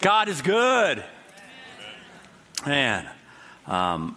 God 0.00 0.28
is 0.30 0.40
good. 0.40 1.04
Man, 2.66 3.06
um, 3.66 4.16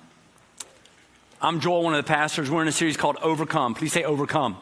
I'm 1.42 1.60
Joel, 1.60 1.84
one 1.84 1.94
of 1.94 1.98
the 1.98 2.08
pastors. 2.08 2.50
We're 2.50 2.62
in 2.62 2.70
a 2.70 2.72
series 2.72 2.96
called 2.96 3.18
Overcome. 3.22 3.76
Please 3.76 3.92
say 3.92 4.06
Overcome. 4.06 4.56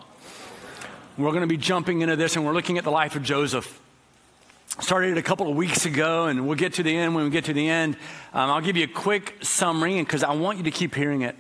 We're 1.19 1.29
going 1.29 1.41
to 1.41 1.47
be 1.47 1.57
jumping 1.57 2.01
into 2.01 2.15
this 2.15 2.35
and 2.35 2.43
we're 2.43 2.53
looking 2.53 2.79
at 2.79 2.83
the 2.83 2.89
life 2.89 3.15
of 3.15 3.21
Joseph. 3.21 3.79
Started 4.79 5.15
a 5.19 5.21
couple 5.21 5.47
of 5.47 5.55
weeks 5.55 5.85
ago, 5.85 6.25
and 6.25 6.47
we'll 6.47 6.57
get 6.57 6.73
to 6.75 6.83
the 6.83 6.97
end. 6.97 7.13
When 7.13 7.25
we 7.25 7.29
get 7.29 7.45
to 7.45 7.53
the 7.53 7.69
end, 7.69 7.97
um, 8.33 8.49
I'll 8.49 8.61
give 8.61 8.75
you 8.75 8.85
a 8.85 8.87
quick 8.87 9.35
summary 9.41 9.99
because 9.99 10.23
I 10.23 10.33
want 10.33 10.57
you 10.57 10.63
to 10.63 10.71
keep 10.71 10.95
hearing 10.95 11.21
it. 11.21 11.35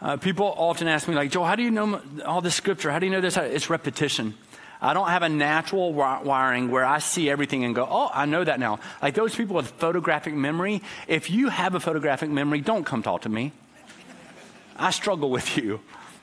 Uh, 0.00 0.16
people 0.16 0.46
often 0.56 0.88
ask 0.88 1.08
me, 1.08 1.14
like, 1.14 1.30
Joel, 1.30 1.44
how 1.44 1.56
do 1.56 1.62
you 1.62 1.70
know 1.70 2.00
all 2.24 2.40
this 2.40 2.54
scripture? 2.54 2.90
How 2.90 3.00
do 3.00 3.06
you 3.06 3.12
know 3.12 3.20
this? 3.20 3.36
It's 3.36 3.68
repetition. 3.68 4.34
I 4.84 4.92
don't 4.92 5.08
have 5.08 5.22
a 5.22 5.30
natural 5.30 5.94
wiring 5.94 6.70
where 6.70 6.84
I 6.84 6.98
see 6.98 7.30
everything 7.30 7.64
and 7.64 7.74
go, 7.74 7.88
oh, 7.90 8.10
I 8.12 8.26
know 8.26 8.44
that 8.44 8.60
now. 8.60 8.80
Like 9.00 9.14
those 9.14 9.34
people 9.34 9.56
with 9.56 9.70
photographic 9.70 10.34
memory, 10.34 10.82
if 11.08 11.30
you 11.30 11.48
have 11.48 11.74
a 11.74 11.80
photographic 11.80 12.28
memory, 12.28 12.60
don't 12.60 12.84
come 12.84 13.02
talk 13.02 13.22
to 13.22 13.30
me. 13.30 13.52
I 14.76 14.90
struggle 14.90 15.30
with 15.30 15.56
you. 15.56 15.80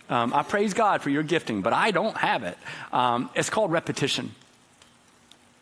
Um, 0.10 0.32
I 0.32 0.44
praise 0.44 0.76
God 0.76 1.02
for 1.02 1.10
your 1.10 1.24
gifting, 1.24 1.64
but 1.64 1.74
I 1.74 1.90
don't 1.90 2.16
have 2.16 2.44
it. 2.44 2.56
Um, 2.94 3.32
it's 3.34 3.50
called 3.50 3.72
repetition. 3.72 4.36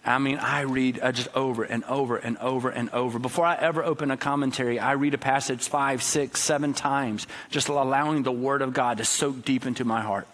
I 0.03 0.17
mean, 0.17 0.37
I 0.37 0.61
read 0.61 0.99
uh, 1.01 1.13
just 1.13 1.29
over 1.33 1.63
and 1.63 1.85
over 1.85 2.17
and 2.17 2.37
over 2.39 2.69
and 2.69 2.89
over. 2.89 3.17
Before 3.17 3.45
I 3.45 3.55
ever 3.55 3.81
open 3.81 4.11
a 4.11 4.17
commentary, 4.17 4.77
I 4.77 4.93
read 4.93 5.13
a 5.13 5.17
passage 5.17 5.69
five, 5.69 6.03
six, 6.03 6.41
seven 6.41 6.73
times, 6.73 7.27
just 7.49 7.69
allowing 7.69 8.23
the 8.23 8.31
Word 8.31 8.61
of 8.61 8.73
God 8.73 8.97
to 8.97 9.05
soak 9.05 9.45
deep 9.45 9.65
into 9.65 9.85
my 9.85 10.01
heart. 10.01 10.27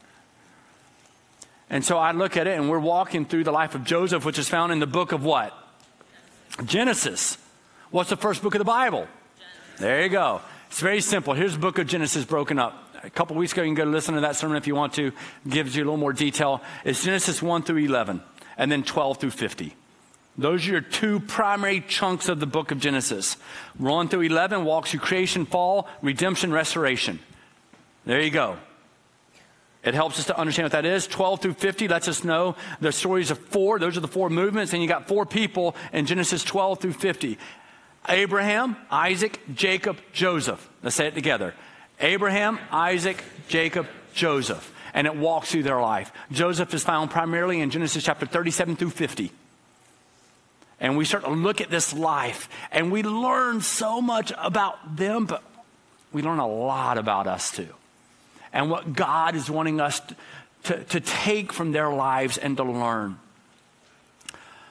And 1.70 1.84
so 1.84 1.98
I 1.98 2.12
look 2.12 2.38
at 2.38 2.48
it, 2.48 2.58
and 2.58 2.70
we're 2.70 2.80
walking 2.80 3.26
through 3.26 3.44
the 3.44 3.52
life 3.52 3.76
of 3.76 3.84
Joseph, 3.84 4.24
which 4.26 4.38
is 4.38 4.48
found 4.48 4.72
in 4.72 4.80
the 4.80 4.88
book 4.88 5.12
of 5.12 5.24
what? 5.24 5.54
Genesis. 6.66 7.38
What's 7.91 8.10
the 8.10 8.18
first 8.18 8.44
book 8.44 8.55
of 8.55 8.60
the 8.60 8.66
Bible? 8.66 9.08
Genesis. 9.38 9.80
There 9.80 10.04
you 10.04 10.10
go. 10.10 10.41
It's 10.68 10.80
very 10.80 11.02
simple. 11.02 11.34
Here's 11.34 11.54
the 11.54 11.60
book 11.60 11.80
of 11.80 11.88
Genesis 11.88 12.26
broken 12.26 12.60
up. 12.60 12.82
A 13.04 13.10
couple 13.10 13.36
weeks 13.36 13.54
ago, 13.54 13.62
you 13.62 13.70
can 13.70 13.76
go 13.76 13.84
listen 13.84 14.16
to 14.16 14.21
that 14.21 14.36
sermon 14.36 14.58
if 14.58 14.68
you 14.68 14.76
want 14.76 14.93
to. 14.93 15.08
It 15.08 15.13
gives 15.49 15.76
you 15.76 15.84
a 15.84 15.86
little 15.86 15.98
more 15.98 16.13
detail. 16.13 16.62
It's 16.84 17.04
Genesis 17.04 17.41
1 17.41 17.63
through 17.63 17.77
11, 17.77 18.21
and 18.58 18.71
then 18.71 18.84
12 18.84 19.18
through 19.20 19.32
50. 19.32 19.76
Those 20.38 20.68
are 20.68 20.71
your 20.71 20.82
two 20.82 21.20
primary 21.21 21.82
chunks 21.82 22.27
of 22.27 22.40
the 22.40 22.46
book 22.46 22.71
of 22.71 22.80
Genesis. 22.80 23.38
1 23.77 24.10
through 24.10 24.21
11 24.21 24.66
walks 24.66 24.91
through 24.91 24.99
creation, 24.99 25.46
fall, 25.46 25.88
redemption, 26.02 26.52
restoration. 26.52 27.20
There 28.05 28.21
you 28.21 28.32
go. 28.32 28.58
It 29.86 29.94
helps 29.94 30.20
us 30.20 30.26
to 30.26 30.38
understand 30.38 30.66
what 30.66 30.72
that 30.72 30.86
is. 30.86 31.05
12 31.05 31.41
through 31.41 31.54
50 31.54 31.88
lets 31.88 32.08
us 32.08 32.24
know 32.24 32.55
the 32.82 32.91
stories 32.91 33.30
of 33.30 33.38
four. 33.38 33.78
Those 33.78 33.96
are 33.96 34.02
the 34.02 34.08
four 34.08 34.32
movements. 34.32 34.74
And 34.74 34.82
you 34.82 34.90
got 34.90 35.08
four 35.08 35.27
people 35.27 35.76
in 35.94 36.08
Genesis 36.08 36.44
12 36.44 36.82
through 36.82 36.94
50 36.94 37.38
Abraham, 38.10 38.77
Isaac, 38.90 39.40
Jacob, 39.54 39.98
Joseph. 40.12 40.68
Let's 40.82 40.96
say 40.96 41.08
it 41.08 41.14
together 41.14 41.54
Abraham, 42.00 42.60
Isaac, 42.72 43.24
Jacob, 43.48 43.88
Joseph. 44.16 44.74
And 44.96 45.05
it 45.05 45.16
walks 45.16 45.52
through 45.52 45.64
their 45.64 45.80
life. 45.80 46.12
Joseph 46.32 46.74
is 46.74 46.84
found 46.84 47.12
primarily 47.12 47.60
in 47.62 47.70
Genesis 47.70 48.04
chapter 48.04 48.26
37 48.26 48.77
through 48.77 48.90
50. 48.90 49.32
And 50.80 50.98
we 50.98 51.05
start 51.05 51.26
to 51.26 51.30
look 51.30 51.62
at 51.62 51.70
this 51.70 51.94
life 51.94 52.49
and 52.72 52.92
we 52.92 53.04
learn 53.04 53.62
so 53.62 54.02
much 54.02 54.34
about 54.38 54.98
them, 54.98 55.26
but 55.26 55.44
we 56.12 56.24
learn 56.24 56.40
a 56.40 56.48
lot 56.48 56.98
about 56.98 57.27
us 57.27 57.52
too 57.52 57.70
and 58.56 58.72
what 58.72 58.94
God 58.94 59.36
is 59.36 59.50
wanting 59.50 59.80
us 59.82 60.02
to, 60.64 60.84
to, 60.86 61.00
take 61.00 61.54
from 61.54 61.74
their 61.74 61.92
lives 61.94 62.38
and 62.38 62.58
to 62.58 62.64
learn. 62.64 63.20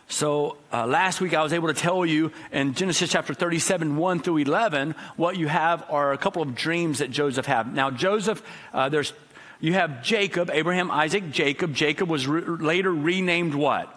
So 0.09 0.57
uh, 0.73 0.87
last 0.87 1.21
week 1.21 1.35
I 1.35 1.43
was 1.43 1.53
able 1.53 1.69
to 1.69 1.75
tell 1.75 2.05
you 2.05 2.33
in 2.51 2.75
Genesis 2.75 3.11
chapter 3.11 3.35
37, 3.35 3.97
1 3.97 4.21
through 4.21 4.39
11, 4.39 4.95
what 5.17 5.37
you 5.37 5.49
have 5.49 5.85
are 5.91 6.12
a 6.12 6.19
couple 6.19 6.43
of 6.43 6.55
dreams 6.55 6.99
that 6.99 7.11
Joseph 7.11 7.47
had. 7.47 7.75
Now, 7.75 7.91
Joseph, 7.91 8.43
uh, 8.73 8.89
there's, 8.89 9.12
you 9.61 9.75
have 9.75 10.03
Jacob, 10.03 10.50
Abraham, 10.50 10.91
Isaac, 10.91 11.31
Jacob. 11.31 11.75
Jacob 11.75 12.09
was 12.09 12.27
re- 12.27 12.41
later 12.43 12.93
renamed 12.93 13.55
what? 13.55 13.91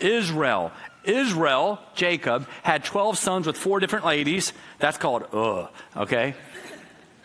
Israel. 0.00 0.72
Israel, 1.04 1.78
Jacob, 1.94 2.48
had 2.62 2.84
12 2.84 3.18
sons 3.18 3.46
with 3.46 3.56
four 3.56 3.80
different 3.80 4.04
ladies. 4.04 4.52
That's 4.78 4.98
called, 4.98 5.26
uh, 5.32 5.68
okay? 5.96 6.34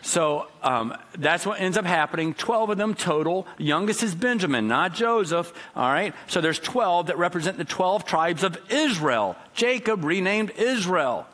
So 0.02 0.46
um, 0.62 0.96
that's 1.18 1.44
what 1.44 1.60
ends 1.60 1.76
up 1.76 1.84
happening. 1.84 2.34
12 2.34 2.70
of 2.70 2.78
them 2.78 2.94
total. 2.94 3.46
Youngest 3.58 4.02
is 4.02 4.14
Benjamin, 4.14 4.68
not 4.68 4.94
Joseph. 4.94 5.52
All 5.74 5.90
right. 5.90 6.14
So 6.28 6.40
there's 6.40 6.58
12 6.58 7.08
that 7.08 7.18
represent 7.18 7.58
the 7.58 7.64
12 7.64 8.04
tribes 8.04 8.42
of 8.44 8.58
Israel. 8.70 9.36
Jacob 9.54 10.04
renamed 10.04 10.52
Israel. 10.52 11.26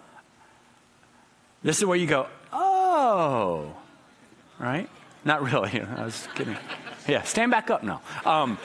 This 1.63 1.79
is 1.79 1.85
where 1.85 1.97
you 1.97 2.07
go, 2.07 2.27
oh, 2.53 3.75
right? 4.59 4.89
Not 5.25 5.43
really. 5.43 5.81
I 5.97 6.05
was 6.05 6.29
kidding. 6.35 6.57
Yeah, 7.07 7.23
stand 7.23 7.51
back 7.51 7.71
up 7.71 7.83
now. 7.83 8.01
Um, 8.25 8.59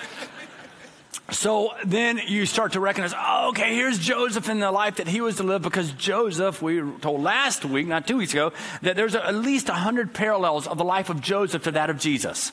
so 1.32 1.74
then 1.86 2.20
you 2.28 2.46
start 2.46 2.74
to 2.74 2.80
recognize, 2.80 3.14
oh, 3.18 3.50
okay, 3.50 3.76
here's 3.76 4.00
Joseph 4.00 4.50
in 4.50 4.60
the 4.60 4.72
life 4.72 4.96
that 4.96 5.08
he 5.08 5.22
was 5.22 5.38
to 5.38 5.44
live 5.44 5.62
because 5.62 5.92
Joseph, 5.92 6.62
we 6.62 6.82
were 6.82 7.00
told 7.00 7.22
last 7.22 7.66
week, 7.66 7.88
not 7.88 8.08
two 8.08 8.18
weeks 8.18 8.34
ago, 8.34 8.54
that 8.82 8.96
there's 8.96 9.16
at 9.16 9.36
least 9.36 9.68
100 9.70 10.14
parallels 10.14 10.68
of 10.68 10.78
the 10.78 10.84
life 10.84 11.10
of 11.10 11.22
Joseph 11.22 11.64
to 11.64 11.72
that 11.72 11.90
of 11.90 12.00
Jesus. 12.00 12.52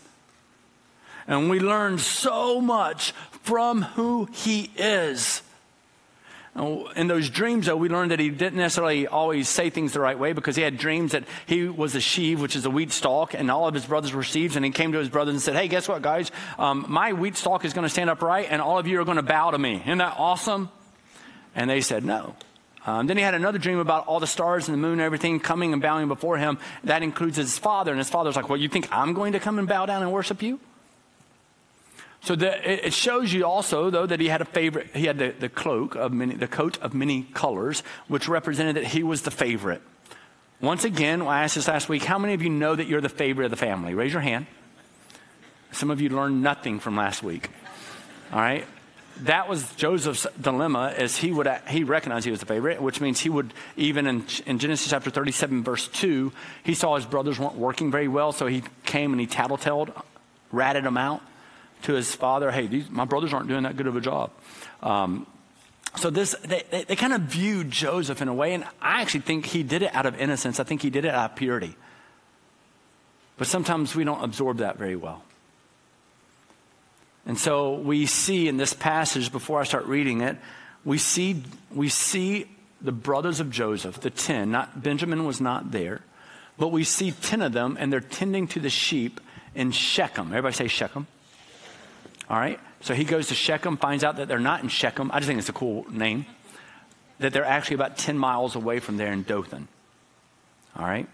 And 1.26 1.50
we 1.50 1.60
learn 1.60 1.98
so 1.98 2.60
much 2.60 3.12
from 3.42 3.82
who 3.82 4.28
he 4.32 4.70
is. 4.76 5.42
In 6.56 7.06
those 7.06 7.28
dreams, 7.28 7.66
though, 7.66 7.76
we 7.76 7.90
learned 7.90 8.12
that 8.12 8.18
he 8.18 8.30
didn't 8.30 8.56
necessarily 8.56 9.06
always 9.06 9.46
say 9.46 9.68
things 9.68 9.92
the 9.92 10.00
right 10.00 10.18
way 10.18 10.32
because 10.32 10.56
he 10.56 10.62
had 10.62 10.78
dreams 10.78 11.12
that 11.12 11.24
he 11.44 11.68
was 11.68 11.94
a 11.94 12.00
sheaf, 12.00 12.40
which 12.40 12.56
is 12.56 12.64
a 12.64 12.70
wheat 12.70 12.92
stalk, 12.92 13.34
and 13.34 13.50
all 13.50 13.68
of 13.68 13.74
his 13.74 13.84
brothers 13.84 14.14
were 14.14 14.22
sheaves. 14.22 14.56
And 14.56 14.64
he 14.64 14.70
came 14.70 14.92
to 14.92 14.98
his 14.98 15.10
brothers 15.10 15.34
and 15.34 15.42
said, 15.42 15.54
Hey, 15.54 15.68
guess 15.68 15.86
what, 15.86 16.00
guys? 16.00 16.30
Um, 16.58 16.86
my 16.88 17.12
wheat 17.12 17.36
stalk 17.36 17.66
is 17.66 17.74
going 17.74 17.82
to 17.82 17.90
stand 17.90 18.08
upright, 18.08 18.46
and 18.50 18.62
all 18.62 18.78
of 18.78 18.86
you 18.86 18.98
are 19.00 19.04
going 19.04 19.18
to 19.18 19.22
bow 19.22 19.50
to 19.50 19.58
me. 19.58 19.82
Isn't 19.84 19.98
that 19.98 20.14
awesome? 20.16 20.70
And 21.54 21.68
they 21.68 21.82
said, 21.82 22.04
No. 22.04 22.34
Um, 22.86 23.06
then 23.06 23.18
he 23.18 23.22
had 23.22 23.34
another 23.34 23.58
dream 23.58 23.78
about 23.78 24.06
all 24.06 24.20
the 24.20 24.26
stars 24.26 24.68
and 24.68 24.74
the 24.74 24.80
moon 24.80 24.92
and 24.92 25.02
everything 25.02 25.40
coming 25.40 25.74
and 25.74 25.82
bowing 25.82 26.08
before 26.08 26.38
him. 26.38 26.58
That 26.84 27.02
includes 27.02 27.36
his 27.36 27.58
father. 27.58 27.90
And 27.90 27.98
his 27.98 28.08
father's 28.08 28.36
like, 28.36 28.48
Well, 28.48 28.58
you 28.58 28.70
think 28.70 28.88
I'm 28.90 29.12
going 29.12 29.32
to 29.34 29.40
come 29.40 29.58
and 29.58 29.68
bow 29.68 29.84
down 29.84 30.02
and 30.02 30.10
worship 30.10 30.40
you? 30.40 30.58
So 32.26 32.34
the, 32.34 32.86
it 32.86 32.92
shows 32.92 33.32
you 33.32 33.46
also, 33.46 33.88
though, 33.88 34.04
that 34.04 34.18
he 34.18 34.26
had 34.26 34.40
a 34.40 34.44
favorite. 34.44 34.88
He 34.96 35.06
had 35.06 35.16
the, 35.16 35.32
the 35.38 35.48
cloak 35.48 35.94
of 35.94 36.12
many, 36.12 36.34
the 36.34 36.48
coat 36.48 36.76
of 36.82 36.92
many 36.92 37.22
colors, 37.22 37.84
which 38.08 38.26
represented 38.26 38.74
that 38.74 38.84
he 38.84 39.04
was 39.04 39.22
the 39.22 39.30
favorite. 39.30 39.80
Once 40.60 40.82
again, 40.82 41.22
I 41.22 41.44
asked 41.44 41.54
this 41.54 41.68
last 41.68 41.88
week, 41.88 42.02
how 42.02 42.18
many 42.18 42.34
of 42.34 42.42
you 42.42 42.50
know 42.50 42.74
that 42.74 42.88
you're 42.88 43.00
the 43.00 43.08
favorite 43.08 43.44
of 43.44 43.52
the 43.52 43.56
family? 43.56 43.94
Raise 43.94 44.12
your 44.12 44.22
hand. 44.22 44.48
Some 45.70 45.88
of 45.92 46.00
you 46.00 46.08
learned 46.08 46.42
nothing 46.42 46.80
from 46.80 46.96
last 46.96 47.22
week. 47.22 47.48
All 48.32 48.40
right? 48.40 48.66
That 49.20 49.48
was 49.48 49.72
Joseph's 49.76 50.26
dilemma 50.40 50.94
as 50.96 51.16
he 51.16 51.30
would 51.30 51.48
he 51.68 51.84
recognized 51.84 52.24
he 52.24 52.32
was 52.32 52.40
the 52.40 52.46
favorite, 52.46 52.82
which 52.82 53.00
means 53.00 53.20
he 53.20 53.28
would 53.28 53.54
even 53.76 54.08
in, 54.08 54.26
in 54.46 54.58
Genesis 54.58 54.90
chapter 54.90 55.10
37 55.10 55.62
verse 55.62 55.86
2, 55.86 56.32
he 56.64 56.74
saw 56.74 56.96
his 56.96 57.06
brothers 57.06 57.38
weren't 57.38 57.54
working 57.54 57.92
very 57.92 58.08
well, 58.08 58.32
so 58.32 58.48
he 58.48 58.64
came 58.84 59.12
and 59.12 59.20
he 59.20 59.28
tattletaled, 59.28 59.92
ratted 60.50 60.82
them 60.82 60.96
out 60.96 61.22
to 61.82 61.92
his 61.92 62.14
father, 62.14 62.50
hey, 62.50 62.66
these, 62.66 62.90
my 62.90 63.04
brothers 63.04 63.32
aren't 63.32 63.48
doing 63.48 63.62
that 63.64 63.76
good 63.76 63.86
of 63.86 63.96
a 63.96 64.00
job. 64.00 64.30
Um, 64.82 65.26
so 65.96 66.10
this, 66.10 66.34
they, 66.44 66.62
they, 66.70 66.84
they 66.84 66.96
kind 66.96 67.12
of 67.12 67.22
viewed 67.22 67.70
Joseph 67.70 68.20
in 68.20 68.28
a 68.28 68.34
way, 68.34 68.54
and 68.54 68.64
I 68.80 69.00
actually 69.02 69.20
think 69.20 69.46
he 69.46 69.62
did 69.62 69.82
it 69.82 69.94
out 69.94 70.06
of 70.06 70.18
innocence. 70.20 70.60
I 70.60 70.64
think 70.64 70.82
he 70.82 70.90
did 70.90 71.04
it 71.04 71.14
out 71.14 71.32
of 71.32 71.36
purity. 71.36 71.74
But 73.38 73.46
sometimes 73.46 73.94
we 73.94 74.04
don't 74.04 74.22
absorb 74.22 74.58
that 74.58 74.78
very 74.78 74.96
well. 74.96 75.22
And 77.26 77.38
so 77.38 77.74
we 77.74 78.06
see 78.06 78.46
in 78.46 78.56
this 78.56 78.72
passage, 78.72 79.32
before 79.32 79.60
I 79.60 79.64
start 79.64 79.86
reading 79.86 80.20
it, 80.20 80.36
we 80.84 80.98
see, 80.98 81.42
we 81.74 81.88
see 81.88 82.46
the 82.80 82.92
brothers 82.92 83.40
of 83.40 83.50
Joseph, 83.50 84.00
the 84.00 84.10
10, 84.10 84.50
not, 84.50 84.82
Benjamin 84.82 85.24
was 85.24 85.40
not 85.40 85.72
there, 85.72 86.02
but 86.58 86.68
we 86.68 86.84
see 86.84 87.10
10 87.10 87.42
of 87.42 87.52
them, 87.52 87.76
and 87.80 87.92
they're 87.92 88.00
tending 88.00 88.46
to 88.48 88.60
the 88.60 88.70
sheep 88.70 89.20
in 89.54 89.72
Shechem. 89.72 90.28
Everybody 90.28 90.54
say 90.54 90.68
Shechem. 90.68 91.06
All 92.28 92.38
right? 92.38 92.58
So 92.80 92.94
he 92.94 93.04
goes 93.04 93.28
to 93.28 93.34
Shechem, 93.34 93.76
finds 93.76 94.04
out 94.04 94.16
that 94.16 94.28
they're 94.28 94.38
not 94.38 94.62
in 94.62 94.68
Shechem. 94.68 95.10
I 95.12 95.18
just 95.18 95.28
think 95.28 95.38
it's 95.38 95.48
a 95.48 95.54
cool 95.54 95.86
name. 95.90 96.26
That 97.18 97.32
they're 97.32 97.44
actually 97.44 97.74
about 97.74 97.96
10 97.96 98.18
miles 98.18 98.56
away 98.56 98.80
from 98.80 98.96
there 98.96 99.12
in 99.12 99.22
Dothan. 99.22 99.68
All 100.76 100.84
right? 100.84 101.08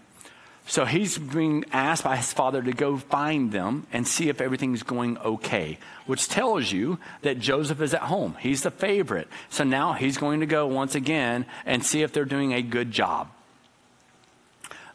So 0.65 0.85
he's 0.85 1.17
being 1.17 1.65
asked 1.71 2.03
by 2.03 2.15
his 2.15 2.31
father 2.31 2.61
to 2.61 2.71
go 2.71 2.97
find 2.97 3.51
them 3.51 3.85
and 3.91 4.07
see 4.07 4.29
if 4.29 4.39
everything's 4.39 4.81
going 4.83 5.17
okay, 5.17 5.77
which 6.05 6.29
tells 6.29 6.71
you 6.71 6.99
that 7.21 7.39
Joseph 7.39 7.81
is 7.81 7.93
at 7.93 8.03
home. 8.03 8.35
He's 8.39 8.63
the 8.63 8.71
favorite. 8.71 9.27
So 9.49 9.65
now 9.65 9.93
he's 9.93 10.17
going 10.17 10.39
to 10.39 10.45
go 10.45 10.65
once 10.67 10.95
again 10.95 11.45
and 11.65 11.85
see 11.85 12.01
if 12.01 12.13
they're 12.13 12.23
doing 12.23 12.53
a 12.53 12.61
good 12.61 12.91
job. 12.91 13.29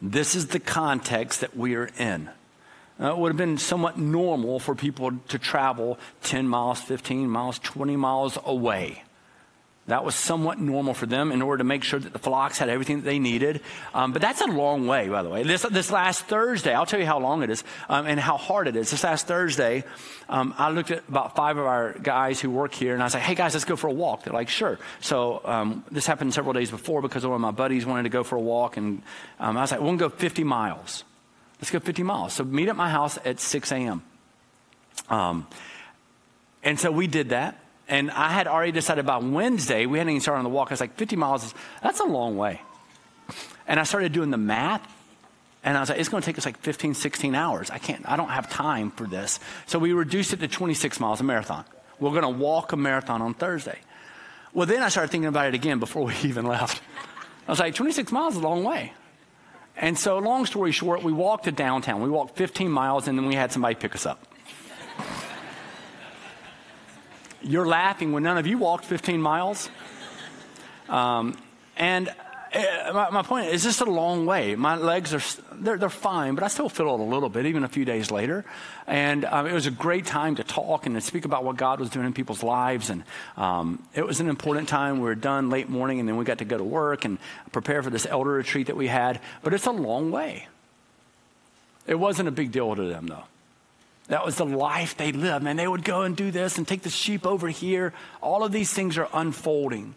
This 0.01 0.35
is 0.35 0.49
the 0.49 0.61
context 0.61 1.41
that 1.43 1.57
we 1.57 1.75
are 1.75 1.91
in. 1.99 2.31
Uh, 3.01 3.13
it 3.13 3.19
would 3.19 3.29
have 3.29 3.37
been 3.37 3.59
somewhat 3.59 3.99
normal 3.99 4.59
for 4.59 4.75
people 4.75 5.13
to 5.29 5.39
travel 5.39 5.99
10 6.23 6.49
miles, 6.49 6.81
15 6.81 7.29
miles, 7.29 7.59
20 7.61 7.97
miles 7.97 8.39
away. 8.45 9.05
That 9.89 10.05
was 10.05 10.15
somewhat 10.15 10.61
normal 10.61 10.93
for 10.93 11.07
them 11.07 11.33
in 11.33 11.41
order 11.41 11.59
to 11.59 11.65
make 11.65 11.83
sure 11.83 11.99
that 11.99 12.13
the 12.13 12.19
flocks 12.19 12.59
had 12.59 12.69
everything 12.69 12.99
that 12.99 13.05
they 13.07 13.19
needed. 13.19 13.63
Um, 13.95 14.13
but 14.13 14.21
that's 14.21 14.43
a 14.43 14.47
long 14.47 14.87
way, 14.87 15.09
by 15.09 15.23
the 15.23 15.31
way. 15.31 15.45
This, 15.45 15.63
this 15.63 15.91
last 15.91 16.27
Thursday, 16.27 16.75
I'll 16.75 16.85
tell 16.85 17.01
you 17.01 17.07
how 17.07 17.19
long 17.19 17.43
it 17.43 17.49
is 17.49 17.65
um, 17.89 18.05
and 18.05 18.21
how 18.21 18.37
hard 18.37 18.69
it 18.69 18.77
is. 18.77 18.91
This 18.91 19.03
last 19.03 19.27
Thursday, 19.27 19.85
um, 20.29 20.55
I 20.59 20.69
looked 20.69 20.91
at 20.91 21.09
about 21.09 21.35
five 21.37 21.57
of 21.57 21.65
our 21.65 21.95
guys 21.95 22.39
who 22.39 22.51
work 22.51 22.75
here 22.75 22.93
and 22.93 23.03
I 23.03 23.07
was 23.07 23.15
like, 23.15 23.23
hey 23.23 23.35
guys, 23.35 23.55
let's 23.55 23.65
go 23.65 23.77
for 23.77 23.89
a 23.89 23.93
walk. 23.93 24.25
They're 24.25 24.35
like, 24.35 24.51
sure. 24.51 24.79
So 25.01 25.41
um, 25.47 25.83
this 25.91 26.07
happened 26.07 26.35
several 26.35 26.53
days 26.53 26.71
before 26.71 27.01
because 27.01 27.25
one 27.25 27.37
of 27.37 27.41
my 27.41 27.51
buddies 27.51 27.87
wanted 27.87 28.03
to 28.03 28.11
go 28.11 28.25
for 28.25 28.37
a 28.37 28.43
walk. 28.43 28.77
And 28.77 29.01
um, 29.41 29.57
I 29.57 29.63
was 29.63 29.73
like, 29.73 29.81
we'll 29.81 29.97
go 29.97 30.11
50 30.11 30.45
miles. 30.45 31.05
Let's 31.61 31.71
go 31.71 31.81
50 31.81 32.03
miles. 32.03 32.33
So 32.35 32.45
meet 32.45 32.69
at 32.69 32.77
my 32.77 32.89
house 32.89 33.19
at 33.25 33.41
6 33.41 33.73
a.m. 33.73 34.03
Um, 35.09 35.47
and 36.63 36.79
so 36.79 36.91
we 36.91 37.07
did 37.07 37.31
that. 37.31 37.61
And 37.89 38.11
I 38.11 38.29
had 38.29 38.47
already 38.47 38.73
decided 38.73 39.07
by 39.07 39.17
Wednesday, 39.17 39.87
we 39.87 39.99
hadn't 39.99 40.11
even 40.11 40.21
started 40.21 40.39
on 40.39 40.45
the 40.45 40.51
walk. 40.51 40.69
I 40.71 40.75
was 40.75 40.81
like, 40.81 40.97
50 40.97 41.17
miles, 41.17 41.55
that's 41.83 42.01
a 42.01 42.05
long 42.05 42.37
way. 42.37 42.61
And 43.67 43.81
I 43.81 43.85
started 43.85 44.13
doing 44.13 44.31
the 44.31 44.37
math. 44.37 44.87
And 45.65 45.77
I 45.77 45.81
was 45.81 45.89
like, 45.89 45.99
it's 45.99 46.09
going 46.09 46.23
to 46.23 46.27
take 46.27 46.39
us 46.39 46.45
like 46.45 46.59
15, 46.59 46.95
16 46.95 47.35
hours. 47.35 47.71
I 47.71 47.79
can't, 47.79 48.09
I 48.09 48.17
don't 48.17 48.29
have 48.29 48.51
time 48.51 48.91
for 48.91 49.07
this. 49.07 49.41
So 49.67 49.79
we 49.79 49.93
reduced 49.93 50.33
it 50.33 50.41
to 50.41 50.49
26 50.49 51.01
miles, 51.01 51.21
a 51.21 51.25
marathon. 51.25 51.65
We're 51.99 52.11
going 52.11 52.23
to 52.23 52.29
walk 52.29 52.73
a 52.73 52.77
marathon 52.77 53.23
on 53.23 53.35
Thursday. 53.35 53.79
Well, 54.53 54.67
then 54.67 54.83
I 54.83 54.89
started 54.89 55.11
thinking 55.11 55.29
about 55.29 55.47
it 55.47 55.55
again 55.55 55.79
before 55.79 56.05
we 56.05 56.15
even 56.25 56.47
left. 56.47 56.81
I 57.47 57.51
was 57.51 57.59
like, 57.59 57.75
26 57.75 58.13
miles 58.13 58.37
is 58.37 58.43
a 58.43 58.45
long 58.45 58.65
way. 58.65 58.93
And 59.81 59.97
so, 59.97 60.19
long 60.19 60.45
story 60.45 60.73
short, 60.73 61.05
we 61.05 61.13
walked 61.13 61.45
to 61.45 61.53
downtown. 61.53 62.03
We 62.03 62.11
walked 62.11 62.37
15 62.37 62.69
miles, 62.69 63.07
and 63.07 63.17
then 63.17 63.27
we 63.27 63.37
had 63.37 63.53
somebody 63.53 63.77
pick 63.77 63.95
us 63.95 64.07
up. 64.07 64.27
You're 67.43 67.67
laughing 67.67 68.11
when 68.11 68.25
none 68.25 68.39
of 68.39 68.47
you 68.49 68.59
walked 68.59 68.85
15 68.85 69.23
miles. 69.23 69.71
Um, 70.89 71.39
and 71.77 72.13
my, 72.55 73.11
my, 73.11 73.23
point 73.23 73.49
is, 73.49 73.63
just 73.63 73.81
a 73.81 73.85
long 73.85 74.25
way. 74.25 74.55
My 74.55 74.77
legs 74.77 75.13
are 75.13 75.21
they're, 75.53 75.77
they're 75.77 75.91
fine, 75.91 76.35
but 76.35 76.45
I 76.45 76.49
still 76.49 76.69
feel 76.69 76.95
it 76.95 77.01
a 77.01 77.03
little 77.03 77.29
bit, 77.29 77.47
even 77.47 77.65
a 77.65 77.69
few 77.69 77.85
days 77.85 78.11
later. 78.11 78.45
And 78.87 79.25
um, 79.25 79.47
it 79.47 79.53
was 79.53 79.67
a 79.67 79.71
great 79.71 80.07
time 80.07 80.37
to 80.37 80.45
talk 80.45 80.87
and 80.87 80.95
to 80.95 81.01
speak 81.01 81.25
about 81.25 81.45
what 81.45 81.57
God 81.57 81.81
was 81.81 81.91
doing 81.91 82.07
in 82.07 82.13
people's 82.13 82.43
lives. 82.43 82.91
And 82.91 83.05
um, 83.37 83.83
it 83.95 84.07
was 84.07 84.21
an 84.21 84.29
important 84.29 84.69
time. 84.69 84.97
We 84.97 85.05
were 85.05 85.15
done 85.15 85.51
late 85.51 85.69
morning, 85.69 86.01
and 86.01 86.09
then 86.09 86.17
we 86.17 86.25
got 86.25 86.39
to 86.39 86.45
go 86.45 86.57
to 86.57 86.65
work 86.65 87.05
and 87.05 87.19
prepare 87.53 87.83
for 87.83 87.91
this 87.91 88.07
elder 88.07 88.31
retreat 88.31 88.69
that 88.69 88.77
we 88.77 88.87
had. 88.87 89.21
But 89.43 89.53
it's 89.53 89.67
a 89.67 89.73
long 89.73 90.11
way. 90.11 90.49
It 91.87 91.97
wasn't 91.97 92.29
a 92.29 92.33
big 92.33 92.53
deal 92.53 92.75
to 92.75 92.85
them, 92.85 93.07
though. 93.07 93.25
That 94.09 94.25
was 94.25 94.37
the 94.37 94.45
life 94.45 94.97
they 94.97 95.13
lived. 95.13 95.45
Man, 95.45 95.57
they 95.57 95.69
would 95.69 95.85
go 95.85 96.03
and 96.03 96.17
do 96.17 96.31
this 96.31 96.57
and 96.57 96.67
take 96.67 96.83
the 96.83 96.91
sheep 96.91 97.27
over 97.27 97.49
here. 97.49 97.93
All 98.23 98.43
of 98.43 98.53
these 98.53 98.73
things 98.73 98.97
are 98.97 99.09
unfolding. 99.13 99.95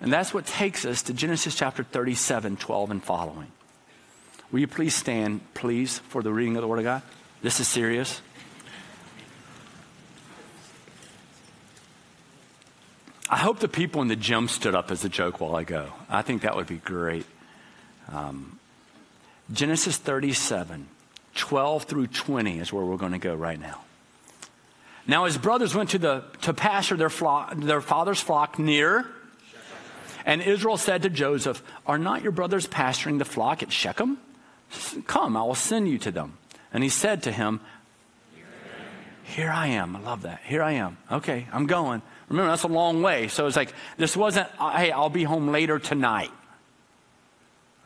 And 0.00 0.12
that's 0.12 0.34
what 0.34 0.46
takes 0.46 0.84
us 0.84 1.02
to 1.02 1.14
Genesis 1.14 1.54
chapter 1.54 1.82
37, 1.82 2.56
12 2.56 2.90
and 2.90 3.02
following. 3.02 3.50
Will 4.52 4.60
you 4.60 4.66
please 4.66 4.94
stand, 4.94 5.40
please, 5.54 5.98
for 5.98 6.22
the 6.22 6.32
reading 6.32 6.56
of 6.56 6.62
the 6.62 6.68
Word 6.68 6.78
of 6.78 6.84
God? 6.84 7.02
This 7.42 7.60
is 7.60 7.66
serious. 7.66 8.20
I 13.28 13.38
hope 13.38 13.58
the 13.58 13.68
people 13.68 14.02
in 14.02 14.08
the 14.08 14.16
gym 14.16 14.46
stood 14.46 14.74
up 14.74 14.90
as 14.90 15.04
a 15.04 15.08
joke 15.08 15.40
while 15.40 15.56
I 15.56 15.64
go. 15.64 15.92
I 16.08 16.22
think 16.22 16.42
that 16.42 16.54
would 16.54 16.68
be 16.68 16.76
great. 16.76 17.26
Um, 18.12 18.60
Genesis 19.52 19.96
37, 19.96 20.86
12 21.34 21.84
through 21.84 22.06
20 22.08 22.60
is 22.60 22.72
where 22.72 22.84
we're 22.84 22.96
going 22.96 23.12
to 23.12 23.18
go 23.18 23.34
right 23.34 23.58
now. 23.58 23.80
Now 25.08 25.24
his 25.24 25.38
brothers 25.38 25.74
went 25.74 25.90
to, 25.90 25.98
the, 25.98 26.24
to 26.42 26.54
pasture 26.54 26.96
their, 26.96 27.10
flock, 27.10 27.56
their 27.56 27.80
father's 27.80 28.20
flock 28.20 28.58
near. 28.58 29.06
And 30.26 30.42
Israel 30.42 30.76
said 30.76 31.02
to 31.02 31.08
Joseph, 31.08 31.62
Are 31.86 31.98
not 31.98 32.22
your 32.22 32.32
brothers 32.32 32.66
pasturing 32.66 33.18
the 33.18 33.24
flock 33.24 33.62
at 33.62 33.72
Shechem? 33.72 34.18
Come, 35.06 35.36
I 35.36 35.42
will 35.44 35.54
send 35.54 35.88
you 35.88 35.98
to 35.98 36.10
them. 36.10 36.36
And 36.72 36.82
he 36.82 36.90
said 36.90 37.22
to 37.22 37.32
him, 37.32 37.60
Here 39.22 39.50
I 39.50 39.68
am. 39.68 39.94
I 39.94 40.00
love 40.00 40.22
that. 40.22 40.40
Here 40.44 40.62
I 40.62 40.72
am. 40.72 40.98
Okay, 41.10 41.46
I'm 41.52 41.66
going. 41.66 42.02
Remember, 42.28 42.50
that's 42.50 42.64
a 42.64 42.68
long 42.68 43.02
way. 43.02 43.28
So 43.28 43.46
it's 43.46 43.56
like, 43.56 43.72
this 43.96 44.16
wasn't, 44.16 44.48
hey, 44.58 44.90
I'll 44.90 45.08
be 45.08 45.22
home 45.22 45.52
later 45.52 45.78
tonight. 45.78 46.32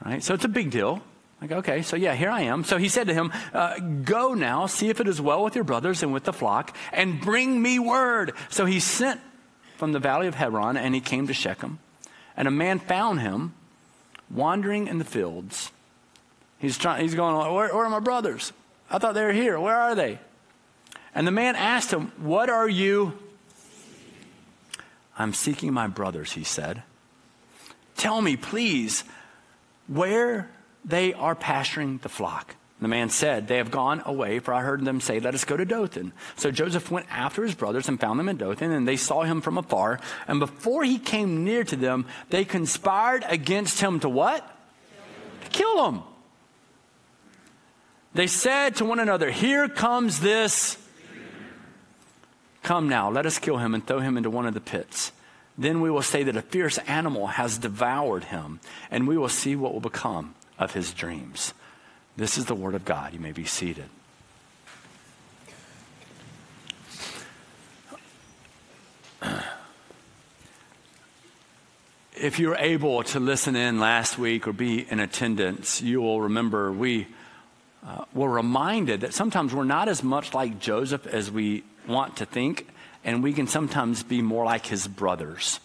Right? 0.02 0.22
So 0.22 0.32
it's 0.32 0.46
a 0.46 0.48
big 0.48 0.70
deal. 0.70 1.02
Like, 1.42 1.52
okay, 1.52 1.82
so 1.82 1.96
yeah, 1.96 2.14
here 2.14 2.30
I 2.30 2.42
am. 2.42 2.64
So 2.64 2.78
he 2.78 2.88
said 2.88 3.06
to 3.08 3.14
him, 3.14 3.32
uh, 3.52 3.78
Go 3.78 4.32
now, 4.32 4.66
see 4.66 4.88
if 4.88 5.00
it 5.00 5.08
is 5.08 5.20
well 5.20 5.44
with 5.44 5.54
your 5.54 5.64
brothers 5.64 6.02
and 6.02 6.12
with 6.12 6.24
the 6.24 6.32
flock, 6.32 6.74
and 6.92 7.20
bring 7.20 7.60
me 7.60 7.78
word. 7.78 8.32
So 8.48 8.64
he 8.64 8.80
sent 8.80 9.20
from 9.76 9.92
the 9.92 9.98
valley 9.98 10.26
of 10.26 10.34
Hebron, 10.34 10.78
and 10.78 10.94
he 10.94 11.00
came 11.00 11.26
to 11.26 11.34
Shechem. 11.34 11.78
And 12.40 12.48
a 12.48 12.50
man 12.50 12.78
found 12.78 13.20
him 13.20 13.52
wandering 14.30 14.86
in 14.86 14.96
the 14.96 15.04
fields. 15.04 15.70
He's, 16.56 16.78
trying, 16.78 17.02
he's 17.02 17.14
going, 17.14 17.36
where, 17.36 17.68
where 17.68 17.84
are 17.84 17.90
my 17.90 18.00
brothers? 18.00 18.54
I 18.90 18.96
thought 18.96 19.12
they 19.12 19.26
were 19.26 19.32
here. 19.32 19.60
Where 19.60 19.76
are 19.76 19.94
they? 19.94 20.18
And 21.14 21.26
the 21.26 21.32
man 21.32 21.54
asked 21.54 21.90
him, 21.92 22.12
What 22.16 22.48
are 22.48 22.66
you? 22.66 23.12
I'm 25.18 25.34
seeking 25.34 25.74
my 25.74 25.86
brothers, 25.86 26.32
he 26.32 26.42
said. 26.42 26.82
Tell 27.98 28.22
me, 28.22 28.38
please, 28.38 29.04
where 29.86 30.50
they 30.82 31.12
are 31.12 31.34
pasturing 31.34 31.98
the 31.98 32.08
flock. 32.08 32.56
The 32.80 32.88
man 32.88 33.10
said, 33.10 33.46
They 33.46 33.58
have 33.58 33.70
gone 33.70 34.02
away, 34.06 34.38
for 34.38 34.54
I 34.54 34.62
heard 34.62 34.84
them 34.84 35.00
say, 35.00 35.20
Let 35.20 35.34
us 35.34 35.44
go 35.44 35.56
to 35.56 35.64
Dothan. 35.64 36.12
So 36.36 36.50
Joseph 36.50 36.90
went 36.90 37.06
after 37.10 37.42
his 37.42 37.54
brothers 37.54 37.88
and 37.88 38.00
found 38.00 38.18
them 38.18 38.28
in 38.28 38.38
Dothan, 38.38 38.70
and 38.70 38.88
they 38.88 38.96
saw 38.96 39.22
him 39.22 39.40
from 39.40 39.58
afar. 39.58 40.00
And 40.26 40.40
before 40.40 40.84
he 40.84 40.98
came 40.98 41.44
near 41.44 41.62
to 41.64 41.76
them, 41.76 42.06
they 42.30 42.44
conspired 42.44 43.24
against 43.28 43.80
him 43.80 44.00
to 44.00 44.08
what? 44.08 44.48
To 45.42 45.48
kill 45.50 45.90
him. 45.90 46.02
They 48.14 48.26
said 48.26 48.76
to 48.76 48.84
one 48.84 48.98
another, 48.98 49.30
Here 49.30 49.68
comes 49.68 50.20
this. 50.20 50.78
Come 52.62 52.88
now, 52.88 53.10
let 53.10 53.26
us 53.26 53.38
kill 53.38 53.58
him 53.58 53.74
and 53.74 53.86
throw 53.86 54.00
him 54.00 54.16
into 54.16 54.30
one 54.30 54.46
of 54.46 54.54
the 54.54 54.60
pits. 54.60 55.12
Then 55.56 55.80
we 55.82 55.90
will 55.90 56.02
say 56.02 56.22
that 56.22 56.36
a 56.36 56.42
fierce 56.42 56.78
animal 56.78 57.26
has 57.26 57.58
devoured 57.58 58.24
him, 58.24 58.60
and 58.90 59.06
we 59.06 59.18
will 59.18 59.28
see 59.28 59.56
what 59.56 59.72
will 59.72 59.80
become 59.80 60.34
of 60.58 60.72
his 60.72 60.92
dreams. 60.92 61.52
This 62.16 62.36
is 62.38 62.44
the 62.46 62.54
word 62.54 62.74
of 62.74 62.84
God. 62.84 63.12
You 63.12 63.20
may 63.20 63.32
be 63.32 63.44
seated. 63.44 63.88
If 72.22 72.38
you 72.38 72.48
were 72.48 72.56
able 72.56 73.02
to 73.02 73.18
listen 73.18 73.56
in 73.56 73.80
last 73.80 74.18
week 74.18 74.46
or 74.46 74.52
be 74.52 74.86
in 74.90 75.00
attendance, 75.00 75.80
you 75.80 76.02
will 76.02 76.20
remember 76.20 76.70
we 76.70 77.06
uh, 77.86 78.04
were 78.12 78.28
reminded 78.28 79.00
that 79.00 79.14
sometimes 79.14 79.54
we're 79.54 79.64
not 79.64 79.88
as 79.88 80.02
much 80.02 80.34
like 80.34 80.60
Joseph 80.60 81.06
as 81.06 81.30
we 81.30 81.64
want 81.88 82.18
to 82.18 82.26
think, 82.26 82.68
and 83.04 83.22
we 83.22 83.32
can 83.32 83.46
sometimes 83.46 84.02
be 84.02 84.20
more 84.20 84.44
like 84.44 84.66
his 84.66 84.86
brothers. 84.86 85.60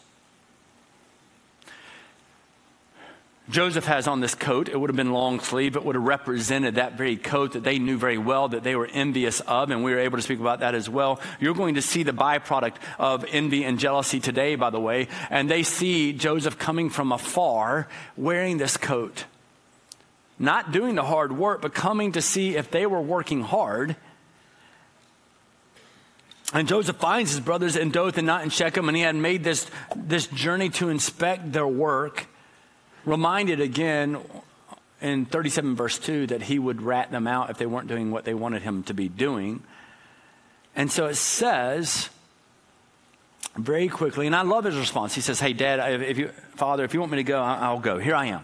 Joseph 3.48 3.86
has 3.86 4.08
on 4.08 4.22
this 4.22 4.34
coat. 4.34 4.70
It 4.70 4.80
would 4.80 4.90
have 4.90 4.98
been 4.98 5.12
long 5.12 5.40
sleeve. 5.40 5.76
It 5.76 5.86
would 5.86 5.94
have 5.94 6.04
represented 6.04 6.76
that 6.76 6.98
very 6.98 7.16
coat 7.16 7.54
that 7.54 7.64
they 7.64 7.78
knew 7.78 7.96
very 7.96 8.18
well 8.18 8.48
that 8.48 8.64
they 8.64 8.76
were 8.76 8.88
envious 8.92 9.40
of, 9.42 9.70
and 9.70 9.84
we 9.84 9.92
were 9.92 10.00
able 10.00 10.18
to 10.18 10.24
speak 10.24 10.40
about 10.40 10.62
that 10.62 10.74
as 10.74 10.90
well. 10.90 11.22
You're 11.40 11.54
going 11.54 11.76
to 11.76 11.82
see 11.82 12.02
the 12.02 12.12
byproduct 12.12 12.78
of 12.98 13.24
envy 13.30 13.64
and 13.64 13.78
jealousy 13.78 14.20
today, 14.20 14.56
by 14.56 14.72
the 14.72 14.80
way, 14.80 15.10
and 15.30 15.50
they 15.50 15.62
see 15.62 16.12
Joseph 16.12 16.58
coming 16.58 16.90
from 16.90 17.12
afar 17.12 17.88
wearing 18.18 18.58
this 18.58 18.78
coat. 18.78 19.26
Not 20.40 20.72
doing 20.72 20.96
the 20.96 21.04
hard 21.04 21.32
work, 21.32 21.62
but 21.62 21.74
coming 21.76 22.14
to 22.14 22.24
see 22.24 22.56
if 22.56 22.72
they 22.72 22.88
were 22.88 23.02
working 23.02 23.42
hard. 23.42 23.96
And 26.52 26.68
Joseph 26.68 26.98
finds 26.98 27.32
his 27.32 27.42
brothers 27.42 27.76
in 27.76 27.92
Dothan, 27.92 28.26
not 28.26 28.44
in 28.44 28.50
Shechem, 28.50 28.88
and 28.90 28.98
he 28.98 29.04
had 29.04 29.16
made 29.16 29.44
this, 29.44 29.70
this 29.96 30.26
journey 30.26 30.70
to 30.72 30.90
inspect 30.90 31.54
their 31.54 31.68
work 31.68 32.28
reminded 33.06 33.60
again 33.60 34.18
in 35.02 35.26
37 35.26 35.76
verse 35.76 36.00
2 36.00 36.28
that 36.28 36.44
he 36.44 36.60
would 36.60 36.82
rat 36.82 37.12
them 37.12 37.28
out 37.28 37.50
if 37.50 37.58
they 37.58 37.66
weren't 37.66 37.88
doing 37.88 38.12
what 38.12 38.26
they 38.26 38.34
wanted 38.34 38.62
him 38.62 38.84
to 38.84 38.94
be 38.94 39.08
doing. 39.08 39.64
And 40.76 40.92
so 40.92 41.06
it 41.06 41.16
says 41.16 42.10
very 43.56 43.88
quickly, 43.88 44.28
and 44.28 44.36
I 44.36 44.42
love 44.42 44.66
his 44.66 44.76
response. 44.76 45.16
He 45.16 45.22
says, 45.22 45.40
Hey, 45.40 45.54
Dad, 45.54 46.02
if 46.02 46.18
you, 46.18 46.30
Father, 46.56 46.84
if 46.84 46.94
you 46.94 47.00
want 47.00 47.12
me 47.12 47.18
to 47.18 47.24
go, 47.24 47.42
I'll 47.42 47.80
go. 47.80 47.98
Here 47.98 48.16
I 48.16 48.26
am. 48.28 48.44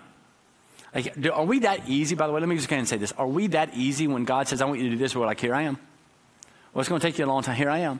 Like, 0.94 1.18
are 1.32 1.46
we 1.46 1.60
that 1.60 1.88
easy, 1.88 2.15
by 2.15 2.27
the 2.27 2.34
way? 2.34 2.39
Let 2.39 2.50
me 2.50 2.56
just 2.56 2.68
go 2.68 2.75
ahead 2.75 2.82
and 2.82 2.88
say 2.88 2.98
this. 2.98 3.12
Are 3.13 3.27
we 3.27 3.48
that 3.48 3.74
easy 3.75 4.08
when 4.08 4.25
God 4.25 4.48
says, 4.48 4.62
I 4.62 4.65
want 4.65 4.80
you 4.80 4.86
to 4.86 4.96
do 4.96 4.98
this? 4.98 5.15
We're 5.15 5.25
like, 5.25 5.39
Here 5.39 5.56
I 5.56 5.63
am. 5.63 5.77
Well, 6.74 6.82
it's 6.82 6.89
going 6.89 7.01
to 7.01 7.08
take 7.08 7.18
you 7.18 7.25
a 7.25 7.27
long 7.27 7.44
time. 7.44 7.56
Here 7.56 7.70
I 7.70 7.80
am 7.80 8.00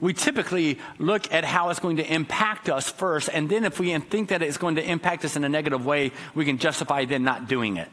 we 0.00 0.12
typically 0.12 0.78
look 0.98 1.32
at 1.32 1.44
how 1.44 1.70
it's 1.70 1.80
going 1.80 1.96
to 1.96 2.12
impact 2.12 2.68
us 2.68 2.90
first. 2.90 3.28
And 3.32 3.48
then 3.48 3.64
if 3.64 3.78
we 3.78 3.96
think 3.98 4.28
that 4.28 4.42
it's 4.42 4.58
going 4.58 4.76
to 4.76 4.82
impact 4.82 5.24
us 5.24 5.36
in 5.36 5.44
a 5.44 5.48
negative 5.48 5.84
way, 5.84 6.12
we 6.34 6.44
can 6.44 6.58
justify 6.58 7.04
then 7.04 7.24
not 7.24 7.48
doing 7.48 7.76
it. 7.76 7.88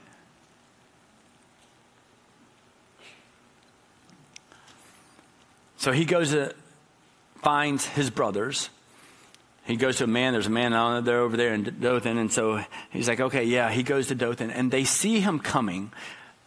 So 5.77 5.91
he 5.91 6.05
goes 6.05 6.31
to 6.31 6.55
finds 7.41 7.86
his 7.86 8.10
brothers. 8.10 8.69
He 9.65 9.75
goes 9.75 9.98
to 9.98 10.05
a 10.05 10.07
man, 10.07 10.33
there's 10.33 10.48
a 10.48 10.50
man 10.50 10.72
there 11.03 11.19
over 11.19 11.38
there 11.38 11.53
in 11.53 11.77
Dothan, 11.79 12.17
and 12.17 12.31
so 12.31 12.63
he's 12.89 13.07
like, 13.07 13.19
okay, 13.19 13.43
yeah, 13.43 13.69
he 13.69 13.83
goes 13.83 14.07
to 14.07 14.15
Dothan, 14.15 14.50
and 14.50 14.72
they 14.72 14.83
see 14.83 15.19
him 15.19 15.39
coming. 15.39 15.91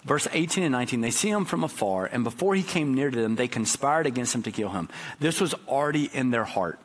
Verse 0.07 0.29
18 0.33 0.63
and 0.63 0.71
19, 0.71 1.01
they 1.01 1.11
see 1.11 1.31
him 1.31 1.45
from 1.45 1.65
afar, 1.65 2.07
and 2.07 2.23
before 2.23 2.55
he 2.55 2.63
came 2.63 2.95
near 2.95 3.11
to 3.11 3.21
them, 3.21 3.35
they 3.35 3.49
conspired 3.49 4.07
against 4.07 4.37
him 4.37 4.43
to 4.45 4.53
kill 4.53 4.69
him. 4.71 4.89
This 5.19 5.41
was 5.41 5.53
already 5.67 6.05
in 6.05 6.31
their 6.31 6.45
heart. 6.45 6.79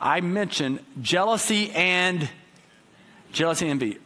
I 0.00 0.20
mentioned 0.20 0.78
jealousy 1.02 1.72
and 1.72 2.30
jealousy 3.32 3.68
and 3.68 3.82
envy. 3.82 3.98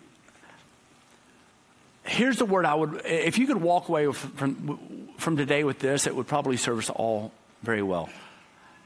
Here's 2.04 2.38
the 2.38 2.46
word 2.46 2.64
I 2.64 2.74
would, 2.74 3.02
if 3.04 3.36
you 3.36 3.46
could 3.46 3.60
walk 3.60 3.90
away 3.90 4.10
from, 4.10 5.10
from 5.18 5.36
today 5.36 5.62
with 5.62 5.78
this, 5.78 6.06
it 6.06 6.16
would 6.16 6.26
probably 6.26 6.56
serve 6.56 6.78
us 6.78 6.88
all 6.88 7.30
very 7.62 7.82
well. 7.82 8.08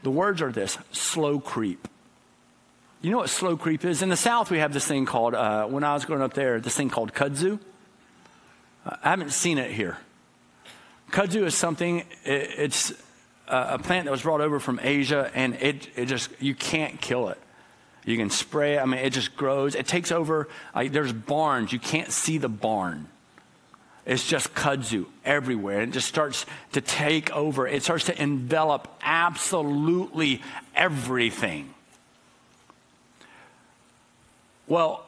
The 0.03 0.11
words 0.11 0.41
are 0.41 0.51
this 0.51 0.77
slow 0.91 1.39
creep. 1.39 1.87
You 3.01 3.11
know 3.11 3.17
what 3.19 3.29
slow 3.29 3.55
creep 3.55 3.85
is? 3.85 4.01
In 4.01 4.09
the 4.09 4.17
South, 4.17 4.51
we 4.51 4.59
have 4.59 4.73
this 4.73 4.85
thing 4.85 5.05
called, 5.05 5.33
uh, 5.33 5.65
when 5.65 5.85
I 5.85 5.93
was 5.93 6.03
growing 6.03 6.21
up 6.21 6.33
there, 6.33 6.59
this 6.59 6.75
thing 6.75 6.89
called 6.89 7.13
kudzu. 7.13 7.59
I 8.87 9.09
haven't 9.09 9.31
seen 9.31 9.57
it 9.57 9.71
here. 9.71 9.97
Kudzu 11.11 11.43
is 11.45 11.55
something, 11.55 11.99
it, 11.99 12.05
it's 12.25 12.93
a 13.47 13.79
plant 13.79 14.05
that 14.05 14.11
was 14.11 14.21
brought 14.21 14.41
over 14.41 14.59
from 14.59 14.79
Asia, 14.81 15.31
and 15.33 15.55
it, 15.55 15.89
it 15.95 16.05
just, 16.05 16.29
you 16.39 16.55
can't 16.55 16.99
kill 16.99 17.29
it. 17.29 17.37
You 18.05 18.15
can 18.17 18.29
spray 18.29 18.75
it. 18.75 18.79
I 18.79 18.85
mean, 18.85 19.01
it 19.01 19.11
just 19.11 19.35
grows. 19.35 19.75
It 19.75 19.85
takes 19.85 20.11
over. 20.11 20.47
Like, 20.73 20.93
there's 20.93 21.11
barns. 21.11 21.73
You 21.73 21.79
can't 21.79 22.11
see 22.11 22.37
the 22.37 22.49
barn. 22.49 23.07
It's 24.05 24.25
just 24.25 24.53
kudzu 24.53 25.05
everywhere. 25.25 25.81
It 25.81 25.91
just 25.91 26.07
starts 26.07 26.45
to 26.71 26.79
take 26.79 27.29
over. 27.35 27.67
It 27.67 27.83
starts 27.83 28.05
to 28.05 28.21
envelop 28.21 28.87
absolutely 29.01 30.41
everything. 30.73 31.73
Well, 34.67 35.05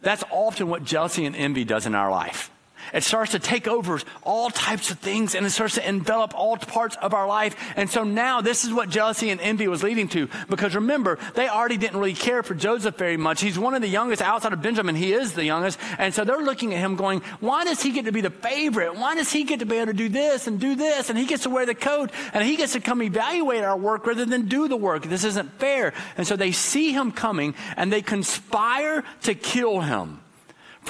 that's 0.00 0.24
often 0.30 0.68
what 0.68 0.82
jealousy 0.82 1.26
and 1.26 1.36
envy 1.36 1.64
does 1.64 1.86
in 1.86 1.94
our 1.94 2.10
life. 2.10 2.50
It 2.92 3.04
starts 3.04 3.32
to 3.32 3.38
take 3.38 3.68
over 3.68 4.00
all 4.22 4.50
types 4.50 4.90
of 4.90 4.98
things 4.98 5.34
and 5.34 5.46
it 5.46 5.50
starts 5.50 5.74
to 5.74 5.88
envelop 5.88 6.34
all 6.34 6.56
parts 6.56 6.96
of 6.96 7.14
our 7.14 7.26
life. 7.26 7.56
And 7.76 7.88
so 7.88 8.04
now 8.04 8.40
this 8.40 8.64
is 8.64 8.72
what 8.72 8.88
jealousy 8.88 9.30
and 9.30 9.40
envy 9.40 9.68
was 9.68 9.82
leading 9.82 10.08
to. 10.08 10.28
Because 10.48 10.74
remember, 10.74 11.18
they 11.34 11.48
already 11.48 11.76
didn't 11.76 11.98
really 11.98 12.14
care 12.14 12.42
for 12.42 12.54
Joseph 12.54 12.96
very 12.96 13.16
much. 13.16 13.40
He's 13.40 13.58
one 13.58 13.74
of 13.74 13.82
the 13.82 13.88
youngest 13.88 14.22
outside 14.22 14.52
of 14.52 14.62
Benjamin. 14.62 14.94
He 14.94 15.12
is 15.12 15.32
the 15.32 15.44
youngest. 15.44 15.78
And 15.98 16.14
so 16.14 16.24
they're 16.24 16.42
looking 16.42 16.74
at 16.74 16.80
him 16.80 16.96
going, 16.96 17.20
why 17.40 17.64
does 17.64 17.82
he 17.82 17.92
get 17.92 18.06
to 18.06 18.12
be 18.12 18.20
the 18.20 18.30
favorite? 18.30 18.96
Why 18.96 19.14
does 19.14 19.32
he 19.32 19.44
get 19.44 19.60
to 19.60 19.66
be 19.66 19.76
able 19.76 19.86
to 19.86 19.92
do 19.92 20.08
this 20.08 20.46
and 20.46 20.60
do 20.60 20.74
this? 20.74 21.10
And 21.10 21.18
he 21.18 21.26
gets 21.26 21.44
to 21.44 21.50
wear 21.50 21.66
the 21.66 21.74
coat 21.74 22.10
and 22.32 22.44
he 22.44 22.56
gets 22.56 22.72
to 22.72 22.80
come 22.80 23.02
evaluate 23.02 23.64
our 23.64 23.76
work 23.76 24.06
rather 24.06 24.24
than 24.24 24.48
do 24.48 24.68
the 24.68 24.76
work. 24.76 25.04
This 25.04 25.24
isn't 25.24 25.58
fair. 25.58 25.92
And 26.16 26.26
so 26.26 26.36
they 26.36 26.52
see 26.52 26.92
him 26.92 27.12
coming 27.12 27.54
and 27.76 27.92
they 27.92 28.02
conspire 28.02 29.04
to 29.22 29.34
kill 29.34 29.80
him. 29.80 30.20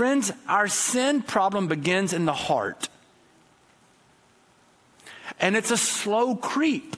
Friends, 0.01 0.33
our 0.49 0.67
sin 0.67 1.21
problem 1.21 1.69
begins 1.69 2.15
in 2.15 2.25
the 2.25 2.33
heart. 2.33 2.89
And 5.39 5.55
it's 5.55 5.71
a 5.71 5.77
slow 5.77 6.37
creep. 6.37 6.97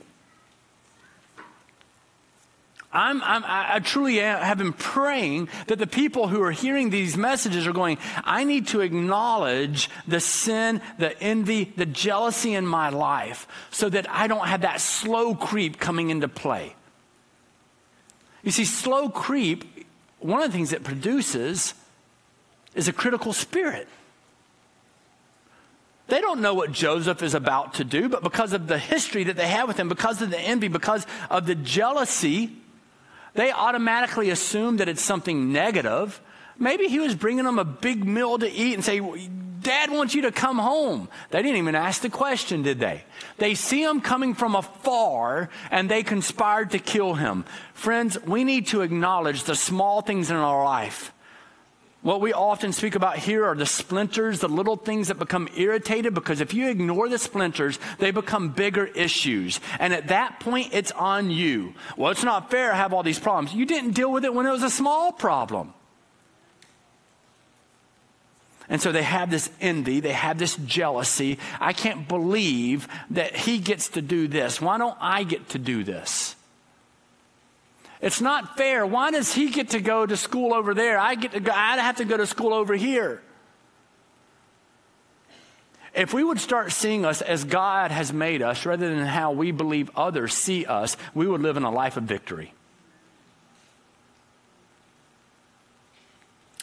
I'm, 2.93 3.21
I'm, 3.25 3.43
i 3.45 3.81
truly 3.81 4.19
have 4.19 4.59
been 4.59 4.73
praying 4.73 5.49
that 5.67 5.81
the 5.81 5.87
people 5.89 6.29
who 6.29 6.41
are 6.45 6.53
hearing 6.53 6.91
these 6.91 7.17
messages 7.17 7.67
are 7.67 7.73
going, 7.73 7.99
I 8.23 8.45
need 8.45 8.69
to 8.69 8.83
acknowledge 8.83 9.91
the 10.07 10.21
sin, 10.21 10.81
the 10.99 11.21
envy, 11.21 11.73
the 11.77 11.87
jealousy 11.87 12.55
in 12.55 12.65
my 12.69 12.91
life 12.91 13.49
so 13.73 13.89
that 13.89 14.09
I 14.09 14.29
don't 14.29 14.47
have 14.47 14.61
that 14.61 14.81
slow 14.81 15.35
creep 15.35 15.81
coming 15.81 16.11
into 16.11 16.29
play. 16.29 16.77
You 18.45 18.53
see, 18.53 18.65
slow 18.65 19.09
creep, 19.09 19.89
one 20.21 20.41
of 20.41 20.53
the 20.53 20.57
things 20.57 20.73
it 20.73 20.85
produces 20.85 21.75
is 22.75 22.89
a 22.89 22.93
critical 22.93 23.33
spirit. 23.33 23.89
They 26.09 26.21
don't 26.21 26.41
know 26.41 26.55
what 26.55 26.73
Joseph 26.73 27.23
is 27.23 27.35
about 27.35 27.75
to 27.75 27.85
do, 27.85 28.09
but 28.09 28.23
because 28.23 28.53
of 28.53 28.67
the 28.67 28.79
history 28.79 29.25
that 29.25 29.37
they 29.37 29.49
have 29.49 29.69
with 29.69 29.79
him, 29.79 29.89
because 29.89 30.21
of 30.21 30.31
the 30.31 30.39
envy, 30.39 30.69
because 30.69 31.07
of 31.31 31.47
the 31.47 31.55
jealousy, 31.55 32.51
they 33.35 33.51
automatically 33.51 34.31
assume 34.31 34.77
that 34.79 34.89
it's 34.89 35.03
something 35.03 35.53
negative. 35.53 36.21
Maybe 36.59 36.89
he 36.89 36.99
was 36.99 37.15
bringing 37.15 37.45
them 37.45 37.59
a 37.59 37.65
big 37.65 38.05
meal 38.05 38.39
to 38.39 38.51
eat 38.51 38.75
and 38.75 38.85
say, 38.85 39.01
Dad 39.63 39.91
wants 39.91 40.15
you 40.15 40.23
to 40.23 40.33
come 40.33 40.59
home. 40.59 41.09
They 41.31 41.41
didn't 41.41 41.59
even 41.59 41.75
ask 41.75 42.03
the 42.03 42.11
question, 42.11 42.63
did 42.63 42.81
they? 42.81 43.05
They 43.39 43.55
see 43.55 43.83
him 43.83 44.01
coming 44.01 44.35
from 44.35 44.55
afar 44.55 45.49
and 45.71 45.89
they 45.89 46.03
conspired 46.03 46.73
to 46.73 46.79
kill 46.79 47.15
him. 47.15 47.45
Friends, 47.73 48.21
we 48.23 48.45
need 48.45 48.67
to 48.69 48.83
acknowledge 48.83 49.45
the 49.45 49.55
small 49.55 50.03
things 50.03 50.31
in 50.31 50.37
our 50.37 50.65
life 50.65 51.13
what 52.03 52.21
we 52.21 52.33
often 52.33 52.73
speak 52.73 52.97
about 52.97 53.17
here 53.17 53.45
are 53.45 53.55
the 53.55 53.65
splinters, 53.65 54.41
the 54.41 54.49
little 54.49 54.77
things 54.77 55.09
that 55.09 55.21
become 55.21 55.49
irritated 55.57 56.15
because 56.15 56.41
if 56.41 56.53
you 56.53 56.69
ignore 56.69 57.09
the 57.09 57.19
splinters, 57.19 57.79
they 57.99 58.11
become 58.11 58.51
bigger 58.51 58.87
issues. 58.87 59.61
And 59.79 59.93
at 59.93 60.09
that 60.09 60.41
point, 60.41 60.71
it's 60.73 60.91
on 60.93 61.31
you. 61.31 61.75
Well, 61.97 62.11
it's 62.11 62.25
not 62.25 62.51
fair 62.51 62.73
I 62.73 62.77
have 62.77 62.93
all 62.93 63.05
these 63.05 63.21
problems. 63.21 63.55
You 63.55 63.67
didn't 63.67 63.93
deal 63.93 64.11
with 64.11 64.25
it 64.25 64.35
when 64.35 64.47
it 64.47 64.51
was 64.51 64.65
a 64.65 64.71
small 64.71 65.13
problem. 65.13 65.75
And 68.69 68.81
so 68.81 68.91
they 68.91 69.03
have 69.03 69.31
this 69.31 69.51
envy, 69.61 70.01
they 70.01 70.13
have 70.13 70.39
this 70.39 70.57
jealousy. 70.57 71.39
I 71.61 71.73
can't 71.73 72.09
believe 72.09 72.89
that 73.11 73.37
he 73.37 73.59
gets 73.59 73.91
to 73.91 74.03
do 74.03 74.27
this. 74.27 74.61
Why 74.61 74.79
don't 74.79 74.97
I 75.01 75.23
get 75.23 75.51
to 75.51 75.59
do 75.59 75.85
this? 75.85 76.35
It's 78.03 78.21
not 78.21 78.57
fair. 78.57 78.85
Why 78.85 79.13
does 79.13 79.33
he 79.33 79.51
get 79.51 79.71
to 79.71 79.81
go 79.81 80.05
to 80.05 80.17
school 80.17 80.53
over 80.53 80.75
there? 80.75 80.99
I 80.99 81.15
get 81.15 81.33
to 81.33 81.41
go, 81.41 81.53
I 81.53 81.77
have 81.79 81.97
to 81.99 82.05
go 82.05 82.17
to 82.17 82.27
school 82.27 82.53
over 82.53 82.75
here. 82.75 83.23
If 85.95 86.13
we 86.13 86.25
would 86.25 86.41
start 86.41 86.73
seeing 86.73 87.05
us 87.05 87.23
as 87.23 87.45
God 87.45 87.93
has 87.93 88.13
made 88.13 88.43
us 88.43 88.67
rather 88.67 88.89
than 88.89 89.07
how 89.07 89.31
we 89.31 89.53
believe 89.53 89.89
others 89.95 90.35
see 90.35 90.67
us, 90.67 90.97
we 91.15 91.29
would 91.29 91.43
live 91.43 91.57
in 91.57 91.63
a 91.63 91.71
life 91.71 91.97
of 91.97 92.03
victory. 92.03 92.53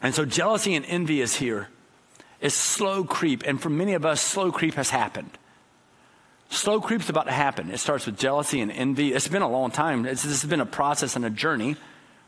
And 0.02 0.14
so 0.14 0.26
jealousy 0.26 0.76
and 0.76 0.86
envy 0.86 1.22
is 1.22 1.36
here. 1.36 1.70
It's 2.42 2.56
slow 2.56 3.04
creep. 3.04 3.44
And 3.46 3.62
for 3.62 3.70
many 3.70 3.94
of 3.94 4.06
us, 4.06 4.20
slow 4.20 4.52
creep 4.52 4.76
has 4.76 4.90
happened. 4.90 5.32
Slow 6.50 6.82
creep's 6.82 7.10
about 7.10 7.28
to 7.28 7.32
happen. 7.32 7.70
It 7.70 7.78
starts 7.78 8.06
with 8.06 8.18
jealousy 8.18 8.60
and 8.60 8.72
envy. 8.72 9.14
It's 9.14 9.28
been 9.28 9.44
a 9.44 9.50
long 9.50 9.70
time. 9.70 10.06
It's, 10.06 10.24
this 10.24 10.42
has 10.42 10.50
been 10.50 10.60
a 10.60 10.66
process 10.66 11.16
and 11.16 11.24
a 11.24 11.30
journey, 11.30 11.76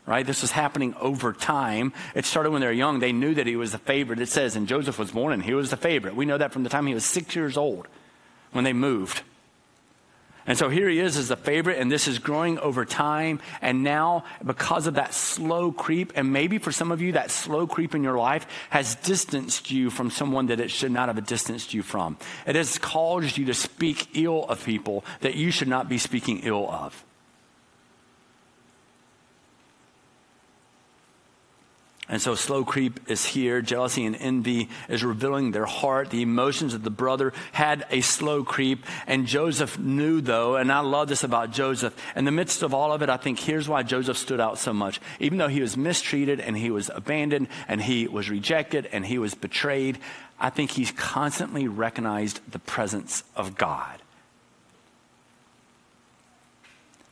right? 0.06 0.24
This 0.24 0.42
was 0.42 0.52
happening 0.52 0.94
over 1.00 1.32
time. 1.32 1.92
It 2.14 2.24
started 2.24 2.50
when 2.50 2.60
they 2.60 2.68
were 2.68 2.72
young. 2.72 3.00
They 3.00 3.12
knew 3.12 3.34
that 3.34 3.48
he 3.48 3.56
was 3.56 3.72
the 3.72 3.78
favorite. 3.78 4.20
It 4.20 4.28
says, 4.28 4.54
and 4.54 4.68
Joseph 4.68 4.98
was 4.98 5.10
born 5.10 5.32
and 5.32 5.42
he 5.42 5.54
was 5.54 5.70
the 5.70 5.76
favorite. 5.76 6.14
We 6.14 6.24
know 6.24 6.38
that 6.38 6.52
from 6.52 6.62
the 6.62 6.70
time 6.70 6.86
he 6.86 6.94
was 6.94 7.04
six 7.04 7.34
years 7.34 7.56
old 7.56 7.88
when 8.52 8.64
they 8.64 8.72
moved. 8.72 9.22
And 10.46 10.58
so 10.58 10.68
here 10.68 10.88
he 10.88 10.98
is 10.98 11.16
as 11.16 11.28
the 11.28 11.36
favorite, 11.36 11.78
and 11.78 11.90
this 11.90 12.08
is 12.08 12.18
growing 12.18 12.58
over 12.58 12.84
time. 12.84 13.40
And 13.60 13.82
now, 13.82 14.24
because 14.44 14.86
of 14.86 14.94
that 14.94 15.14
slow 15.14 15.72
creep, 15.72 16.12
and 16.16 16.32
maybe 16.32 16.58
for 16.58 16.72
some 16.72 16.90
of 16.90 17.00
you, 17.00 17.12
that 17.12 17.30
slow 17.30 17.66
creep 17.66 17.94
in 17.94 18.02
your 18.02 18.18
life 18.18 18.46
has 18.70 18.96
distanced 18.96 19.70
you 19.70 19.90
from 19.90 20.10
someone 20.10 20.46
that 20.46 20.60
it 20.60 20.70
should 20.70 20.92
not 20.92 21.08
have 21.08 21.26
distanced 21.26 21.74
you 21.74 21.82
from. 21.82 22.16
It 22.46 22.56
has 22.56 22.78
caused 22.78 23.38
you 23.38 23.46
to 23.46 23.54
speak 23.54 24.08
ill 24.14 24.44
of 24.44 24.64
people 24.64 25.04
that 25.20 25.34
you 25.34 25.50
should 25.50 25.68
not 25.68 25.88
be 25.88 25.98
speaking 25.98 26.40
ill 26.40 26.68
of. 26.70 27.04
And 32.12 32.20
so 32.20 32.34
slow 32.34 32.62
creep 32.62 33.00
is 33.08 33.24
here. 33.24 33.62
Jealousy 33.62 34.04
and 34.04 34.14
envy 34.14 34.68
is 34.90 35.02
revealing 35.02 35.50
their 35.52 35.64
heart. 35.64 36.10
The 36.10 36.20
emotions 36.20 36.74
of 36.74 36.82
the 36.82 36.90
brother 36.90 37.32
had 37.52 37.86
a 37.90 38.02
slow 38.02 38.44
creep. 38.44 38.84
And 39.06 39.26
Joseph 39.26 39.78
knew, 39.78 40.20
though, 40.20 40.56
and 40.56 40.70
I 40.70 40.80
love 40.80 41.08
this 41.08 41.24
about 41.24 41.52
Joseph. 41.52 41.96
In 42.14 42.26
the 42.26 42.30
midst 42.30 42.62
of 42.62 42.74
all 42.74 42.92
of 42.92 43.00
it, 43.00 43.08
I 43.08 43.16
think 43.16 43.38
here's 43.38 43.66
why 43.66 43.82
Joseph 43.82 44.18
stood 44.18 44.40
out 44.40 44.58
so 44.58 44.74
much. 44.74 45.00
Even 45.20 45.38
though 45.38 45.48
he 45.48 45.62
was 45.62 45.74
mistreated 45.74 46.38
and 46.38 46.54
he 46.54 46.70
was 46.70 46.90
abandoned 46.94 47.48
and 47.66 47.80
he 47.80 48.06
was 48.06 48.28
rejected 48.28 48.90
and 48.92 49.06
he 49.06 49.16
was 49.16 49.32
betrayed, 49.32 49.98
I 50.38 50.50
think 50.50 50.72
he's 50.72 50.92
constantly 50.92 51.66
recognized 51.66 52.40
the 52.52 52.58
presence 52.58 53.24
of 53.34 53.56
God. 53.56 54.01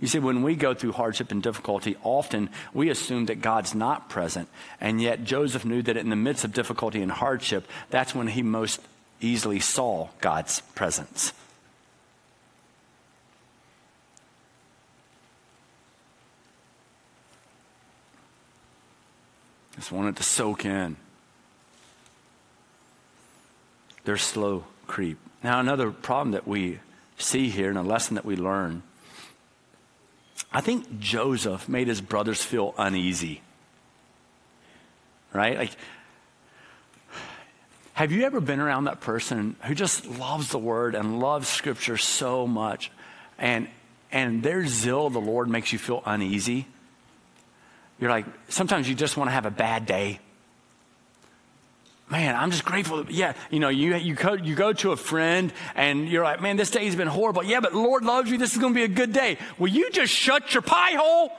You 0.01 0.09
see, 0.09 0.19
when 0.19 0.43
we 0.43 0.57
go 0.57 0.73
through 0.73 0.93
hardship 0.93 1.31
and 1.31 1.43
difficulty, 1.43 1.97
often 2.03 2.49
we 2.73 2.89
assume 2.89 3.27
that 3.27 3.43
God's 3.43 3.75
not 3.75 4.09
present. 4.09 4.49
And 4.81 5.01
yet, 5.01 5.25
Joseph 5.25 5.65
knew 5.65 5.83
that 5.83 5.97
in 5.99 6.09
the 6.09 6.17
midst 6.17 6.45
of 6.45 6.55
difficulty 6.55 7.03
and 7.03 7.13
hardship, 7.13 7.69
that's 7.91 8.15
when 8.15 8.29
he 8.29 8.43
most 8.43 8.81
easily 9.21 9.61
saw 9.61 10.09
God's 10.21 10.63
presence. 10.75 11.35
Just 19.77 19.93
wanted 19.93 20.17
to 20.17 20.23
soak 20.23 20.65
in. 20.65 20.97
There's 24.05 24.23
slow 24.23 24.65
creep. 24.87 25.19
Now, 25.45 25.61
another 25.61 25.91
problem 25.91 26.33
that 26.33 26.49
we 26.49 26.81
see 27.19 27.51
here 27.51 27.69
and 27.69 27.79
a 27.79 27.83
lesson 27.83 28.15
that 28.15 28.25
we 28.25 28.37
learn 28.37 28.83
I 30.53 30.61
think 30.61 30.99
Joseph 30.99 31.69
made 31.69 31.89
his 31.89 32.01
brothers 32.01 32.43
feel 32.43 32.75
uneasy. 32.77 33.41
Right? 35.33 35.57
Like, 35.57 35.71
have 37.93 38.11
you 38.13 38.25
ever 38.25 38.41
been 38.41 38.61
around 38.61 38.85
that 38.85 39.01
person 39.01 39.57
who 39.63 39.75
just 39.75 40.07
loves 40.07 40.51
the 40.51 40.59
word 40.59 40.95
and 40.95 41.21
loves 41.21 41.49
scripture 41.49 41.97
so 41.97 42.47
much 42.47 42.91
and 43.39 43.69
and 44.13 44.43
their 44.43 44.67
zeal 44.67 45.09
the 45.09 45.21
Lord 45.21 45.49
makes 45.49 45.73
you 45.73 45.79
feel 45.79 46.03
uneasy? 46.05 46.67
You're 48.01 48.11
like, 48.11 48.27
sometimes 48.49 48.89
you 48.89 48.95
just 48.95 49.17
want 49.17 49.29
to 49.29 49.33
have 49.33 49.47
a 49.47 49.51
bad 49.51 49.87
day. 49.87 50.19
Man, 52.11 52.35
I'm 52.35 52.51
just 52.51 52.65
grateful. 52.65 53.09
Yeah, 53.09 53.35
you 53.51 53.61
know, 53.61 53.69
you, 53.69 53.95
you, 53.95 54.17
go, 54.17 54.33
you 54.33 54.57
go 54.57 54.73
to 54.73 54.91
a 54.91 54.97
friend 54.97 55.53
and 55.77 56.09
you're 56.09 56.25
like, 56.25 56.43
man, 56.43 56.57
this 56.57 56.69
day's 56.69 56.97
been 56.97 57.07
horrible. 57.07 57.45
Yeah, 57.45 57.61
but 57.61 57.73
Lord 57.73 58.05
loves 58.05 58.29
you. 58.29 58.37
This 58.37 58.53
is 58.53 58.59
going 58.59 58.75
to 58.75 58.79
be 58.79 58.83
a 58.83 58.89
good 58.89 59.13
day. 59.13 59.39
Will 59.61 59.69
you 59.69 59.91
just 59.93 60.13
shut 60.13 60.53
your 60.53 60.63
pie 60.63 60.97
hole? 60.97 61.31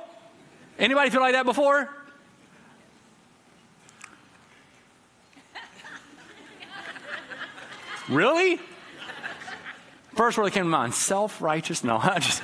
Anybody 0.79 1.09
feel 1.09 1.19
like 1.19 1.33
that 1.33 1.43
before? 1.43 1.89
really? 8.07 8.61
First 10.15 10.37
word 10.37 10.45
that 10.45 10.51
came 10.51 10.63
to 10.63 10.69
mind, 10.69 10.93
self-righteous. 10.93 11.83
No, 11.83 11.97
I 12.01 12.19
just 12.19 12.41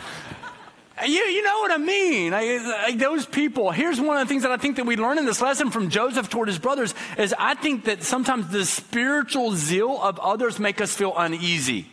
you, 1.08 1.24
you 1.24 1.44
know 1.44 1.60
what 1.60 1.72
I 1.72 1.78
mean? 1.78 2.32
Like 2.32 2.98
those 3.00 3.26
people. 3.26 3.72
Here's 3.72 4.00
one 4.00 4.18
of 4.18 4.28
the 4.28 4.30
things 4.30 4.44
that 4.44 4.52
I 4.52 4.58
think 4.58 4.76
that 4.76 4.86
we 4.86 4.96
learn 4.96 5.18
in 5.18 5.26
this 5.26 5.42
lesson 5.42 5.72
from 5.72 5.90
Joseph 5.90 6.30
toward 6.30 6.48
his 6.48 6.60
brothers 6.60 6.94
is 7.18 7.34
I 7.38 7.56
think 7.56 7.86
that 7.86 8.04
sometimes 8.04 8.50
the 8.50 8.66
spiritual 8.66 9.54
zeal 9.54 10.02
of 10.02 10.20
others 10.20 10.60
make 10.60 10.82
us 10.82 10.96
feel 10.96 11.14
uneasy. 11.16 11.88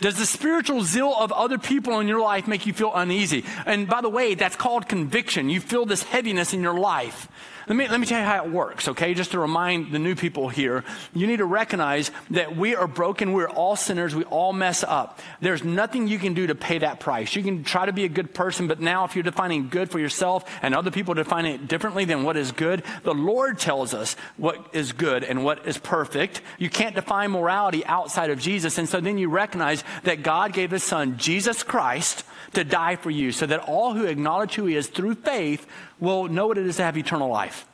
Does 0.00 0.16
the 0.16 0.26
spiritual 0.26 0.82
zeal 0.82 1.14
of 1.14 1.30
other 1.32 1.58
people 1.58 2.00
in 2.00 2.08
your 2.08 2.20
life 2.20 2.48
make 2.48 2.66
you 2.66 2.72
feel 2.72 2.92
uneasy? 2.94 3.44
And 3.66 3.86
by 3.86 4.00
the 4.00 4.08
way, 4.08 4.34
that's 4.34 4.56
called 4.56 4.88
conviction. 4.88 5.50
You 5.50 5.60
feel 5.60 5.84
this 5.84 6.02
heaviness 6.02 6.54
in 6.54 6.62
your 6.62 6.78
life. 6.78 7.28
Let 7.70 7.76
me, 7.76 7.86
let 7.86 8.00
me 8.00 8.06
tell 8.06 8.18
you 8.18 8.26
how 8.26 8.44
it 8.44 8.50
works, 8.50 8.88
okay? 8.88 9.14
Just 9.14 9.30
to 9.30 9.38
remind 9.38 9.92
the 9.92 10.00
new 10.00 10.16
people 10.16 10.48
here, 10.48 10.82
you 11.14 11.28
need 11.28 11.36
to 11.36 11.44
recognize 11.44 12.10
that 12.30 12.56
we 12.56 12.74
are 12.74 12.88
broken. 12.88 13.32
We're 13.32 13.48
all 13.48 13.76
sinners. 13.76 14.12
We 14.12 14.24
all 14.24 14.52
mess 14.52 14.82
up. 14.82 15.20
There's 15.40 15.62
nothing 15.62 16.08
you 16.08 16.18
can 16.18 16.34
do 16.34 16.48
to 16.48 16.56
pay 16.56 16.78
that 16.78 16.98
price. 16.98 17.36
You 17.36 17.44
can 17.44 17.62
try 17.62 17.86
to 17.86 17.92
be 17.92 18.04
a 18.04 18.08
good 18.08 18.34
person, 18.34 18.66
but 18.66 18.80
now 18.80 19.04
if 19.04 19.14
you're 19.14 19.22
defining 19.22 19.68
good 19.68 19.88
for 19.88 20.00
yourself 20.00 20.50
and 20.62 20.74
other 20.74 20.90
people 20.90 21.14
define 21.14 21.46
it 21.46 21.68
differently 21.68 22.04
than 22.04 22.24
what 22.24 22.36
is 22.36 22.50
good, 22.50 22.82
the 23.04 23.14
Lord 23.14 23.60
tells 23.60 23.94
us 23.94 24.16
what 24.36 24.66
is 24.72 24.90
good 24.90 25.22
and 25.22 25.44
what 25.44 25.64
is 25.64 25.78
perfect. 25.78 26.40
You 26.58 26.70
can't 26.70 26.96
define 26.96 27.30
morality 27.30 27.86
outside 27.86 28.30
of 28.30 28.40
Jesus. 28.40 28.78
And 28.78 28.88
so 28.88 29.00
then 29.00 29.16
you 29.16 29.28
recognize 29.28 29.84
that 30.04 30.22
God 30.22 30.52
gave 30.52 30.70
his 30.70 30.82
son, 30.82 31.18
Jesus 31.18 31.62
Christ, 31.62 32.24
to 32.54 32.64
die 32.64 32.96
for 32.96 33.10
you 33.10 33.32
so 33.32 33.46
that 33.46 33.60
all 33.60 33.94
who 33.94 34.04
acknowledge 34.04 34.54
who 34.54 34.66
he 34.66 34.76
is 34.76 34.88
through 34.88 35.14
faith 35.14 35.66
will 35.98 36.28
know 36.28 36.46
what 36.46 36.58
it 36.58 36.66
is 36.66 36.76
to 36.76 36.82
have 36.82 36.96
eternal 36.96 37.28
life. 37.28 37.66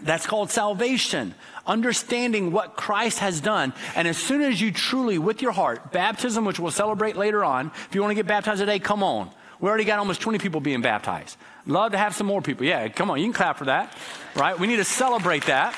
That's 0.00 0.26
called 0.26 0.50
salvation, 0.50 1.34
understanding 1.66 2.50
what 2.50 2.76
Christ 2.76 3.18
has 3.18 3.40
done. 3.40 3.74
And 3.94 4.08
as 4.08 4.16
soon 4.16 4.40
as 4.40 4.60
you 4.60 4.72
truly, 4.72 5.18
with 5.18 5.42
your 5.42 5.52
heart, 5.52 5.92
baptism, 5.92 6.44
which 6.44 6.58
we'll 6.58 6.70
celebrate 6.70 7.16
later 7.16 7.44
on, 7.44 7.70
if 7.88 7.94
you 7.94 8.00
want 8.00 8.10
to 8.10 8.14
get 8.14 8.26
baptized 8.26 8.60
today, 8.60 8.78
come 8.78 9.02
on. 9.02 9.30
We 9.60 9.68
already 9.68 9.84
got 9.84 9.98
almost 9.98 10.20
20 10.20 10.38
people 10.38 10.60
being 10.60 10.80
baptized. 10.80 11.36
Love 11.66 11.92
to 11.92 11.98
have 11.98 12.14
some 12.14 12.26
more 12.26 12.42
people. 12.42 12.66
Yeah, 12.66 12.88
come 12.88 13.10
on, 13.10 13.18
you 13.18 13.26
can 13.26 13.32
clap 13.32 13.58
for 13.58 13.66
that, 13.66 13.96
right? 14.34 14.58
We 14.58 14.66
need 14.66 14.76
to 14.76 14.84
celebrate 14.84 15.46
that. 15.46 15.74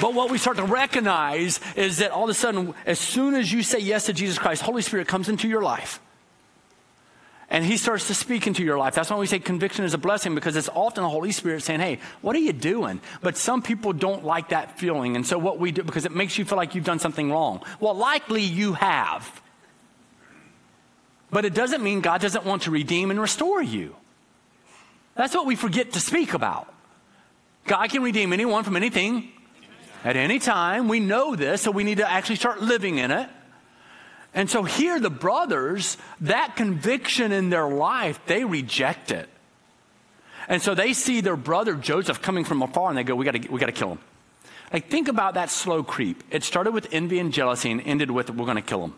But 0.00 0.14
what 0.14 0.30
we 0.30 0.38
start 0.38 0.58
to 0.58 0.64
recognize 0.64 1.60
is 1.74 1.98
that 1.98 2.10
all 2.10 2.24
of 2.24 2.30
a 2.30 2.34
sudden, 2.34 2.74
as 2.84 2.98
soon 2.98 3.34
as 3.34 3.52
you 3.52 3.62
say 3.62 3.78
yes 3.78 4.06
to 4.06 4.12
Jesus 4.12 4.38
Christ, 4.38 4.62
Holy 4.62 4.82
Spirit 4.82 5.08
comes 5.08 5.28
into 5.28 5.48
your 5.48 5.62
life 5.62 6.00
and 7.48 7.64
he 7.64 7.76
starts 7.76 8.08
to 8.08 8.14
speak 8.14 8.46
into 8.46 8.64
your 8.64 8.76
life. 8.76 8.94
That's 8.94 9.08
why 9.08 9.16
we 9.16 9.26
say 9.26 9.38
conviction 9.38 9.84
is 9.84 9.94
a 9.94 9.98
blessing 9.98 10.34
because 10.34 10.56
it's 10.56 10.68
often 10.68 11.04
the 11.04 11.08
Holy 11.08 11.32
Spirit 11.32 11.62
saying, 11.62 11.80
Hey, 11.80 12.00
what 12.20 12.34
are 12.36 12.40
you 12.40 12.52
doing? 12.52 13.00
But 13.22 13.36
some 13.36 13.62
people 13.62 13.92
don't 13.92 14.24
like 14.24 14.50
that 14.50 14.78
feeling. 14.78 15.16
And 15.16 15.26
so 15.26 15.38
what 15.38 15.58
we 15.58 15.70
do, 15.70 15.82
because 15.82 16.04
it 16.04 16.12
makes 16.12 16.36
you 16.38 16.44
feel 16.44 16.58
like 16.58 16.74
you've 16.74 16.84
done 16.84 16.98
something 16.98 17.30
wrong. 17.30 17.62
Well, 17.78 17.94
likely 17.94 18.42
you 18.42 18.74
have. 18.74 19.40
But 21.30 21.44
it 21.44 21.54
doesn't 21.54 21.82
mean 21.82 22.00
God 22.00 22.20
doesn't 22.20 22.44
want 22.44 22.62
to 22.62 22.70
redeem 22.70 23.10
and 23.10 23.20
restore 23.20 23.62
you. 23.62 23.94
That's 25.14 25.34
what 25.34 25.46
we 25.46 25.56
forget 25.56 25.92
to 25.92 26.00
speak 26.00 26.34
about. 26.34 26.72
God 27.66 27.88
can 27.90 28.02
redeem 28.02 28.32
anyone 28.32 28.64
from 28.64 28.76
anything 28.76 29.32
at 30.06 30.14
any 30.14 30.38
time. 30.38 30.86
We 30.86 31.00
know 31.00 31.34
this, 31.34 31.62
so 31.62 31.72
we 31.72 31.82
need 31.82 31.98
to 31.98 32.08
actually 32.08 32.36
start 32.36 32.62
living 32.62 32.98
in 32.98 33.10
it. 33.10 33.28
And 34.32 34.48
so 34.48 34.62
here, 34.62 35.00
the 35.00 35.10
brothers, 35.10 35.96
that 36.20 36.54
conviction 36.54 37.32
in 37.32 37.50
their 37.50 37.68
life, 37.68 38.20
they 38.26 38.44
reject 38.44 39.10
it. 39.10 39.28
And 40.48 40.62
so 40.62 40.76
they 40.76 40.92
see 40.92 41.20
their 41.20 41.36
brother 41.36 41.74
Joseph 41.74 42.22
coming 42.22 42.44
from 42.44 42.62
afar 42.62 42.88
and 42.88 42.96
they 42.96 43.02
go, 43.02 43.16
We 43.16 43.24
gotta, 43.24 43.50
we 43.50 43.58
gotta 43.58 43.72
kill 43.72 43.90
him. 43.90 43.98
Like, 44.72 44.88
think 44.88 45.08
about 45.08 45.34
that 45.34 45.50
slow 45.50 45.82
creep. 45.82 46.22
It 46.30 46.44
started 46.44 46.72
with 46.72 46.86
envy 46.92 47.18
and 47.18 47.32
jealousy 47.32 47.72
and 47.72 47.80
ended 47.80 48.12
with, 48.12 48.30
We're 48.30 48.46
gonna 48.46 48.62
kill 48.62 48.84
him. 48.84 48.94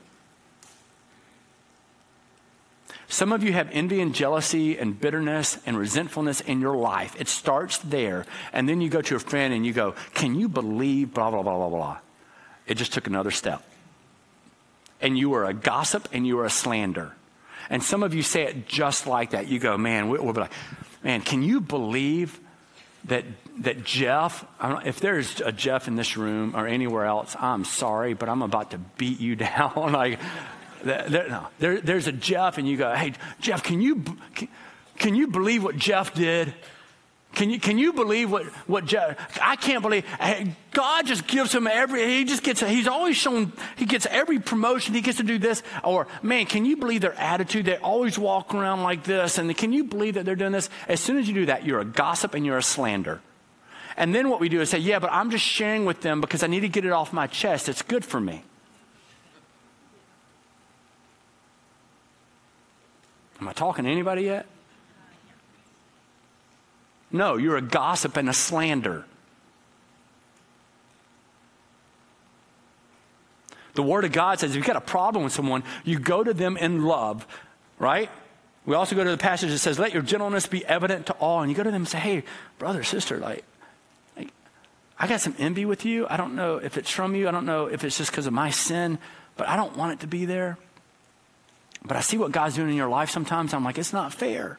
Some 3.09 3.33
of 3.33 3.43
you 3.43 3.53
have 3.53 3.71
envy 3.73 4.01
and 4.01 4.15
jealousy 4.15 4.79
and 4.79 4.99
bitterness 4.99 5.59
and 5.65 5.79
resentfulness 5.79 6.43
in 6.43 6.61
your 6.61 6.77
life. 6.77 7.19
It 7.19 7.29
starts 7.29 7.79
there. 7.79 8.27
And 8.53 8.69
then 8.69 8.83
you 8.83 8.91
go 8.91 9.01
to 9.01 9.17
a 9.17 9.19
friend 9.19 9.55
and 9.55 9.65
you 9.65 9.73
go, 9.73 9.95
Can 10.15 10.35
you 10.35 10.49
believe 10.49 11.15
blah, 11.15 11.31
blah, 11.31 11.43
blah, 11.43 11.57
blah, 11.57 11.69
blah? 11.71 11.99
It 12.67 12.75
just 12.75 12.93
took 12.93 13.07
another 13.07 13.31
step 13.31 13.63
and 15.01 15.19
you 15.19 15.35
are 15.35 15.45
a 15.45 15.55
gossip 15.55 16.09
and 16.13 16.27
you 16.27 16.39
are 16.41 16.45
a 16.45 16.51
slander. 16.51 17.15
And 17.71 17.83
some 17.83 18.03
of 18.03 18.15
you 18.15 18.23
say 18.23 18.45
it 18.45 18.67
just 18.67 19.07
like 19.07 19.31
that. 19.31 19.49
You 19.49 19.59
go, 19.59 19.77
man, 19.77 20.09
we'll 20.09 20.33
be 20.33 20.41
like, 20.41 20.53
man, 21.03 21.21
can 21.21 21.43
you 21.43 21.61
believe 21.61 22.39
that 23.05 23.25
that 23.59 23.85
Jeff? 23.85 24.45
if 24.85 25.01
there's 25.01 25.41
a 25.41 25.53
Jeff 25.53 25.89
in 25.89 25.97
this 25.97 26.17
room 26.17 26.55
or 26.57 26.67
anywhere 26.67 27.05
else, 27.05 27.37
I'm 27.39 27.65
sorry, 27.65 28.15
but 28.15 28.29
I'm 28.29 28.43
about 28.43 28.71
to 28.71 28.79
beat 28.79 29.21
you 29.21 29.37
down. 29.37 29.93
like, 29.93 30.19
there, 30.85 31.29
no, 31.29 31.47
there, 31.59 31.81
there's 31.81 32.07
a 32.07 32.13
Jeff, 32.13 32.59
and 32.59 32.69
you 32.69 32.77
go, 32.77 32.95
hey, 32.95 33.13
Jeff, 33.41 33.63
can 33.63 33.81
you 33.81 34.05
can, 34.99 35.15
you 35.15 35.29
believe 35.29 35.63
what 35.63 35.77
Jeff 35.77 36.15
did? 36.15 36.55
Can 37.35 37.51
you, 37.51 37.61
can 37.61 37.79
you 37.79 37.93
believe 37.93 38.33
what, 38.33 38.47
what 38.67 38.85
Jeff, 38.87 39.39
I 39.41 39.55
can't 39.55 39.83
believe, 39.83 40.05
God 40.73 41.07
just 41.07 41.27
gives 41.27 41.55
him 41.55 41.67
every, 41.67 42.05
he 42.05 42.25
just 42.25 42.43
gets, 42.43 42.61
he's 42.61 42.89
always 42.89 43.17
shown, 43.17 43.53
he 43.77 43.85
gets 43.85 44.07
every 44.07 44.41
promotion, 44.41 44.95
he 44.95 45.03
gets 45.03 45.19
to 45.19 45.25
do 45.25 45.39
this. 45.39 45.63
Or, 45.85 46.09
man, 46.23 46.47
can 46.47 46.65
you 46.65 46.77
believe 46.77 47.03
their 47.03 47.15
attitude? 47.15 47.67
They 47.67 47.77
always 47.77 48.19
walk 48.19 48.55
around 48.55 48.83
like 48.83 49.05
this. 49.05 49.39
And 49.39 49.55
can 49.57 49.73
you 49.73 49.85
believe 49.85 50.15
that 50.15 50.25
they're 50.25 50.37
doing 50.37 50.53
this? 50.53 50.69
As 50.89 51.01
soon 51.01 51.19
as 51.19 51.29
you 51.29 51.35
do 51.35 51.47
that, 51.47 51.65
you're 51.65 51.81
a 51.81 51.85
gossip 51.85 52.35
and 52.35 52.45
you're 52.45 52.59
a 52.59 52.63
slander. 52.63 53.21
And 53.97 54.15
then 54.15 54.31
what 54.31 54.41
we 54.41 54.49
do 54.49 54.61
is 54.61 54.71
say, 54.71 54.79
yeah, 54.79 54.99
but 54.99 55.13
I'm 55.13 55.31
just 55.31 55.45
sharing 55.45 55.85
with 55.85 56.01
them 56.01 56.21
because 56.21 56.43
I 56.43 56.47
need 56.47 56.61
to 56.61 56.69
get 56.69 56.85
it 56.85 56.93
off 56.93 57.13
my 57.13 57.27
chest. 57.27 57.69
It's 57.69 57.83
good 57.83 58.05
for 58.05 58.21
me. 58.21 58.43
Am 63.41 63.49
I 63.49 63.53
talking 63.53 63.85
to 63.85 63.91
anybody 63.91 64.23
yet? 64.23 64.47
No, 67.11 67.37
you're 67.37 67.57
a 67.57 67.63
gossip 67.63 68.17
and 68.17 68.29
a 68.29 68.33
slander. 68.33 69.05
The 73.75 73.83
Word 73.83 74.05
of 74.05 74.13
God 74.13 74.41
says 74.41 74.51
if 74.51 74.57
you've 74.57 74.67
got 74.67 74.77
a 74.77 74.81
problem 74.81 75.25
with 75.25 75.33
someone, 75.33 75.63
you 75.85 75.99
go 75.99 76.25
to 76.25 76.35
them 76.35 76.57
in 76.57 76.85
love, 76.85 77.27
right? 77.79 78.11
We 78.67 78.75
also 78.75 78.97
go 78.97 79.05
to 79.05 79.11
the 79.11 79.17
passage 79.17 79.51
that 79.51 79.59
says, 79.59 79.79
let 79.79 79.95
your 79.95 80.03
gentleness 80.03 80.47
be 80.47 80.67
evident 80.67 81.07
to 81.07 81.13
all. 81.15 81.41
And 81.41 81.51
you 81.51 81.57
go 81.57 81.63
to 81.63 81.71
them 81.71 81.83
and 81.83 81.89
say, 81.89 81.99
hey, 81.99 82.25
brother, 82.59 82.83
sister, 82.83 83.19
like, 83.19 83.45
like 84.17 84.31
I 84.99 85.07
got 85.07 85.21
some 85.21 85.35
envy 85.39 85.65
with 85.65 85.87
you. 85.87 86.07
I 86.11 86.17
don't 86.17 86.35
know 86.35 86.57
if 86.57 86.77
it's 86.77 86.91
from 86.91 87.15
you. 87.15 87.29
I 87.29 87.31
don't 87.31 87.47
know 87.47 87.67
if 87.67 87.85
it's 87.85 87.97
just 87.97 88.11
because 88.11 88.27
of 88.27 88.33
my 88.33 88.51
sin, 88.51 88.99
but 89.37 89.49
I 89.49 89.57
don't 89.57 89.77
want 89.77 89.93
it 89.93 90.01
to 90.01 90.07
be 90.07 90.25
there. 90.25 90.59
But 91.85 91.97
I 91.97 92.01
see 92.01 92.19
what 92.19 92.33
God's 92.33 92.57
doing 92.57 92.71
in 92.71 92.77
your 92.77 92.89
life 92.89 93.11
sometimes. 93.11 93.55
I'm 93.55 93.65
like, 93.65 93.79
it's 93.79 93.93
not 93.93 94.13
fair. 94.13 94.59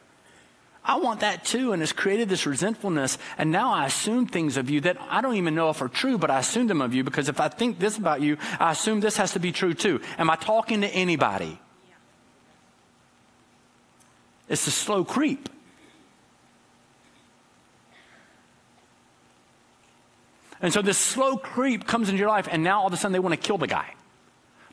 I 0.84 0.96
want 0.96 1.20
that 1.20 1.44
too. 1.44 1.72
And 1.72 1.82
it's 1.82 1.92
created 1.92 2.28
this 2.28 2.46
resentfulness. 2.46 3.18
And 3.36 3.50
now 3.50 3.72
I 3.72 3.86
assume 3.86 4.26
things 4.26 4.56
of 4.56 4.70
you 4.70 4.80
that 4.82 4.96
I 5.08 5.20
don't 5.20 5.36
even 5.36 5.54
know 5.54 5.70
if 5.70 5.82
are 5.82 5.88
true, 5.88 6.18
but 6.18 6.30
I 6.30 6.38
assume 6.38 6.66
them 6.66 6.80
of 6.80 6.94
you 6.94 7.04
because 7.04 7.28
if 7.28 7.40
I 7.40 7.48
think 7.48 7.78
this 7.78 7.98
about 7.98 8.22
you, 8.22 8.38
I 8.58 8.72
assume 8.72 9.00
this 9.00 9.18
has 9.18 9.32
to 9.32 9.38
be 9.38 9.52
true 9.52 9.74
too. 9.74 10.00
Am 10.18 10.30
I 10.30 10.36
talking 10.36 10.80
to 10.80 10.88
anybody? 10.88 11.60
It's 14.48 14.66
a 14.66 14.72
slow 14.72 15.04
creep. 15.04 15.48
And 20.62 20.72
so 20.72 20.82
this 20.82 20.98
slow 20.98 21.36
creep 21.36 21.86
comes 21.86 22.08
into 22.08 22.18
your 22.18 22.28
life, 22.28 22.48
and 22.50 22.62
now 22.62 22.80
all 22.80 22.88
of 22.88 22.92
a 22.92 22.96
sudden 22.96 23.12
they 23.12 23.18
want 23.18 23.32
to 23.32 23.40
kill 23.40 23.56
the 23.56 23.66
guy. 23.66 23.94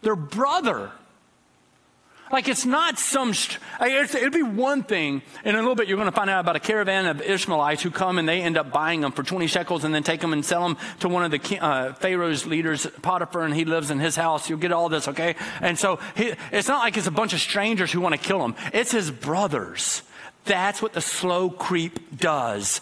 Their 0.02 0.16
brother 0.16 0.92
Like 2.32 2.48
it's 2.48 2.66
not 2.66 3.00
some, 3.00 3.34
it'd 3.82 4.34
be 4.34 4.44
one 4.44 4.84
thing. 4.84 5.22
In 5.46 5.56
a 5.56 5.60
little 5.60 5.76
bit, 5.76 5.88
you're 5.88 5.98
going 5.98 6.10
to 6.10 6.16
find 6.16 6.30
out 6.30 6.42
about 6.42 6.56
a 6.56 6.60
caravan 6.60 7.06
of 7.06 7.22
Ishmaelites 7.22 7.82
who 7.82 7.92
come 7.92 8.18
and 8.18 8.28
they 8.28 8.42
end 8.42 8.58
up 8.58 8.72
buying 8.72 9.02
them 9.02 9.12
for 9.12 9.24
20 9.24 9.48
shekels 9.48 9.84
and 9.84 9.94
then 9.96 10.04
take 10.04 10.20
them 10.20 10.34
and 10.34 10.44
sell 10.44 10.64
them 10.64 10.78
to 11.00 11.08
one 11.08 11.24
of 11.24 11.32
the 11.32 11.60
uh, 11.60 11.94
Pharaoh's 11.94 12.46
leaders, 12.46 12.86
Potiphar, 13.02 13.44
and 13.44 13.54
he 13.54 13.66
lives 13.66 13.92
in 13.92 14.00
his 14.00 14.16
house. 14.16 14.50
You'll 14.50 14.60
get 14.60 14.72
all 14.72 14.90
this, 14.90 15.08
okay? 15.08 15.36
And 15.62 15.80
so 15.80 16.00
he, 16.16 16.34
it's 16.52 16.68
not 16.68 16.80
like 16.80 16.98
it's 16.98 17.08
a 17.08 17.12
bunch 17.12 17.34
of 17.34 17.40
strangers 17.40 17.92
who 17.92 18.02
want 18.02 18.14
to 18.14 18.22
kill 18.22 18.44
him. 18.44 18.56
It's 18.74 18.92
his 18.92 19.10
brothers. 19.10 20.02
That's 20.46 20.82
what 20.82 20.94
the 20.94 21.02
slow 21.02 21.50
creep 21.50 22.18
does. 22.18 22.82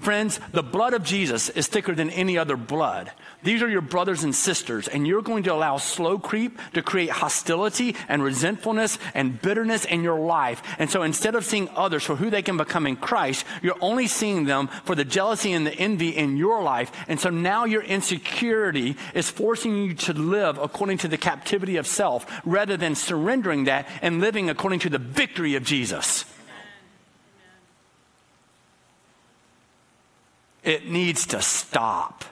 Friends, 0.00 0.40
the 0.52 0.62
blood 0.62 0.94
of 0.94 1.04
Jesus 1.04 1.48
is 1.48 1.66
thicker 1.68 1.94
than 1.94 2.10
any 2.10 2.36
other 2.36 2.56
blood. 2.56 3.12
These 3.42 3.62
are 3.62 3.68
your 3.68 3.80
brothers 3.80 4.22
and 4.22 4.34
sisters, 4.34 4.86
and 4.86 5.06
you're 5.06 5.22
going 5.22 5.42
to 5.44 5.52
allow 5.52 5.76
slow 5.76 6.18
creep 6.18 6.58
to 6.74 6.82
create 6.82 7.10
hostility 7.10 7.96
and 8.08 8.22
resentfulness 8.22 8.98
and 9.14 9.40
bitterness 9.42 9.84
in 9.84 10.04
your 10.04 10.20
life. 10.20 10.62
And 10.78 10.88
so 10.88 11.02
instead 11.02 11.34
of 11.34 11.44
seeing 11.44 11.68
others 11.74 12.04
for 12.04 12.14
who 12.14 12.30
they 12.30 12.42
can 12.42 12.56
become 12.56 12.86
in 12.86 12.96
Christ, 12.96 13.44
you're 13.60 13.76
only 13.80 14.06
seeing 14.06 14.44
them 14.44 14.68
for 14.84 14.94
the 14.94 15.04
jealousy 15.04 15.52
and 15.52 15.66
the 15.66 15.74
envy 15.74 16.10
in 16.10 16.36
your 16.36 16.62
life. 16.62 16.92
And 17.08 17.18
so 17.18 17.30
now 17.30 17.64
your 17.64 17.82
insecurity 17.82 18.96
is 19.12 19.28
forcing 19.28 19.76
you 19.76 19.94
to 19.94 20.12
live 20.12 20.58
according 20.58 20.98
to 20.98 21.08
the 21.08 21.18
captivity 21.18 21.76
of 21.76 21.86
self 21.86 22.26
rather 22.44 22.76
than 22.76 22.94
surrendering 22.94 23.64
that 23.64 23.88
and 24.02 24.20
living 24.20 24.50
according 24.50 24.78
to 24.80 24.90
the 24.90 24.98
victory 24.98 25.56
of 25.56 25.64
Jesus. 25.64 26.24
It 30.62 30.88
needs 30.88 31.26
to 31.26 31.42
stop. 31.42 32.24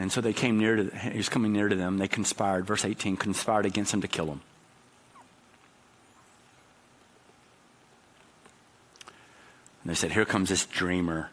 And 0.00 0.10
so 0.10 0.22
they 0.22 0.32
came 0.32 0.58
near 0.58 0.76
to, 0.76 0.96
he 0.96 1.18
was 1.18 1.28
coming 1.28 1.52
near 1.52 1.68
to 1.68 1.76
them. 1.76 1.98
They 1.98 2.08
conspired, 2.08 2.66
verse 2.66 2.86
18, 2.86 3.18
conspired 3.18 3.66
against 3.66 3.92
him 3.92 4.00
to 4.00 4.08
kill 4.08 4.28
him. 4.28 4.40
And 9.82 9.90
they 9.90 9.94
said, 9.94 10.12
Here 10.12 10.24
comes 10.24 10.48
this 10.48 10.64
dreamer. 10.64 11.28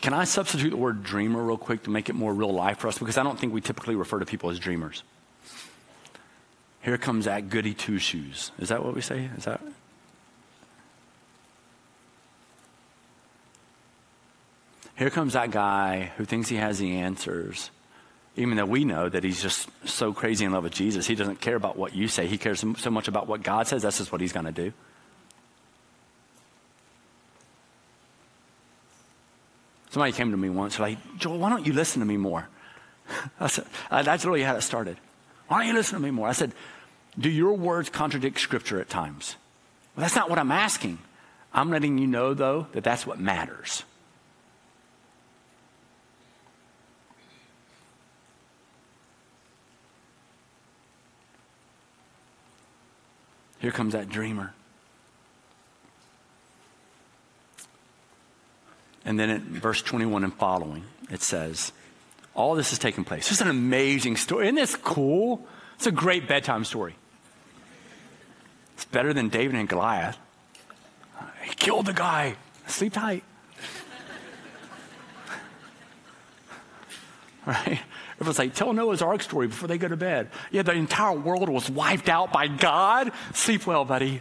Can 0.00 0.14
I 0.14 0.22
substitute 0.22 0.70
the 0.70 0.76
word 0.76 1.02
dreamer 1.02 1.42
real 1.42 1.58
quick 1.58 1.82
to 1.82 1.90
make 1.90 2.08
it 2.08 2.14
more 2.14 2.32
real 2.32 2.54
life 2.54 2.78
for 2.78 2.86
us? 2.86 2.96
Because 2.96 3.18
I 3.18 3.24
don't 3.24 3.38
think 3.40 3.52
we 3.52 3.60
typically 3.60 3.96
refer 3.96 4.20
to 4.20 4.24
people 4.24 4.50
as 4.50 4.60
dreamers. 4.60 5.02
Here 6.82 6.96
comes 6.96 7.24
that 7.24 7.48
goody 7.50 7.74
two 7.74 7.98
shoes. 7.98 8.52
Is 8.60 8.68
that 8.68 8.84
what 8.84 8.94
we 8.94 9.00
say? 9.00 9.30
Is 9.36 9.46
that 9.46 9.60
Here 15.00 15.08
comes 15.08 15.32
that 15.32 15.50
guy 15.50 16.12
who 16.18 16.26
thinks 16.26 16.50
he 16.50 16.56
has 16.56 16.78
the 16.78 16.98
answers, 16.98 17.70
even 18.36 18.58
though 18.58 18.66
we 18.66 18.84
know 18.84 19.08
that 19.08 19.24
he's 19.24 19.40
just 19.40 19.66
so 19.86 20.12
crazy 20.12 20.44
in 20.44 20.52
love 20.52 20.64
with 20.64 20.74
Jesus. 20.74 21.06
He 21.06 21.14
doesn't 21.14 21.40
care 21.40 21.56
about 21.56 21.78
what 21.78 21.94
you 21.94 22.06
say, 22.06 22.26
he 22.26 22.36
cares 22.36 22.62
so 22.76 22.90
much 22.90 23.08
about 23.08 23.26
what 23.26 23.42
God 23.42 23.66
says. 23.66 23.80
That's 23.80 23.96
just 23.96 24.12
what 24.12 24.20
he's 24.20 24.34
going 24.34 24.44
to 24.44 24.52
do. 24.52 24.74
Somebody 29.88 30.12
came 30.12 30.32
to 30.32 30.36
me 30.36 30.50
once, 30.50 30.78
like, 30.78 30.98
Joel, 31.16 31.38
why 31.38 31.48
don't 31.48 31.66
you 31.66 31.72
listen 31.72 32.00
to 32.00 32.06
me 32.06 32.18
more? 32.18 32.46
I 33.40 33.46
said, 33.46 33.64
that's 33.90 34.26
really 34.26 34.42
how 34.42 34.56
it 34.56 34.60
started. 34.60 34.98
Why 35.48 35.60
don't 35.60 35.68
you 35.68 35.72
listen 35.72 35.98
to 35.98 36.04
me 36.04 36.10
more? 36.10 36.28
I 36.28 36.32
said, 36.32 36.52
do 37.18 37.30
your 37.30 37.54
words 37.54 37.88
contradict 37.88 38.38
Scripture 38.38 38.82
at 38.82 38.90
times? 38.90 39.36
Well, 39.96 40.02
that's 40.02 40.14
not 40.14 40.28
what 40.28 40.38
I'm 40.38 40.52
asking. 40.52 40.98
I'm 41.54 41.70
letting 41.70 41.96
you 41.96 42.06
know, 42.06 42.34
though, 42.34 42.66
that 42.72 42.84
that's 42.84 43.06
what 43.06 43.18
matters. 43.18 43.84
Here 53.60 53.70
comes 53.70 53.92
that 53.92 54.08
dreamer. 54.08 54.52
And 59.04 59.18
then 59.18 59.30
in 59.30 59.60
verse 59.60 59.82
21 59.82 60.24
and 60.24 60.34
following, 60.34 60.84
it 61.10 61.22
says, 61.22 61.72
all 62.34 62.54
this 62.54 62.72
is 62.72 62.78
taking 62.78 63.04
place. 63.04 63.28
This 63.28 63.38
is 63.38 63.42
an 63.42 63.48
amazing 63.48 64.16
story. 64.16 64.46
Isn't 64.46 64.54
this 64.56 64.76
cool? 64.76 65.46
It's 65.76 65.86
a 65.86 65.92
great 65.92 66.28
bedtime 66.28 66.64
story. 66.64 66.94
It's 68.74 68.84
better 68.86 69.12
than 69.12 69.28
David 69.28 69.56
and 69.56 69.68
Goliath. 69.68 70.16
He 71.42 71.54
killed 71.54 71.86
the 71.86 71.92
guy. 71.92 72.36
Sleep 72.66 72.92
tight. 72.92 73.24
right? 77.46 77.80
It 78.20 78.26
was 78.26 78.38
like, 78.38 78.54
tell 78.54 78.72
Noah's 78.74 79.00
Ark 79.00 79.22
story 79.22 79.46
before 79.46 79.66
they 79.66 79.78
go 79.78 79.88
to 79.88 79.96
bed. 79.96 80.28
Yeah, 80.50 80.62
the 80.62 80.72
entire 80.72 81.16
world 81.16 81.48
was 81.48 81.70
wiped 81.70 82.10
out 82.10 82.32
by 82.32 82.48
God. 82.48 83.12
Sleep 83.32 83.66
well, 83.66 83.86
buddy. 83.86 84.20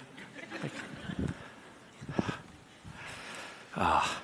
Ah. 3.75 4.21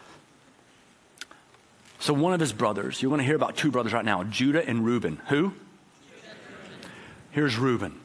So 1.99 2.13
one 2.13 2.33
of 2.33 2.39
his 2.39 2.53
brothers, 2.53 3.01
you're 3.01 3.09
going 3.09 3.19
to 3.19 3.25
hear 3.25 3.35
about 3.35 3.57
two 3.57 3.71
brothers 3.71 3.91
right 3.91 4.05
now, 4.05 4.23
Judah 4.23 4.65
and 4.65 4.85
Reuben. 4.85 5.21
Who? 5.27 5.53
Here's 7.31 7.57
Reuben. 7.57 7.99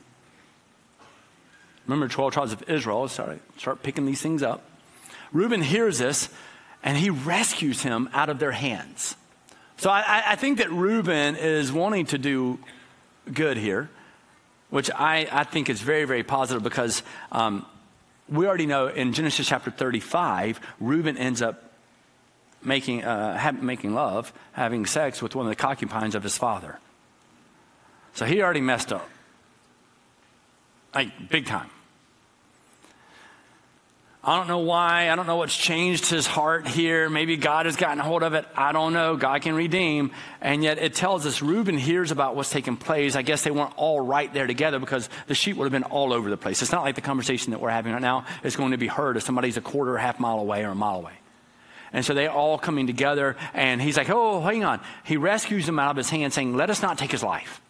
Remember 1.87 2.09
12 2.09 2.33
tribes 2.33 2.52
of 2.52 2.68
Israel. 2.68 3.06
Sorry, 3.09 3.38
start 3.59 3.83
picking 3.83 4.06
these 4.06 4.20
things 4.20 4.42
up. 4.42 4.64
Reuben 5.33 5.62
hears 5.62 5.98
this 5.98 6.30
and 6.83 6.96
he 6.96 7.11
rescues 7.11 7.83
him 7.83 8.09
out 8.12 8.28
of 8.28 8.38
their 8.38 8.52
hands. 8.52 9.14
So 9.81 9.88
I, 9.88 10.23
I 10.27 10.37
think 10.37 10.59
that 10.59 10.71
Reuben 10.71 11.37
is 11.37 11.73
wanting 11.73 12.05
to 12.07 12.19
do 12.19 12.59
good 13.33 13.57
here, 13.57 13.88
which 14.69 14.90
I, 14.90 15.27
I 15.33 15.45
think 15.45 15.71
is 15.71 15.81
very, 15.81 16.05
very 16.05 16.23
positive 16.23 16.62
because 16.62 17.03
um, 17.33 17.64
we 18.29 18.47
already 18.47 18.66
know 18.66 18.88
in 18.88 19.14
Genesis 19.14 19.49
chapter 19.49 19.71
35, 19.71 20.61
Reuben 20.81 21.16
ends 21.16 21.40
up 21.40 21.73
making, 22.62 23.05
uh, 23.05 23.38
ha- 23.38 23.53
making 23.53 23.95
love, 23.95 24.35
having 24.53 24.85
sex 24.85 25.23
with 25.23 25.35
one 25.35 25.47
of 25.47 25.51
the 25.51 25.57
concubines 25.57 26.14
of 26.14 26.23
his 26.25 26.37
father. 26.37 26.79
So 28.12 28.27
he 28.27 28.43
already 28.43 28.61
messed 28.61 28.93
up. 28.93 29.09
Like, 30.95 31.31
big 31.31 31.47
time. 31.47 31.71
I 34.22 34.37
don't 34.37 34.48
know 34.48 34.59
why. 34.59 35.09
I 35.09 35.16
don't 35.16 35.26
know 35.26 35.37
what's 35.37 35.56
changed 35.56 36.11
his 36.11 36.26
heart 36.26 36.68
here. 36.68 37.09
Maybe 37.09 37.38
God 37.38 37.64
has 37.64 37.76
gotten 37.76 38.00
a 38.00 38.02
hold 38.02 38.22
of 38.22 38.35
it. 38.35 38.44
I 38.54 38.72
don't 38.72 38.92
know. 38.92 39.16
God 39.16 39.40
can 39.40 39.54
redeem. 39.54 40.11
And 40.42 40.62
yet 40.62 40.76
it 40.76 40.94
tells 40.94 41.24
us 41.24 41.40
Reuben 41.40 41.78
hears 41.78 42.11
about 42.11 42.37
what's 42.37 42.50
taking 42.50 42.76
place. 42.76 43.16
I 43.16 43.22
guess 43.22 43.44
they 43.44 43.50
weren't 43.50 43.72
all 43.76 43.98
right 43.98 44.33
there 44.35 44.46
together 44.46 44.78
because 44.78 45.09
the 45.26 45.35
sheep 45.35 45.56
would 45.56 45.64
have 45.64 45.72
been 45.72 45.90
all 45.90 46.12
over 46.12 46.28
the 46.28 46.37
place. 46.37 46.61
It's 46.61 46.70
not 46.70 46.83
like 46.83 46.96
the 46.96 47.00
conversation 47.00 47.52
that 47.52 47.62
we're 47.62 47.70
having 47.70 47.94
right 47.94 48.02
now 48.02 48.26
is 48.42 48.56
going 48.56 48.72
to 48.72 48.76
be 48.76 48.88
heard 48.88 49.16
if 49.16 49.22
somebody's 49.22 49.56
a 49.56 49.62
quarter 49.62 49.94
or 49.94 49.98
half 49.98 50.20
mile 50.20 50.38
away 50.38 50.64
or 50.64 50.70
a 50.70 50.74
mile 50.74 50.98
away. 50.98 51.14
And 51.90 52.04
so 52.04 52.12
they're 52.12 52.30
all 52.30 52.59
coming 52.59 52.87
together, 52.87 53.37
and 53.52 53.83
he's 53.83 53.96
like, 53.96 54.11
Oh, 54.11 54.40
hang 54.42 54.62
on. 54.62 54.80
He 55.02 55.16
rescues 55.16 55.66
them 55.66 55.78
out 55.80 55.90
of 55.90 55.96
his 55.96 56.09
hand, 56.09 56.33
saying, 56.33 56.56
Let 56.56 56.70
us 56.70 56.83
not 56.83 56.98
take 56.98 57.11
his 57.11 57.22
life. 57.22 57.61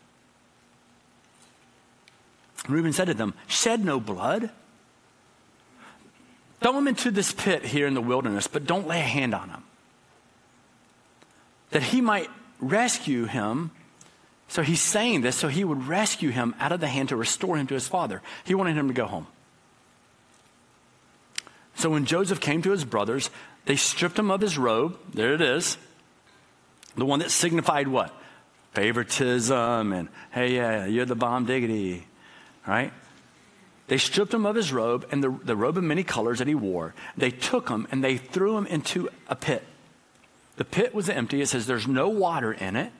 Reuben 2.68 2.92
said 2.92 3.06
to 3.06 3.14
them, 3.14 3.34
Shed 3.46 3.82
no 3.82 3.98
blood. 3.98 4.50
Throw 6.60 6.76
him 6.76 6.88
into 6.88 7.10
this 7.10 7.32
pit 7.32 7.64
here 7.64 7.86
in 7.86 7.94
the 7.94 8.00
wilderness, 8.00 8.46
but 8.46 8.66
don't 8.66 8.86
lay 8.86 9.00
a 9.00 9.04
hand 9.04 9.34
on 9.34 9.48
him. 9.48 9.62
That 11.70 11.82
he 11.82 12.00
might 12.00 12.28
rescue 12.60 13.24
him. 13.24 13.70
So 14.48 14.62
he's 14.62 14.82
saying 14.82 15.22
this 15.22 15.36
so 15.36 15.48
he 15.48 15.64
would 15.64 15.86
rescue 15.86 16.30
him 16.30 16.54
out 16.58 16.72
of 16.72 16.80
the 16.80 16.88
hand 16.88 17.10
to 17.10 17.16
restore 17.16 17.56
him 17.56 17.66
to 17.68 17.74
his 17.74 17.88
father. 17.88 18.20
He 18.44 18.54
wanted 18.54 18.76
him 18.76 18.88
to 18.88 18.94
go 18.94 19.06
home. 19.06 19.26
So 21.76 21.88
when 21.88 22.04
Joseph 22.04 22.40
came 22.40 22.60
to 22.62 22.72
his 22.72 22.84
brothers, 22.84 23.30
they 23.64 23.76
stripped 23.76 24.18
him 24.18 24.30
of 24.30 24.40
his 24.40 24.58
robe. 24.58 24.98
There 25.14 25.32
it 25.32 25.40
is. 25.40 25.78
The 26.96 27.06
one 27.06 27.20
that 27.20 27.30
signified 27.30 27.88
what? 27.88 28.14
Favoritism 28.72 29.92
and, 29.92 30.08
hey, 30.32 30.56
yeah, 30.56 30.84
you're 30.86 31.06
the 31.06 31.14
bomb 31.14 31.46
diggity, 31.46 32.06
right? 32.66 32.92
They 33.90 33.98
stripped 33.98 34.32
him 34.32 34.46
of 34.46 34.54
his 34.54 34.72
robe 34.72 35.04
and 35.10 35.20
the, 35.20 35.30
the 35.42 35.56
robe 35.56 35.76
of 35.76 35.82
many 35.82 36.04
colors 36.04 36.38
that 36.38 36.46
he 36.46 36.54
wore. 36.54 36.94
They 37.16 37.32
took 37.32 37.68
him 37.68 37.88
and 37.90 38.04
they 38.04 38.18
threw 38.18 38.56
him 38.56 38.64
into 38.66 39.08
a 39.26 39.34
pit. 39.34 39.66
The 40.54 40.64
pit 40.64 40.94
was 40.94 41.08
empty. 41.08 41.40
It 41.40 41.48
says 41.48 41.66
there's 41.66 41.88
no 41.88 42.08
water 42.08 42.52
in 42.52 42.76
it. 42.76 42.92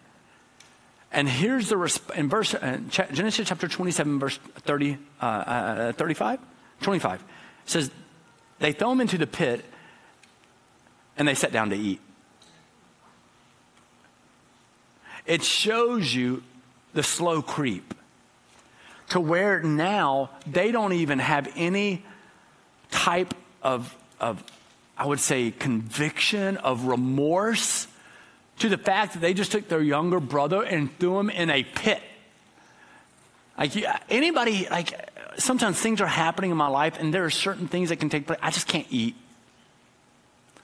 And 1.12 1.28
here's 1.28 1.68
the 1.68 1.76
resp- 1.76 2.12
in 2.16 2.28
verse 2.28 2.54
uh, 2.54 2.80
Genesis 2.88 3.46
chapter 3.46 3.68
27, 3.68 4.18
verse 4.18 4.38
30, 4.38 4.98
uh, 5.22 5.24
uh, 5.24 5.92
35, 5.92 6.40
25. 6.80 7.20
It 7.20 7.26
says 7.70 7.92
they 8.58 8.72
throw 8.72 8.90
him 8.90 9.00
into 9.00 9.16
the 9.16 9.28
pit 9.28 9.64
and 11.16 11.28
they 11.28 11.36
sat 11.36 11.52
down 11.52 11.70
to 11.70 11.76
eat. 11.76 12.00
It 15.24 15.44
shows 15.44 16.12
you 16.12 16.42
the 16.94 17.04
slow 17.04 17.42
creep 17.42 17.94
to 19.10 19.20
where 19.20 19.60
now 19.60 20.30
they 20.46 20.72
don't 20.72 20.92
even 20.92 21.18
have 21.18 21.52
any 21.56 22.04
type 22.90 23.34
of, 23.62 23.94
of, 24.18 24.42
I 24.96 25.06
would 25.06 25.20
say, 25.20 25.50
conviction, 25.50 26.56
of 26.56 26.86
remorse 26.86 27.86
to 28.58 28.68
the 28.68 28.78
fact 28.78 29.14
that 29.14 29.20
they 29.20 29.34
just 29.34 29.52
took 29.52 29.68
their 29.68 29.82
younger 29.82 30.20
brother 30.20 30.62
and 30.62 30.96
threw 30.98 31.18
him 31.18 31.30
in 31.30 31.50
a 31.50 31.64
pit. 31.64 32.02
Like 33.58 33.72
anybody, 34.08 34.66
like 34.70 35.10
sometimes 35.38 35.78
things 35.80 36.00
are 36.00 36.06
happening 36.06 36.50
in 36.50 36.56
my 36.56 36.68
life 36.68 36.98
and 36.98 37.12
there 37.12 37.24
are 37.24 37.30
certain 37.30 37.68
things 37.68 37.88
that 37.88 37.96
can 37.96 38.08
take 38.08 38.26
place. 38.26 38.38
I 38.42 38.50
just 38.50 38.68
can't 38.68 38.86
eat. 38.90 39.16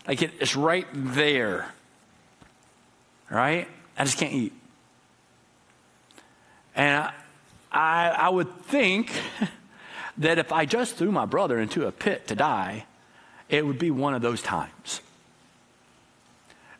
Like 0.06 0.22
it, 0.22 0.30
it's 0.40 0.56
right 0.56 0.86
there. 0.92 1.68
Right? 3.28 3.66
I 3.98 4.04
just 4.04 4.18
can't 4.18 4.32
eat. 4.32 4.52
And 6.76 7.04
I, 7.04 7.12
I, 7.76 8.08
I 8.08 8.28
would 8.30 8.52
think 8.62 9.12
that 10.18 10.38
if 10.38 10.50
I 10.50 10.64
just 10.64 10.96
threw 10.96 11.12
my 11.12 11.26
brother 11.26 11.58
into 11.58 11.86
a 11.86 11.92
pit 11.92 12.26
to 12.28 12.34
die, 12.34 12.86
it 13.48 13.66
would 13.66 13.78
be 13.78 13.90
one 13.90 14.14
of 14.14 14.22
those 14.22 14.42
times. 14.42 15.00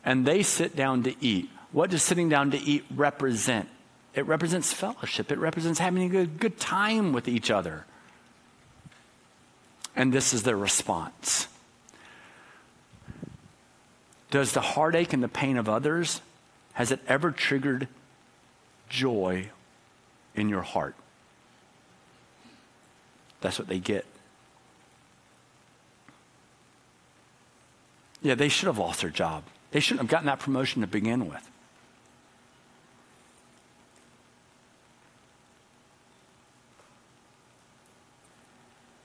And 0.03 0.25
they 0.25 0.41
sit 0.41 0.75
down 0.75 1.03
to 1.03 1.15
eat. 1.23 1.49
What 1.71 1.91
does 1.91 2.01
sitting 2.01 2.29
down 2.29 2.51
to 2.51 2.57
eat 2.57 2.85
represent? 2.95 3.69
It 4.15 4.25
represents 4.25 4.73
fellowship, 4.73 5.31
it 5.31 5.37
represents 5.37 5.79
having 5.79 6.03
a 6.03 6.09
good, 6.09 6.39
good 6.39 6.59
time 6.59 7.13
with 7.13 7.27
each 7.27 7.51
other. 7.51 7.85
And 9.95 10.11
this 10.11 10.33
is 10.33 10.43
their 10.43 10.57
response. 10.57 11.47
Does 14.31 14.53
the 14.53 14.61
heartache 14.61 15.13
and 15.13 15.23
the 15.23 15.27
pain 15.27 15.57
of 15.57 15.69
others, 15.69 16.21
has 16.73 16.91
it 16.91 16.99
ever 17.07 17.31
triggered 17.31 17.87
joy 18.89 19.49
in 20.37 20.49
your 20.49 20.61
heart? 20.61 20.95
That's 23.41 23.59
what 23.59 23.67
they 23.67 23.79
get. 23.79 24.05
Yeah, 28.21 28.35
they 28.35 28.49
should 28.49 28.67
have 28.67 28.77
lost 28.77 29.01
their 29.01 29.09
job. 29.09 29.43
They 29.71 29.79
shouldn't 29.79 30.01
have 30.01 30.09
gotten 30.09 30.25
that 30.27 30.39
promotion 30.39 30.81
to 30.81 30.87
begin 30.87 31.27
with. 31.27 31.49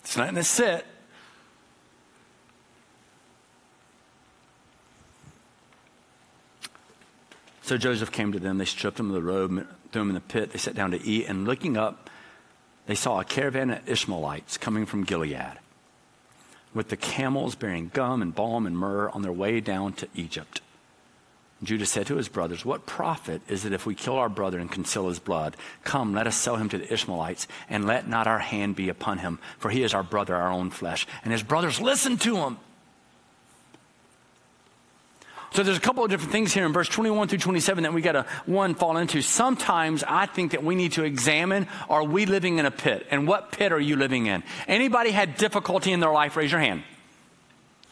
It's 0.02 0.16
not 0.16 0.28
in 0.28 0.34
the 0.34 0.44
sit. 0.44 0.86
So 7.72 7.78
Joseph 7.78 8.12
came 8.12 8.32
to 8.32 8.38
them. 8.38 8.58
They 8.58 8.66
stripped 8.66 9.00
him 9.00 9.08
of 9.08 9.14
the 9.14 9.22
robe, 9.22 9.66
threw 9.92 10.02
him 10.02 10.10
in 10.10 10.14
the 10.14 10.20
pit. 10.20 10.50
They 10.50 10.58
sat 10.58 10.74
down 10.74 10.90
to 10.90 11.02
eat, 11.02 11.26
and 11.26 11.46
looking 11.46 11.78
up, 11.78 12.10
they 12.84 12.94
saw 12.94 13.18
a 13.18 13.24
caravan 13.24 13.70
of 13.70 13.88
Ishmaelites 13.88 14.58
coming 14.58 14.84
from 14.84 15.04
Gilead 15.04 15.58
with 16.74 16.90
the 16.90 16.98
camels 16.98 17.54
bearing 17.54 17.90
gum 17.94 18.20
and 18.20 18.34
balm 18.34 18.66
and 18.66 18.76
myrrh 18.76 19.08
on 19.08 19.22
their 19.22 19.32
way 19.32 19.60
down 19.60 19.94
to 19.94 20.08
Egypt. 20.14 20.60
Judah 21.62 21.86
said 21.86 22.06
to 22.08 22.16
his 22.16 22.28
brothers, 22.28 22.62
What 22.62 22.84
profit 22.84 23.40
is 23.48 23.64
it 23.64 23.72
if 23.72 23.86
we 23.86 23.94
kill 23.94 24.18
our 24.18 24.28
brother 24.28 24.58
and 24.58 24.70
conceal 24.70 25.08
his 25.08 25.18
blood? 25.18 25.56
Come, 25.82 26.12
let 26.12 26.26
us 26.26 26.36
sell 26.36 26.56
him 26.56 26.68
to 26.68 26.76
the 26.76 26.92
Ishmaelites, 26.92 27.48
and 27.70 27.86
let 27.86 28.06
not 28.06 28.26
our 28.26 28.40
hand 28.40 28.76
be 28.76 28.90
upon 28.90 29.16
him, 29.16 29.38
for 29.58 29.70
he 29.70 29.82
is 29.82 29.94
our 29.94 30.02
brother, 30.02 30.36
our 30.36 30.52
own 30.52 30.68
flesh. 30.68 31.06
And 31.24 31.32
his 31.32 31.42
brothers 31.42 31.80
listened 31.80 32.20
to 32.20 32.36
him. 32.36 32.58
So 35.52 35.62
there's 35.62 35.76
a 35.76 35.80
couple 35.80 36.02
of 36.02 36.10
different 36.10 36.32
things 36.32 36.54
here 36.54 36.64
in 36.64 36.72
verse 36.72 36.88
21 36.88 37.28
through 37.28 37.38
27 37.38 37.82
that 37.82 37.92
we 37.92 38.00
got 38.00 38.12
to 38.12 38.26
one 38.46 38.74
fall 38.74 38.96
into. 38.96 39.20
Sometimes 39.20 40.02
I 40.02 40.24
think 40.24 40.52
that 40.52 40.64
we 40.64 40.74
need 40.74 40.92
to 40.92 41.04
examine 41.04 41.68
are 41.90 42.04
we 42.04 42.24
living 42.24 42.58
in 42.58 42.64
a 42.64 42.70
pit? 42.70 43.06
And 43.10 43.28
what 43.28 43.52
pit 43.52 43.70
are 43.70 43.80
you 43.80 43.96
living 43.96 44.26
in? 44.26 44.42
Anybody 44.66 45.10
had 45.10 45.36
difficulty 45.36 45.92
in 45.92 46.00
their 46.00 46.12
life? 46.12 46.36
Raise 46.36 46.50
your 46.50 46.60
hand. 46.60 46.84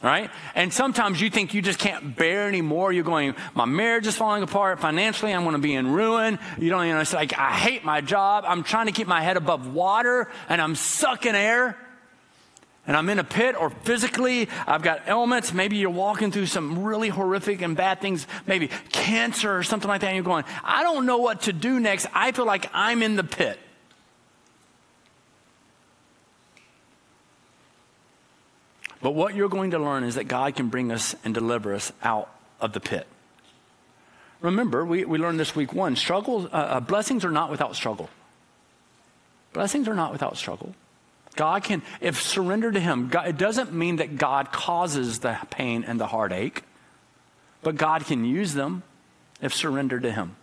Right? 0.03 0.31
And 0.55 0.73
sometimes 0.73 1.21
you 1.21 1.29
think 1.29 1.53
you 1.53 1.61
just 1.61 1.79
can't 1.79 2.17
bear 2.17 2.49
anymore. 2.49 2.91
You're 2.91 3.05
going, 3.05 3.35
my 3.55 3.67
marriage 3.67 4.07
is 4.07 4.17
falling 4.17 4.43
apart. 4.43 4.81
Financially, 4.81 5.35
I'm 5.35 5.43
going 5.43 5.53
to 5.53 5.59
be 5.59 5.75
in 5.75 5.93
ruin. 5.93 6.39
You 6.59 6.71
don't, 6.71 6.87
you 6.87 6.95
know, 6.95 7.01
it's 7.01 7.13
like, 7.13 7.39
I 7.39 7.53
hate 7.53 7.85
my 7.85 8.01
job. 8.01 8.45
I'm 8.47 8.63
trying 8.63 8.87
to 8.87 8.93
keep 8.93 9.07
my 9.07 9.21
head 9.21 9.37
above 9.37 9.75
water 9.75 10.31
and 10.49 10.63
I'm 10.63 10.75
sucking 10.75 11.35
air 11.35 11.77
and 12.91 12.97
I'm 12.97 13.09
in 13.09 13.21
a 13.21 13.25
pit 13.25 13.55
or 13.57 13.71
physically 13.71 14.49
I've 14.67 14.83
got 14.83 15.07
ailments. 15.07 15.53
Maybe 15.53 15.77
you're 15.77 15.91
walking 15.91 16.33
through 16.33 16.47
some 16.47 16.83
really 16.83 17.09
horrific 17.09 17.63
and 17.63 17.77
bad 17.77 18.01
things, 18.01 18.27
maybe 18.49 18.69
cancer 18.91 19.57
or 19.57 19.63
something 19.63 19.89
like 19.89 20.01
that. 20.01 20.09
And 20.09 20.17
you're 20.17 20.25
going, 20.25 20.43
I 20.65 20.83
don't 20.83 21.07
know 21.07 21.19
what 21.19 21.43
to 21.43 21.53
do 21.53 21.79
next. 21.79 22.09
I 22.13 22.33
feel 22.33 22.47
like 22.47 22.69
I'm 22.75 23.05
in 23.05 23.15
the 23.15 23.23
pit. 23.23 23.61
But 29.01 29.13
what 29.13 29.37
you're 29.37 29.49
going 29.49 29.71
to 29.71 29.79
learn 29.79 30.03
is 30.03 30.17
that 30.17 30.25
God 30.25 30.57
can 30.57 30.69
bring 30.69 30.91
us 30.91 31.15
and 31.25 31.33
deliver 31.33 31.73
us 31.73 31.93
out 32.03 32.29
of 32.61 32.73
the 32.73 32.81
pit. 32.81 33.07
Remember, 34.41 34.85
we, 34.85 35.05
we 35.05 35.17
learned 35.17 35.39
this 35.39 35.55
week 35.55 35.73
one 35.73 35.95
struggles, 35.95 36.47
uh, 36.47 36.57
uh, 36.57 36.81
blessings 36.81 37.25
are 37.25 37.31
not 37.31 37.53
without 37.53 37.77
struggle. 37.77 38.11
Blessings 39.53 39.87
are 39.87 39.95
not 39.95 40.11
without 40.11 40.37
struggle. 40.37 40.75
God 41.37 41.63
can, 41.63 41.83
if 42.01 42.21
surrender 42.21 42.73
to 42.73 42.81
Him, 42.81 43.09
God, 43.09 43.29
it 43.29 43.39
doesn't 43.39 43.73
mean 43.73 43.97
that 43.97 44.17
God 44.17 44.53
causes 44.53 45.21
the 45.21 45.39
pain 45.51 45.85
and 45.85 45.99
the 46.01 46.07
heartache, 46.07 46.63
but 47.63 47.77
God 47.77 48.05
can 48.05 48.25
use 48.25 48.55
them 48.55 48.83
if 49.41 49.55
surrendered 49.55 50.03
to 50.03 50.13
Him. 50.13 50.37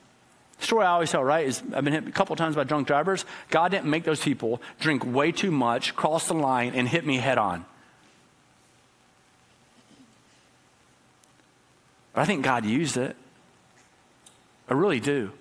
The 0.60 0.66
story 0.66 0.86
I 0.86 0.92
always 0.92 1.12
tell, 1.12 1.24
right, 1.24 1.46
is 1.46 1.62
I've 1.74 1.84
been 1.84 1.94
hit 1.94 2.08
a 2.08 2.12
couple 2.12 2.36
times 2.36 2.56
by 2.56 2.64
drunk 2.64 2.88
drivers. 2.88 3.26
God 3.50 3.70
didn't 3.70 3.90
make 3.90 4.06
those 4.06 4.24
people 4.24 4.62
drink 4.80 5.06
way 5.06 5.32
too 5.32 5.52
much, 5.52 5.96
cross 5.96 6.28
the 6.28 6.34
line, 6.34 6.74
and 6.74 6.88
hit 6.88 7.06
me 7.06 7.18
head 7.18 7.38
on. 7.38 7.66
But 12.14 12.22
I 12.22 12.26
think 12.26 12.44
God 12.44 12.66
used 12.66 12.98
it. 12.98 13.16
I 14.68 14.74
really 14.74 15.00
do. 15.00 15.32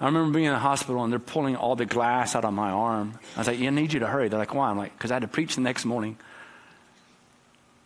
I 0.00 0.06
remember 0.06 0.32
being 0.32 0.46
in 0.46 0.52
the 0.52 0.58
hospital 0.58 1.04
and 1.04 1.12
they're 1.12 1.20
pulling 1.20 1.56
all 1.56 1.76
the 1.76 1.86
glass 1.86 2.34
out 2.34 2.44
of 2.44 2.52
my 2.52 2.70
arm. 2.70 3.18
I 3.36 3.40
was 3.40 3.46
like, 3.46 3.60
I 3.60 3.70
need 3.70 3.92
you 3.92 4.00
to 4.00 4.06
hurry. 4.06 4.28
They're 4.28 4.38
like, 4.38 4.54
why? 4.54 4.70
I'm 4.70 4.76
like, 4.76 4.92
because 4.96 5.10
I 5.10 5.14
had 5.14 5.22
to 5.22 5.28
preach 5.28 5.54
the 5.54 5.60
next 5.60 5.84
morning. 5.84 6.16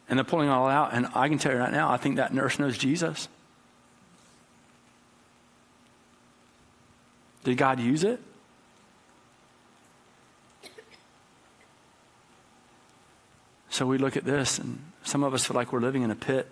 And 0.09 0.19
they're 0.19 0.25
pulling 0.25 0.49
all 0.49 0.69
out. 0.69 0.95
And 0.95 1.07
I 1.15 1.29
can 1.29 1.39
tell 1.39 1.53
you 1.53 1.59
right 1.59 1.73
now, 1.73 1.91
I 1.91 1.99
think 1.99 2.17
that 2.17 2.33
nurse 2.33 2.59
knows 2.59 2.79
Jesus. 2.79 3.29
Did 7.45 7.57
God 7.57 7.79
use 7.79 8.05
it? 8.05 8.21
So 13.71 13.87
we 13.87 13.97
look 13.97 14.17
at 14.17 14.25
this, 14.25 14.59
and 14.59 14.83
some 15.05 15.23
of 15.23 15.35
us 15.35 15.45
feel 15.45 15.55
like 15.55 15.73
we're 15.73 15.81
living 15.81 16.03
in 16.03 16.11
a 16.11 16.17
pit. 16.17 16.51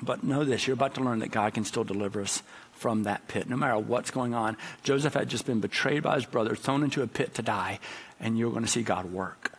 But 0.00 0.22
know 0.22 0.44
this 0.44 0.66
you're 0.66 0.74
about 0.74 0.94
to 0.94 1.00
learn 1.00 1.18
that 1.20 1.30
God 1.30 1.54
can 1.54 1.64
still 1.64 1.82
deliver 1.82 2.20
us 2.20 2.42
from 2.76 3.04
that 3.04 3.26
pit, 3.26 3.48
no 3.48 3.56
matter 3.56 3.78
what's 3.78 4.10
going 4.10 4.34
on. 4.34 4.56
Joseph 4.82 5.14
had 5.14 5.28
just 5.28 5.46
been 5.46 5.60
betrayed 5.60 6.02
by 6.02 6.14
his 6.14 6.26
brother, 6.26 6.54
thrown 6.54 6.82
into 6.82 7.02
a 7.02 7.06
pit 7.06 7.34
to 7.34 7.42
die, 7.42 7.80
and 8.20 8.38
you're 8.38 8.50
going 8.50 8.64
to 8.64 8.70
see 8.70 8.82
God 8.82 9.12
work. 9.12 9.52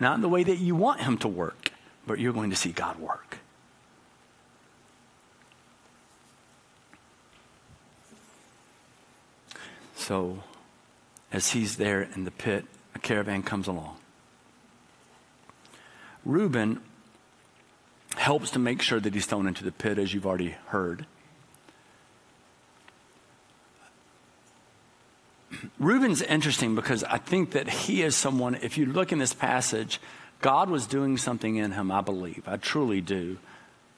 Not 0.00 0.16
in 0.16 0.20
the 0.20 0.28
way 0.28 0.42
that 0.42 0.56
you 0.56 0.74
want 0.74 1.00
him 1.00 1.16
to 1.18 1.28
work, 1.28 1.70
but 2.06 2.18
you're 2.18 2.32
going 2.32 2.50
to 2.50 2.56
see 2.56 2.72
God 2.72 2.98
work. 2.98 3.38
So, 9.94 10.42
as 11.32 11.50
he's 11.50 11.76
there 11.76 12.02
in 12.02 12.24
the 12.24 12.32
pit, 12.32 12.64
a 12.96 12.98
caravan 12.98 13.44
comes 13.44 13.68
along. 13.68 13.96
Reuben 16.24 16.80
helps 18.16 18.50
to 18.50 18.58
make 18.58 18.82
sure 18.82 18.98
that 18.98 19.14
he's 19.14 19.26
thrown 19.26 19.46
into 19.46 19.62
the 19.62 19.72
pit, 19.72 19.98
as 19.98 20.12
you've 20.12 20.26
already 20.26 20.56
heard. 20.66 21.06
Reuben's 25.78 26.22
interesting 26.22 26.74
because 26.74 27.04
I 27.04 27.18
think 27.18 27.52
that 27.52 27.68
he 27.68 28.02
is 28.02 28.16
someone, 28.16 28.56
if 28.56 28.78
you 28.78 28.86
look 28.86 29.12
in 29.12 29.18
this 29.18 29.34
passage, 29.34 30.00
God 30.40 30.70
was 30.70 30.86
doing 30.86 31.16
something 31.18 31.56
in 31.56 31.72
him, 31.72 31.90
I 31.90 32.00
believe. 32.00 32.42
I 32.46 32.56
truly 32.56 33.00
do. 33.00 33.38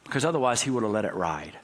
Because 0.04 0.24
otherwise, 0.24 0.62
he 0.62 0.70
would 0.70 0.82
have 0.82 0.92
let 0.92 1.04
it 1.04 1.14
ride. 1.14 1.58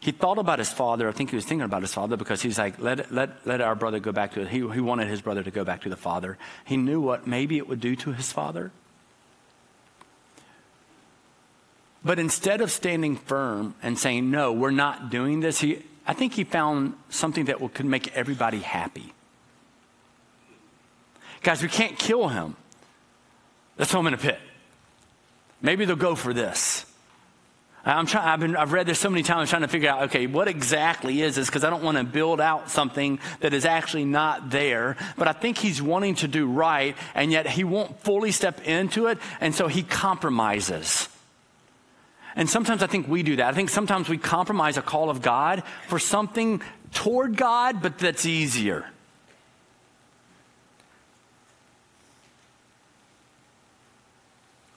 He 0.00 0.12
thought 0.12 0.38
about 0.38 0.58
his 0.58 0.72
father. 0.72 1.08
I 1.08 1.12
think 1.12 1.30
he 1.30 1.36
was 1.36 1.44
thinking 1.44 1.64
about 1.64 1.82
his 1.82 1.92
father 1.92 2.16
because 2.16 2.40
he's 2.40 2.58
like, 2.58 2.78
let, 2.78 3.12
let, 3.12 3.46
let 3.46 3.60
our 3.60 3.74
brother 3.74 3.98
go 3.98 4.12
back 4.12 4.34
to 4.34 4.42
it. 4.42 4.48
He, 4.48 4.58
he 4.58 4.80
wanted 4.80 5.08
his 5.08 5.20
brother 5.20 5.42
to 5.42 5.50
go 5.50 5.64
back 5.64 5.82
to 5.82 5.88
the 5.88 5.96
father. 5.96 6.38
He 6.64 6.76
knew 6.76 7.00
what 7.00 7.26
maybe 7.26 7.58
it 7.58 7.68
would 7.68 7.80
do 7.80 7.96
to 7.96 8.12
his 8.12 8.32
father. 8.32 8.70
But 12.04 12.20
instead 12.20 12.60
of 12.60 12.70
standing 12.70 13.16
firm 13.16 13.74
and 13.82 13.98
saying, 13.98 14.30
no, 14.30 14.52
we're 14.52 14.70
not 14.70 15.10
doing 15.10 15.40
this, 15.40 15.60
he, 15.60 15.82
I 16.06 16.12
think 16.12 16.34
he 16.34 16.44
found 16.44 16.94
something 17.08 17.46
that 17.46 17.58
could 17.74 17.86
make 17.86 18.14
everybody 18.16 18.60
happy. 18.60 19.12
Guys, 21.42 21.62
we 21.62 21.68
can't 21.68 21.98
kill 21.98 22.28
him. 22.28 22.56
Let's 23.78 23.90
throw 23.90 24.00
him 24.00 24.06
in 24.08 24.14
a 24.14 24.18
pit. 24.18 24.38
Maybe 25.60 25.84
they'll 25.84 25.96
go 25.96 26.14
for 26.14 26.32
this. 26.32 26.86
I'm 27.84 28.06
trying, 28.06 28.26
I've, 28.26 28.40
been, 28.40 28.56
I've 28.56 28.72
read 28.72 28.86
this 28.86 28.98
so 28.98 29.08
many 29.08 29.22
times 29.22 29.48
trying 29.48 29.62
to 29.62 29.68
figure 29.68 29.88
out, 29.88 30.02
okay, 30.04 30.26
what 30.26 30.48
exactly 30.48 31.22
is 31.22 31.36
this? 31.36 31.46
Because 31.46 31.62
I 31.62 31.70
don't 31.70 31.84
want 31.84 31.96
to 31.98 32.04
build 32.04 32.40
out 32.40 32.68
something 32.68 33.20
that 33.40 33.54
is 33.54 33.64
actually 33.64 34.04
not 34.04 34.50
there. 34.50 34.96
But 35.16 35.28
I 35.28 35.32
think 35.32 35.56
he's 35.56 35.80
wanting 35.80 36.16
to 36.16 36.28
do 36.28 36.48
right, 36.48 36.96
and 37.14 37.30
yet 37.30 37.46
he 37.46 37.62
won't 37.62 38.00
fully 38.00 38.32
step 38.32 38.60
into 38.66 39.06
it, 39.06 39.18
and 39.40 39.54
so 39.54 39.68
he 39.68 39.84
compromises. 39.84 41.08
And 42.36 42.48
sometimes 42.48 42.82
I 42.82 42.86
think 42.86 43.08
we 43.08 43.22
do 43.22 43.36
that. 43.36 43.48
I 43.48 43.52
think 43.52 43.70
sometimes 43.70 44.08
we 44.08 44.18
compromise 44.18 44.76
a 44.76 44.82
call 44.82 45.08
of 45.08 45.22
God 45.22 45.62
for 45.88 45.98
something 45.98 46.60
toward 46.92 47.36
God, 47.36 47.80
but 47.82 47.98
that's 47.98 48.26
easier. 48.26 48.84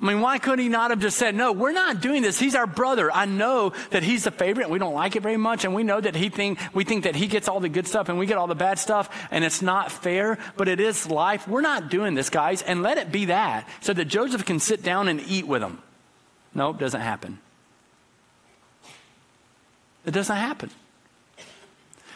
I 0.01 0.05
mean, 0.05 0.21
why 0.21 0.37
could 0.37 0.59
he 0.59 0.69
not 0.69 0.91
have 0.91 1.01
just 1.01 1.17
said, 1.17 1.35
No, 1.35 1.51
we're 1.51 1.73
not 1.73 1.99
doing 1.99 2.21
this. 2.21 2.39
He's 2.39 2.55
our 2.55 2.65
brother. 2.65 3.11
I 3.11 3.25
know 3.25 3.73
that 3.89 4.01
he's 4.01 4.23
the 4.23 4.31
favorite. 4.31 4.69
We 4.69 4.79
don't 4.79 4.93
like 4.93 5.17
it 5.17 5.23
very 5.23 5.35
much. 5.35 5.65
And 5.65 5.75
we 5.75 5.83
know 5.83 5.99
that 5.99 6.15
he 6.15 6.29
think, 6.29 6.57
we 6.73 6.85
think 6.85 7.03
that 7.03 7.17
he 7.17 7.27
gets 7.27 7.49
all 7.49 7.59
the 7.59 7.67
good 7.67 7.85
stuff 7.85 8.07
and 8.07 8.17
we 8.17 8.25
get 8.25 8.37
all 8.37 8.47
the 8.47 8.55
bad 8.55 8.79
stuff. 8.79 9.09
And 9.29 9.43
it's 9.43 9.61
not 9.61 9.91
fair, 9.91 10.37
but 10.55 10.69
it 10.69 10.79
is 10.79 11.09
life. 11.09 11.49
We're 11.49 11.59
not 11.59 11.89
doing 11.89 12.13
this, 12.13 12.29
guys. 12.29 12.61
And 12.61 12.81
let 12.81 12.97
it 12.97 13.11
be 13.11 13.25
that 13.25 13.67
so 13.81 13.91
that 13.91 14.05
Joseph 14.05 14.45
can 14.45 14.59
sit 14.61 14.83
down 14.83 15.09
and 15.09 15.19
eat 15.27 15.45
with 15.45 15.61
them. 15.61 15.81
No, 16.55 16.69
it 16.69 16.77
doesn't 16.77 17.01
happen. 17.01 17.39
It 20.09 20.13
doesn't 20.13 20.35
happen. 20.35 20.71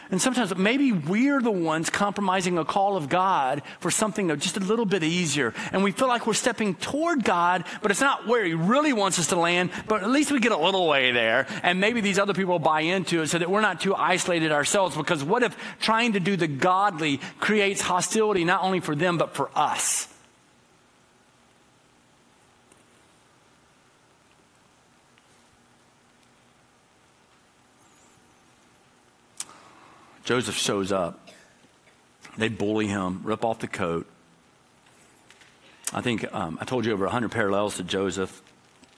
And 0.10 0.20
sometimes 0.20 0.56
maybe 0.56 0.92
we're 0.92 1.42
the 1.42 1.52
ones 1.52 1.92
compromising 1.92 2.58
a 2.58 2.66
call 2.66 2.98
of 2.98 3.08
God 3.08 3.62
for 3.80 3.92
something 3.92 4.28
just 4.40 4.58
a 4.58 4.60
little 4.60 4.86
bit 4.86 5.04
easier. 5.04 5.54
And 5.72 5.84
we 5.84 5.92
feel 5.92 6.08
like 6.08 6.26
we're 6.26 6.34
stepping 6.34 6.74
toward 6.74 7.24
God, 7.24 7.66
but 7.84 7.92
it's 7.92 8.02
not 8.02 8.28
where 8.28 8.44
He 8.44 8.56
really 8.56 8.94
wants 8.94 9.20
us 9.20 9.28
to 9.28 9.36
land, 9.36 9.70
but 9.88 10.02
at 10.02 10.10
least 10.10 10.32
we 10.32 10.40
get 10.40 10.52
a 10.52 10.58
little 10.58 10.88
way 10.88 11.12
there. 11.12 11.46
And 11.62 11.80
maybe 11.80 12.02
these 12.02 12.18
other 12.18 12.34
people 12.34 12.58
buy 12.58 12.82
into 12.82 13.22
it 13.22 13.28
so 13.28 13.38
that 13.38 13.50
we're 13.50 13.62
not 13.62 13.80
too 13.80 13.94
isolated 13.94 14.52
ourselves. 14.52 14.98
Because 14.98 15.24
what 15.24 15.44
if 15.44 15.56
trying 15.80 16.14
to 16.14 16.20
do 16.20 16.36
the 16.36 16.48
godly 16.48 17.20
creates 17.40 17.82
hostility 17.82 18.44
not 18.44 18.64
only 18.64 18.80
for 18.80 18.96
them, 18.96 19.20
but 19.20 19.36
for 19.36 19.52
us? 19.56 20.13
Joseph 30.24 30.56
shows 30.56 30.92
up. 30.92 31.28
They 32.38 32.50
bully 32.50 32.88
him, 32.88 33.22
rip 33.24 33.44
off 33.44 33.60
the 33.60 33.68
coat. 33.68 34.08
I 35.94 36.02
think 36.02 36.34
um, 36.34 36.58
I 36.60 36.66
told 36.66 36.86
you 36.86 36.94
over 36.94 37.06
100 37.06 37.32
parallels 37.32 37.78
to 37.78 37.84
Joseph. 37.84 38.42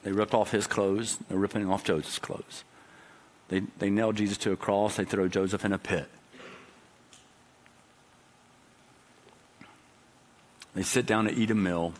They 0.04 0.12
ripped 0.12 0.34
off 0.34 0.52
his 0.52 0.68
clothes, 0.68 1.18
they're 1.28 1.38
ripping 1.38 1.70
off 1.70 1.84
Joseph's 1.84 2.20
clothes. 2.20 2.64
They, 3.50 3.62
they 3.80 3.90
nailed 3.90 4.16
Jesus 4.16 4.38
to 4.40 4.52
a 4.52 4.56
cross, 4.56 4.96
they 4.96 5.04
throw 5.04 5.28
Joseph 5.28 5.66
in 5.66 5.74
a 5.74 5.80
pit. 5.80 6.08
They 10.76 10.84
sit 10.84 11.06
down 11.06 11.26
to 11.26 11.34
eat 11.34 11.50
a 11.52 11.56
meal, 11.56 11.94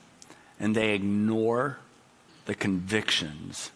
and 0.60 0.76
they 0.76 0.94
ignore 0.94 1.80
the 2.46 2.54
convictions 2.54 3.72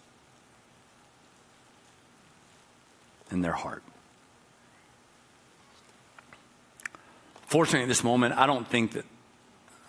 in 3.32 3.42
their 3.42 3.54
heart. 3.54 3.84
Fortunately, 7.50 7.82
at 7.82 7.88
this 7.88 8.04
moment, 8.04 8.38
I 8.38 8.46
don't 8.46 8.68
think 8.68 8.92
that 8.92 9.06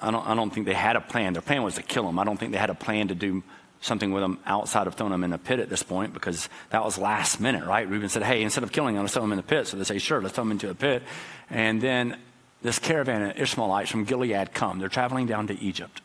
I 0.01 0.11
don't, 0.11 0.27
I 0.27 0.35
don't 0.35 0.49
think 0.49 0.65
they 0.65 0.73
had 0.73 0.97
a 0.97 1.01
plan. 1.03 1.35
Their 1.35 1.43
plan 1.43 1.63
was 1.63 1.75
to 1.75 1.83
kill 1.83 2.09
him. 2.09 2.19
I 2.19 2.25
don't 2.25 2.39
think 2.39 2.53
they 2.53 2.59
had 2.59 2.71
a 2.71 2.75
plan 2.75 3.09
to 3.09 3.15
do 3.15 3.43
something 3.83 4.13
with 4.13 4.23
him 4.23 4.39
outside 4.47 4.87
of 4.87 4.95
throwing 4.95 5.13
him 5.13 5.25
in 5.25 5.33
a 5.35 5.39
pit 5.39 5.61
at 5.61 5.69
this 5.69 5.83
point 5.83 6.15
because 6.15 6.49
that 6.71 6.83
was 6.83 6.97
last 6.97 7.39
minute, 7.39 7.67
right? 7.67 7.87
Reuben 7.87 8.09
said, 8.09 8.23
hey, 8.23 8.43
instead 8.43 8.65
of 8.65 8.73
killing 8.73 8.95
him, 8.95 9.03
let's 9.03 9.13
throw 9.13 9.25
him 9.25 9.33
in 9.33 9.37
the 9.37 9.43
pit. 9.43 9.67
So 9.67 9.77
they 9.77 9.85
say, 9.85 9.99
sure, 9.99 10.23
let's 10.23 10.35
throw 10.35 10.43
him 10.43 10.53
into 10.53 10.71
a 10.71 10.75
pit. 10.75 11.03
And 11.51 11.83
then 11.83 12.17
this 12.63 12.79
caravan 12.79 13.31
of 13.31 13.39
Ishmaelites 13.39 13.91
from 13.91 14.05
Gilead 14.05 14.55
come. 14.55 14.79
They're 14.79 14.89
traveling 14.89 15.27
down 15.27 15.47
to 15.49 15.61
Egypt. 15.61 16.01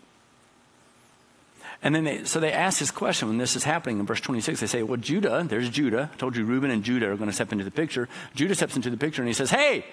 And 1.81 1.95
then 1.95 2.03
they, 2.03 2.23
so 2.25 2.41
they 2.41 2.51
ask 2.51 2.79
this 2.79 2.91
question 2.91 3.29
when 3.29 3.37
this 3.37 3.55
is 3.55 3.63
happening 3.63 3.99
in 3.99 4.05
verse 4.05 4.21
26. 4.21 4.59
They 4.59 4.67
say, 4.67 4.83
Well, 4.83 4.97
Judah, 4.97 5.45
there's 5.47 5.69
Judah. 5.69 6.09
I 6.13 6.17
told 6.17 6.35
you 6.35 6.43
Reuben 6.43 6.71
and 6.71 6.83
Judah 6.83 7.11
are 7.11 7.15
going 7.15 7.29
to 7.29 7.35
step 7.35 7.51
into 7.51 7.63
the 7.63 7.71
picture. 7.71 8.09
Judah 8.33 8.55
steps 8.55 8.75
into 8.75 8.89
the 8.89 8.97
picture 8.97 9.21
and 9.21 9.27
he 9.27 9.33
says, 9.33 9.51
Hey, 9.51 9.85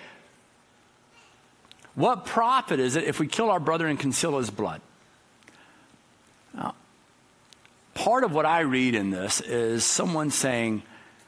what 1.94 2.24
profit 2.24 2.80
is 2.80 2.96
it 2.96 3.04
if 3.04 3.20
we 3.20 3.26
kill 3.26 3.50
our 3.50 3.60
brother 3.60 3.86
and 3.86 3.98
conceal 3.98 4.38
his 4.38 4.50
blood? 4.50 4.80
Now, 6.54 6.74
part 7.94 8.24
of 8.24 8.32
what 8.32 8.46
I 8.46 8.60
read 8.60 8.94
in 8.94 9.10
this 9.10 9.40
is 9.40 9.84
someone 9.84 10.30
saying, 10.30 10.82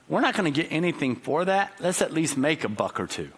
We're 0.09 0.21
not 0.21 0.35
going 0.35 0.53
to 0.53 0.63
get 0.63 0.73
anything 0.73 1.17
for 1.17 1.45
that. 1.45 1.73
Let's 1.81 2.01
at 2.01 2.13
least 2.13 2.37
make 2.37 2.65
a 2.65 2.69
buck 2.69 2.99
or 2.99 3.07
two. 3.07 3.31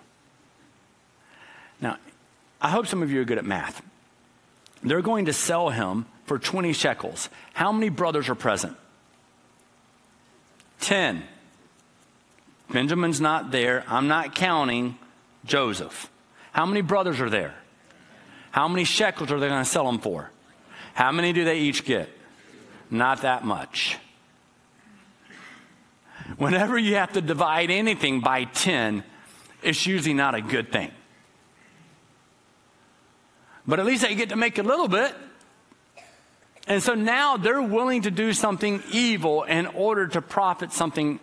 Now, 1.81 1.99
I 2.61 2.71
hope 2.71 2.87
some 2.87 3.03
of 3.03 3.11
you 3.11 3.21
are 3.21 3.25
good 3.25 3.39
at 3.39 3.45
math. 3.45 3.83
They're 4.83 5.03
going 5.03 5.27
to 5.27 5.33
sell 5.33 5.71
him 5.71 6.07
for 6.27 6.39
20 6.39 6.73
shekels. 6.73 7.29
How 7.55 7.73
many 7.73 7.89
brothers 7.89 8.29
are 8.29 8.35
present? 8.35 8.77
10. 10.81 11.23
Benjamin's 12.71 13.21
not 13.21 13.51
there. 13.51 13.85
I'm 13.89 14.09
not 14.09 14.35
counting 14.35 14.99
Joseph. 15.45 16.09
How 16.57 16.65
many 16.65 16.81
brothers 16.81 17.21
are 17.21 17.29
there? 17.29 17.55
How 18.51 18.67
many 18.67 18.85
shekels 18.85 19.31
are 19.31 19.39
they 19.39 19.47
going 19.47 19.63
to 19.63 19.69
sell 19.69 19.85
them 19.85 19.99
for? 19.99 20.31
How 20.95 21.13
many 21.13 21.35
do 21.35 21.45
they 21.45 21.59
each 21.59 21.85
get? 21.85 22.09
Not 22.91 23.21
that 23.21 23.45
much. 23.45 23.99
Whenever 26.39 26.79
you 26.79 26.95
have 26.95 27.13
to 27.13 27.21
divide 27.21 27.71
anything 27.71 28.23
by 28.23 28.45
10, 28.45 29.05
it's 29.63 29.87
usually 29.87 30.15
not 30.15 30.35
a 30.35 30.41
good 30.41 30.73
thing. 30.73 30.91
But 33.67 33.79
at 33.79 33.85
least 33.85 34.01
they 34.01 34.15
get 34.15 34.31
to 34.31 34.37
make 34.37 34.57
a 34.57 34.63
little 34.63 34.89
bit. 34.89 35.15
And 36.67 36.83
so 36.83 36.95
now 36.95 37.37
they're 37.37 37.61
willing 37.61 38.01
to 38.01 38.11
do 38.11 38.33
something 38.33 38.83
evil 38.91 39.43
in 39.43 39.67
order 39.67 40.07
to 40.07 40.23
profit 40.23 40.73
something 40.73 41.21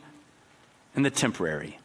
in 0.96 1.02
the 1.02 1.10
temporary. 1.10 1.80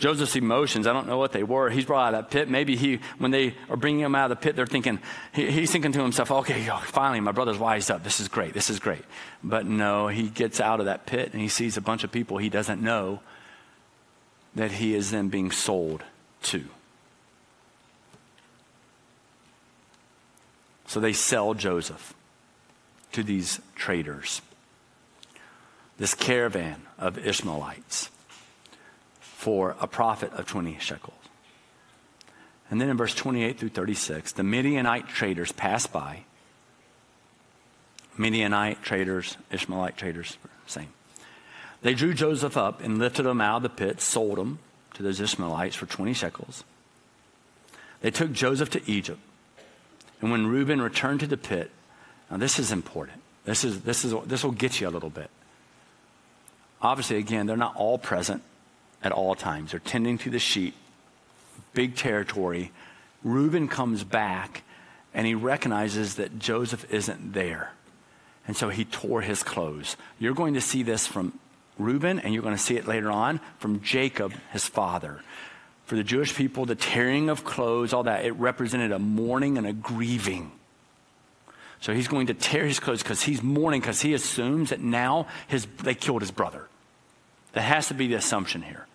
Joseph's 0.00 0.34
emotions, 0.34 0.86
I 0.86 0.94
don't 0.94 1.06
know 1.06 1.18
what 1.18 1.32
they 1.32 1.42
were. 1.42 1.68
He's 1.68 1.84
brought 1.84 2.08
out 2.08 2.14
of 2.14 2.24
that 2.24 2.30
pit. 2.30 2.48
Maybe 2.48 2.74
he, 2.74 3.00
when 3.18 3.30
they 3.30 3.54
are 3.68 3.76
bringing 3.76 4.00
him 4.00 4.14
out 4.14 4.30
of 4.30 4.38
the 4.38 4.42
pit, 4.42 4.56
they're 4.56 4.66
thinking, 4.66 4.98
he, 5.34 5.50
he's 5.50 5.70
thinking 5.70 5.92
to 5.92 6.00
himself, 6.00 6.30
okay, 6.30 6.66
finally, 6.84 7.20
my 7.20 7.32
brother's 7.32 7.58
wised 7.58 7.90
up. 7.90 8.02
This 8.02 8.18
is 8.18 8.26
great. 8.26 8.54
This 8.54 8.70
is 8.70 8.80
great. 8.80 9.04
But 9.44 9.66
no, 9.66 10.08
he 10.08 10.30
gets 10.30 10.58
out 10.58 10.80
of 10.80 10.86
that 10.86 11.04
pit 11.04 11.34
and 11.34 11.42
he 11.42 11.48
sees 11.48 11.76
a 11.76 11.82
bunch 11.82 12.02
of 12.02 12.10
people 12.10 12.38
he 12.38 12.48
doesn't 12.48 12.80
know 12.80 13.20
that 14.54 14.72
he 14.72 14.94
is 14.94 15.10
then 15.10 15.28
being 15.28 15.50
sold 15.50 16.02
to. 16.44 16.64
So 20.86 20.98
they 20.98 21.12
sell 21.12 21.52
Joseph 21.52 22.14
to 23.12 23.22
these 23.22 23.60
traders, 23.74 24.40
this 25.98 26.14
caravan 26.14 26.84
of 26.98 27.18
Ishmaelites 27.18 28.08
for 29.40 29.74
a 29.80 29.86
profit 29.86 30.30
of 30.34 30.44
20 30.44 30.76
shekels. 30.80 31.14
And 32.70 32.78
then 32.78 32.90
in 32.90 32.98
verse 32.98 33.14
28 33.14 33.58
through 33.58 33.70
36, 33.70 34.32
the 34.32 34.42
Midianite 34.42 35.08
traders 35.08 35.50
passed 35.50 35.90
by. 35.90 36.24
Midianite 38.18 38.82
traders, 38.82 39.38
Ishmaelite 39.50 39.96
traders, 39.96 40.36
same. 40.66 40.88
They 41.80 41.94
drew 41.94 42.12
Joseph 42.12 42.58
up 42.58 42.82
and 42.82 42.98
lifted 42.98 43.24
him 43.24 43.40
out 43.40 43.56
of 43.56 43.62
the 43.62 43.70
pit, 43.70 44.02
sold 44.02 44.38
him 44.38 44.58
to 44.92 45.02
those 45.02 45.20
Ishmaelites 45.20 45.74
for 45.74 45.86
20 45.86 46.12
shekels. 46.12 46.62
They 48.02 48.10
took 48.10 48.32
Joseph 48.32 48.68
to 48.70 48.82
Egypt. 48.84 49.20
And 50.20 50.30
when 50.30 50.48
Reuben 50.48 50.82
returned 50.82 51.20
to 51.20 51.26
the 51.26 51.38
pit, 51.38 51.70
now 52.30 52.36
this 52.36 52.58
is 52.58 52.72
important. 52.72 53.22
This, 53.46 53.64
is, 53.64 53.80
this, 53.80 54.04
is, 54.04 54.12
this 54.26 54.44
will 54.44 54.52
get 54.52 54.82
you 54.82 54.88
a 54.88 54.90
little 54.90 55.08
bit. 55.08 55.30
Obviously, 56.82 57.16
again, 57.16 57.46
they're 57.46 57.56
not 57.56 57.76
all 57.76 57.96
present 57.96 58.42
at 59.02 59.12
all 59.12 59.34
times. 59.34 59.70
They're 59.70 59.80
tending 59.80 60.18
to 60.18 60.30
the 60.30 60.38
sheep, 60.38 60.74
big 61.74 61.96
territory. 61.96 62.72
Reuben 63.22 63.68
comes 63.68 64.04
back 64.04 64.62
and 65.12 65.26
he 65.26 65.34
recognizes 65.34 66.16
that 66.16 66.38
Joseph 66.38 66.92
isn't 66.92 67.32
there. 67.32 67.72
And 68.46 68.56
so 68.56 68.68
he 68.68 68.84
tore 68.84 69.20
his 69.20 69.42
clothes. 69.42 69.96
You're 70.18 70.34
going 70.34 70.54
to 70.54 70.60
see 70.60 70.82
this 70.82 71.06
from 71.06 71.38
Reuben, 71.78 72.18
and 72.18 72.34
you're 72.34 72.42
going 72.42 72.56
to 72.56 72.62
see 72.62 72.76
it 72.76 72.86
later 72.86 73.10
on 73.10 73.40
from 73.58 73.80
Jacob, 73.80 74.34
his 74.52 74.66
father. 74.66 75.20
For 75.86 75.96
the 75.96 76.04
Jewish 76.04 76.34
people, 76.34 76.66
the 76.66 76.74
tearing 76.74 77.28
of 77.28 77.44
clothes, 77.44 77.92
all 77.92 78.04
that, 78.04 78.24
it 78.24 78.32
represented 78.32 78.92
a 78.92 78.98
mourning 78.98 79.58
and 79.58 79.66
a 79.66 79.72
grieving. 79.72 80.52
So 81.80 81.94
he's 81.94 82.08
going 82.08 82.26
to 82.26 82.34
tear 82.34 82.66
his 82.66 82.78
clothes 82.78 83.02
because 83.02 83.22
he's 83.22 83.42
mourning, 83.42 83.80
because 83.80 84.02
he 84.02 84.14
assumes 84.14 84.70
that 84.70 84.80
now 84.80 85.26
his, 85.48 85.66
they 85.82 85.94
killed 85.94 86.20
his 86.20 86.30
brother. 86.30 86.68
That 87.52 87.62
has 87.62 87.88
to 87.88 87.94
be 87.94 88.06
the 88.06 88.14
assumption 88.14 88.62
here. 88.62 88.86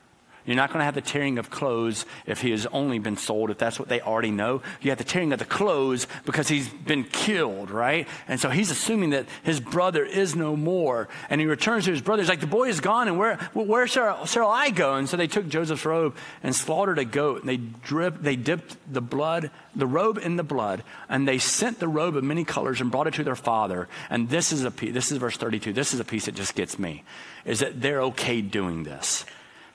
You're 0.45 0.55
not 0.55 0.69
going 0.69 0.79
to 0.79 0.85
have 0.85 0.93
the 0.93 1.01
tearing 1.01 1.39
of 1.39 1.49
clothes 1.49 2.05
if 2.27 2.41
he 2.41 2.51
has 2.51 2.67
only 2.67 2.99
been 2.99 3.17
sold, 3.17 3.49
if 3.49 3.57
that's 3.57 3.79
what 3.79 3.89
they 3.89 3.99
already 3.99 4.29
know. 4.29 4.61
You 4.79 4.91
have 4.91 4.99
the 4.99 5.03
tearing 5.03 5.33
of 5.33 5.39
the 5.39 5.45
clothes 5.45 6.05
because 6.23 6.47
he's 6.47 6.69
been 6.69 7.03
killed, 7.03 7.71
right? 7.71 8.07
And 8.27 8.39
so 8.39 8.51
he's 8.51 8.69
assuming 8.69 9.09
that 9.11 9.25
his 9.41 9.59
brother 9.59 10.05
is 10.05 10.35
no 10.35 10.55
more. 10.55 11.09
And 11.31 11.41
he 11.41 11.47
returns 11.47 11.85
to 11.85 11.91
his 11.91 12.01
brother. 12.01 12.21
He's 12.21 12.29
like, 12.29 12.41
the 12.41 12.47
boy 12.47 12.69
is 12.69 12.79
gone, 12.79 13.07
and 13.07 13.17
where, 13.17 13.37
where 13.53 13.87
shall, 13.87 14.27
shall 14.27 14.47
I 14.47 14.69
go? 14.69 14.95
And 14.95 15.09
so 15.09 15.17
they 15.17 15.27
took 15.27 15.47
Joseph's 15.47 15.83
robe 15.83 16.15
and 16.43 16.55
slaughtered 16.55 16.99
a 16.99 17.05
goat, 17.05 17.39
and 17.39 17.49
they, 17.49 17.57
drip, 17.57 18.21
they 18.21 18.35
dipped 18.35 18.77
the 18.91 19.01
blood, 19.01 19.49
the 19.75 19.87
robe 19.87 20.19
in 20.19 20.35
the 20.35 20.43
blood, 20.43 20.83
and 21.09 21.27
they 21.27 21.39
sent 21.39 21.79
the 21.79 21.87
robe 21.87 22.15
of 22.15 22.23
many 22.23 22.43
colors 22.43 22.81
and 22.81 22.91
brought 22.91 23.07
it 23.07 23.15
to 23.15 23.23
their 23.23 23.35
father. 23.35 23.87
And 24.11 24.29
this 24.29 24.51
is 24.51 24.63
a 24.63 24.69
piece, 24.69 24.93
this 24.93 25.11
is 25.11 25.17
verse 25.17 25.37
32. 25.37 25.73
This 25.73 25.95
is 25.95 25.99
a 25.99 26.05
piece 26.05 26.25
that 26.25 26.35
just 26.35 26.53
gets 26.53 26.77
me, 26.77 27.03
is 27.45 27.61
that 27.61 27.81
they're 27.81 28.01
okay 28.03 28.41
doing 28.41 28.83
this 28.83 29.25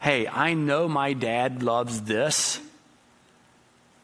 hey, 0.00 0.26
I 0.26 0.54
know 0.54 0.88
my 0.88 1.12
dad 1.12 1.62
loves 1.62 2.02
this, 2.02 2.60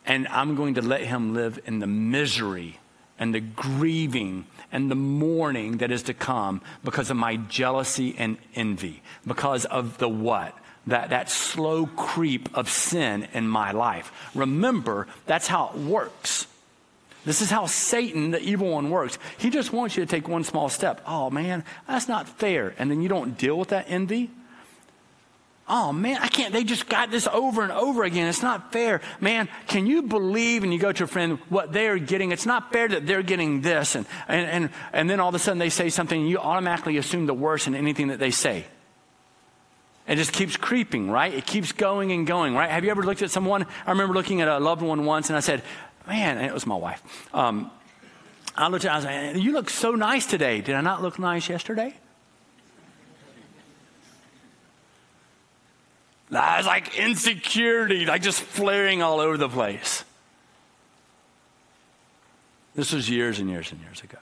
and 0.04 0.28
I'm 0.28 0.54
going 0.54 0.74
to 0.74 0.82
let 0.82 1.00
him 1.02 1.34
live 1.34 1.58
in 1.66 1.80
the 1.80 1.86
misery 1.86 2.78
and 3.18 3.34
the 3.34 3.40
grieving 3.40 4.46
and 4.70 4.90
the 4.90 4.94
mourning 4.94 5.78
that 5.78 5.90
is 5.90 6.04
to 6.04 6.14
come 6.14 6.60
because 6.84 7.10
of 7.10 7.16
my 7.16 7.36
jealousy 7.36 8.14
and 8.18 8.36
envy, 8.54 9.02
because 9.26 9.64
of 9.64 9.98
the 9.98 10.08
what? 10.08 10.56
That, 10.86 11.10
that 11.10 11.28
slow 11.30 11.86
creep 11.86 12.56
of 12.56 12.70
sin 12.70 13.26
in 13.32 13.48
my 13.48 13.72
life. 13.72 14.12
Remember, 14.36 15.08
that's 15.24 15.48
how 15.48 15.70
it 15.70 15.80
works. 15.80 16.46
This 17.24 17.42
is 17.42 17.50
how 17.50 17.66
Satan, 17.66 18.30
the 18.30 18.40
evil 18.40 18.70
one, 18.70 18.88
works. 18.88 19.18
He 19.38 19.50
just 19.50 19.72
wants 19.72 19.96
you 19.96 20.04
to 20.04 20.08
take 20.08 20.28
one 20.28 20.44
small 20.44 20.68
step. 20.68 21.00
Oh 21.04 21.28
man, 21.28 21.64
that's 21.88 22.06
not 22.06 22.28
fair. 22.28 22.72
And 22.78 22.88
then 22.88 23.02
you 23.02 23.08
don't 23.08 23.36
deal 23.36 23.58
with 23.58 23.70
that 23.70 23.86
envy 23.88 24.30
Oh 25.68 25.92
man, 25.92 26.18
I 26.22 26.28
can't. 26.28 26.52
They 26.52 26.62
just 26.62 26.88
got 26.88 27.10
this 27.10 27.26
over 27.26 27.62
and 27.62 27.72
over 27.72 28.04
again. 28.04 28.28
It's 28.28 28.42
not 28.42 28.72
fair. 28.72 29.00
Man, 29.20 29.48
can 29.66 29.86
you 29.86 30.02
believe? 30.02 30.62
And 30.62 30.72
you 30.72 30.78
go 30.78 30.92
to 30.92 31.04
a 31.04 31.06
friend, 31.08 31.38
what 31.48 31.72
they 31.72 31.88
are 31.88 31.98
getting, 31.98 32.30
it's 32.30 32.46
not 32.46 32.72
fair 32.72 32.86
that 32.86 33.04
they're 33.04 33.24
getting 33.24 33.62
this. 33.62 33.96
And, 33.96 34.06
and, 34.28 34.48
and, 34.48 34.70
and 34.92 35.10
then 35.10 35.18
all 35.18 35.28
of 35.28 35.34
a 35.34 35.40
sudden 35.40 35.58
they 35.58 35.70
say 35.70 35.88
something, 35.88 36.20
and 36.20 36.30
you 36.30 36.38
automatically 36.38 36.98
assume 36.98 37.26
the 37.26 37.34
worst 37.34 37.66
in 37.66 37.74
anything 37.74 38.08
that 38.08 38.20
they 38.20 38.30
say. 38.30 38.64
It 40.06 40.16
just 40.16 40.32
keeps 40.32 40.56
creeping, 40.56 41.10
right? 41.10 41.34
It 41.34 41.46
keeps 41.46 41.72
going 41.72 42.12
and 42.12 42.28
going, 42.28 42.54
right? 42.54 42.70
Have 42.70 42.84
you 42.84 42.92
ever 42.92 43.02
looked 43.02 43.22
at 43.22 43.32
someone? 43.32 43.66
I 43.84 43.90
remember 43.90 44.14
looking 44.14 44.40
at 44.40 44.46
a 44.46 44.60
loved 44.60 44.82
one 44.82 45.04
once, 45.04 45.30
and 45.30 45.36
I 45.36 45.40
said, 45.40 45.62
man, 46.06 46.38
it 46.38 46.54
was 46.54 46.64
my 46.64 46.76
wife. 46.76 47.02
Um, 47.34 47.72
I 48.54 48.68
looked 48.68 48.84
at 48.84 48.90
her, 48.90 49.08
I 49.08 49.30
was 49.30 49.34
like, 49.34 49.44
you 49.44 49.52
look 49.52 49.68
so 49.68 49.96
nice 49.96 50.26
today. 50.26 50.60
Did 50.60 50.76
I 50.76 50.80
not 50.80 51.02
look 51.02 51.18
nice 51.18 51.48
yesterday? 51.48 51.92
That's 56.30 56.66
like 56.66 56.98
insecurity, 56.98 58.04
like 58.04 58.22
just 58.22 58.40
flaring 58.40 59.02
all 59.02 59.20
over 59.20 59.36
the 59.36 59.48
place. 59.48 60.04
This 62.74 62.92
was 62.92 63.08
years 63.08 63.38
and 63.38 63.48
years 63.48 63.72
and 63.72 63.80
years 63.80 64.02
ago. 64.02 64.18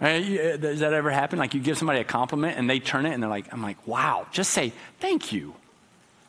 Right? 0.00 0.22
Uh, 0.22 0.56
does 0.58 0.80
that 0.80 0.92
ever 0.92 1.10
happen? 1.10 1.38
Like 1.38 1.54
you 1.54 1.60
give 1.60 1.78
somebody 1.78 2.00
a 2.00 2.04
compliment 2.04 2.58
and 2.58 2.68
they 2.68 2.78
turn 2.78 3.06
it 3.06 3.12
and 3.12 3.22
they're 3.22 3.30
like, 3.30 3.52
I'm 3.52 3.62
like, 3.62 3.84
wow, 3.86 4.26
just 4.30 4.50
say 4.50 4.72
thank 5.00 5.32
you. 5.32 5.54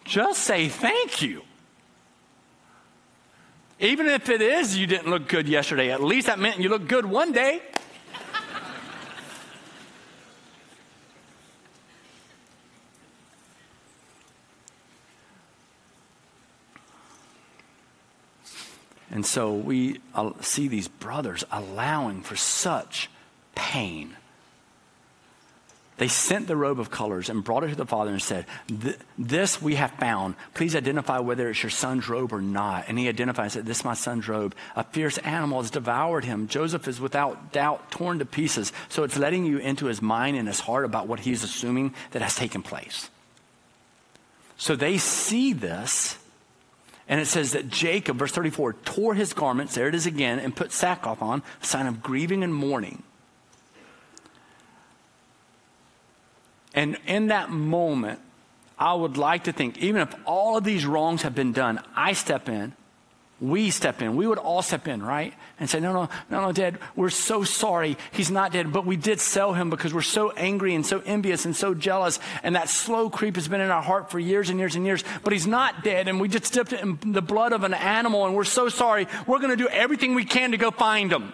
Just 0.05 0.43
say 0.43 0.70
thank 0.70 1.22
you. 1.22 1.43
Even 3.80 4.07
if 4.07 4.30
it 4.30 4.41
is 4.41 4.78
you 4.78 4.88
didn't 4.88 5.10
look 5.10 5.28
good 5.28 5.47
yesterday, 5.47 5.91
at 5.91 6.01
least 6.01 6.28
that 6.28 6.39
meant 6.39 6.60
you 6.60 6.70
look 6.70 6.88
good 6.88 7.05
one 7.05 7.32
day. 7.32 7.62
And 19.20 19.26
so 19.26 19.53
we 19.53 19.99
uh, 20.15 20.32
see 20.39 20.70
these 20.70 20.88
brothers 20.88 21.43
allowing 21.51 22.22
for 22.22 22.38
such 22.38 23.09
pain. 23.53 24.15
They 25.97 26.07
sent 26.07 26.47
the 26.47 26.55
robe 26.55 26.80
of 26.80 26.89
colors 26.89 27.30
and 27.30 27.43
brought 27.43 27.65
it 27.65 27.67
to 27.72 27.76
the 27.76 27.86
father 27.86 28.11
and 28.11 28.22
said, 28.22 28.45
This 29.17 29.61
we 29.61 29.76
have 29.76 29.91
found. 29.91 30.36
Please 30.53 30.74
identify 30.74 31.20
whether 31.20 31.49
it's 31.49 31.61
your 31.61 31.70
son's 31.70 32.07
robe 32.07 32.32
or 32.32 32.41
not. 32.41 32.86
And 32.88 32.97
he 32.97 33.09
identifies 33.09 33.55
that 33.55 33.65
this 33.65 33.80
is 33.80 33.84
my 33.84 33.93
son's 33.93 34.30
robe. 34.30 34.55
A 34.78 34.86
fierce 34.86 35.17
animal 35.17 35.61
has 35.61 35.70
devoured 35.70 36.24
him. 36.24 36.47
Joseph 36.47 36.88
is 36.88 37.01
without 37.01 37.51
doubt 37.51 37.91
torn 37.91 38.20
to 38.20 38.26
pieces. 38.26 38.72
So 38.88 39.03
it's 39.03 39.17
letting 39.17 39.45
you 39.45 39.57
into 39.57 39.88
his 39.88 40.01
mind 40.01 40.38
and 40.38 40.47
his 40.47 40.61
heart 40.61 40.86
about 40.86 41.07
what 41.07 41.20
he's 41.20 41.43
assuming 41.43 41.93
that 42.11 42.22
has 42.22 42.36
taken 42.38 42.63
place. 42.63 43.09
So 44.55 44.78
they 44.78 44.97
see 44.97 45.51
this 45.51 46.17
and 47.10 47.20
it 47.20 47.26
says 47.26 47.53
that 47.53 47.68
Jacob, 47.70 48.18
verse 48.18 48.32
34, 48.32 48.74
tore 48.86 49.16
his 49.16 49.34
garments, 49.34 49.74
there 49.74 49.88
it 49.88 49.95
is 49.95 50.05
again, 50.05 50.38
and 50.38 50.55
put 50.55 50.72
sackcloth 50.72 51.24
on, 51.24 51.41
a 51.62 51.66
sign 51.66 51.88
of 51.88 52.03
grieving 52.03 52.43
and 52.43 52.53
mourning. 52.53 53.01
And 56.76 56.99
in 57.07 57.28
that 57.28 57.49
moment, 57.49 58.20
I 58.78 58.93
would 58.93 59.18
like 59.18 59.45
to 59.45 59.51
think, 59.51 59.80
even 59.80 60.01
if 60.01 60.14
all 60.24 60.55
of 60.55 60.64
these 60.64 60.86
wrongs 60.86 61.24
have 61.24 61.34
been 61.34 61.51
done, 61.51 61.82
I 61.95 62.14
step 62.14 62.47
in 62.47 62.74
we 63.41 63.69
step 63.69 64.01
in. 64.01 64.15
We 64.15 64.27
would 64.27 64.37
all 64.37 64.61
step 64.61 64.87
in, 64.87 65.01
right? 65.01 65.33
And 65.59 65.69
say, 65.69 65.79
no, 65.79 65.93
no, 65.93 66.09
no, 66.29 66.41
no, 66.41 66.51
Dad, 66.51 66.77
we're 66.95 67.09
so 67.09 67.43
sorry. 67.43 67.97
He's 68.11 68.29
not 68.29 68.51
dead, 68.51 68.73
but 68.73 68.85
we 68.85 68.97
did 68.97 69.21
sell 69.21 69.53
him 69.53 69.69
because 69.69 69.93
we're 69.93 70.01
so 70.01 70.31
angry 70.31 70.75
and 70.75 70.85
so 70.85 71.01
envious 71.05 71.45
and 71.45 71.55
so 71.55 71.73
jealous. 71.73 72.19
And 72.43 72.55
that 72.55 72.69
slow 72.69 73.09
creep 73.09 73.35
has 73.35 73.47
been 73.47 73.61
in 73.61 73.69
our 73.69 73.81
heart 73.81 74.11
for 74.11 74.19
years 74.19 74.49
and 74.49 74.59
years 74.59 74.75
and 74.75 74.85
years, 74.85 75.03
but 75.23 75.31
he's 75.31 75.47
not 75.47 75.83
dead. 75.83 76.07
And 76.07 76.19
we 76.19 76.27
just 76.27 76.51
dipped 76.51 76.73
it 76.73 76.81
in 76.81 76.99
the 77.13 77.21
blood 77.21 77.53
of 77.53 77.63
an 77.63 77.73
animal 77.73 78.25
and 78.25 78.35
we're 78.35 78.43
so 78.43 78.67
sorry. 78.67 79.07
We're 79.25 79.39
going 79.39 79.51
to 79.51 79.57
do 79.57 79.69
everything 79.69 80.15
we 80.15 80.25
can 80.25 80.51
to 80.51 80.57
go 80.57 80.71
find 80.71 81.11
him. 81.11 81.31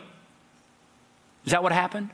Is 1.45 1.51
that 1.51 1.63
what 1.63 1.71
happened? 1.71 2.09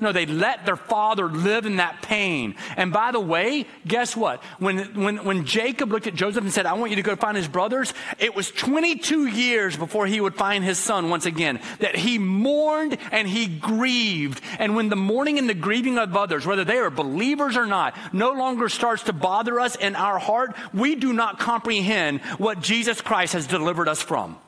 No, 0.00 0.12
they 0.12 0.24
let 0.24 0.64
their 0.64 0.76
father 0.76 1.26
live 1.26 1.66
in 1.66 1.76
that 1.76 2.00
pain. 2.00 2.54
And 2.78 2.90
by 2.90 3.12
the 3.12 3.20
way, 3.20 3.66
guess 3.86 4.16
what? 4.16 4.42
When, 4.58 4.78
when, 4.94 5.24
when 5.24 5.44
Jacob 5.44 5.92
looked 5.92 6.06
at 6.06 6.14
Joseph 6.14 6.42
and 6.42 6.52
said, 6.52 6.64
I 6.64 6.72
want 6.72 6.90
you 6.90 6.96
to 6.96 7.02
go 7.02 7.16
find 7.16 7.36
his 7.36 7.48
brothers, 7.48 7.92
it 8.18 8.34
was 8.34 8.50
22 8.50 9.26
years 9.26 9.76
before 9.76 10.06
he 10.06 10.18
would 10.18 10.34
find 10.34 10.64
his 10.64 10.78
son 10.78 11.10
once 11.10 11.26
again. 11.26 11.60
That 11.80 11.96
he 11.96 12.18
mourned 12.18 12.96
and 13.12 13.28
he 13.28 13.46
grieved. 13.46 14.40
And 14.58 14.74
when 14.74 14.88
the 14.88 14.96
mourning 14.96 15.38
and 15.38 15.50
the 15.50 15.54
grieving 15.54 15.98
of 15.98 16.16
others, 16.16 16.46
whether 16.46 16.64
they 16.64 16.78
are 16.78 16.90
believers 16.90 17.58
or 17.58 17.66
not, 17.66 17.94
no 18.14 18.32
longer 18.32 18.70
starts 18.70 19.02
to 19.04 19.12
bother 19.12 19.60
us 19.60 19.76
in 19.76 19.96
our 19.96 20.18
heart, 20.18 20.56
we 20.72 20.94
do 20.94 21.12
not 21.12 21.38
comprehend 21.38 22.22
what 22.38 22.60
Jesus 22.60 23.02
Christ 23.02 23.34
has 23.34 23.46
delivered 23.46 23.86
us 23.86 24.00
from. 24.00 24.38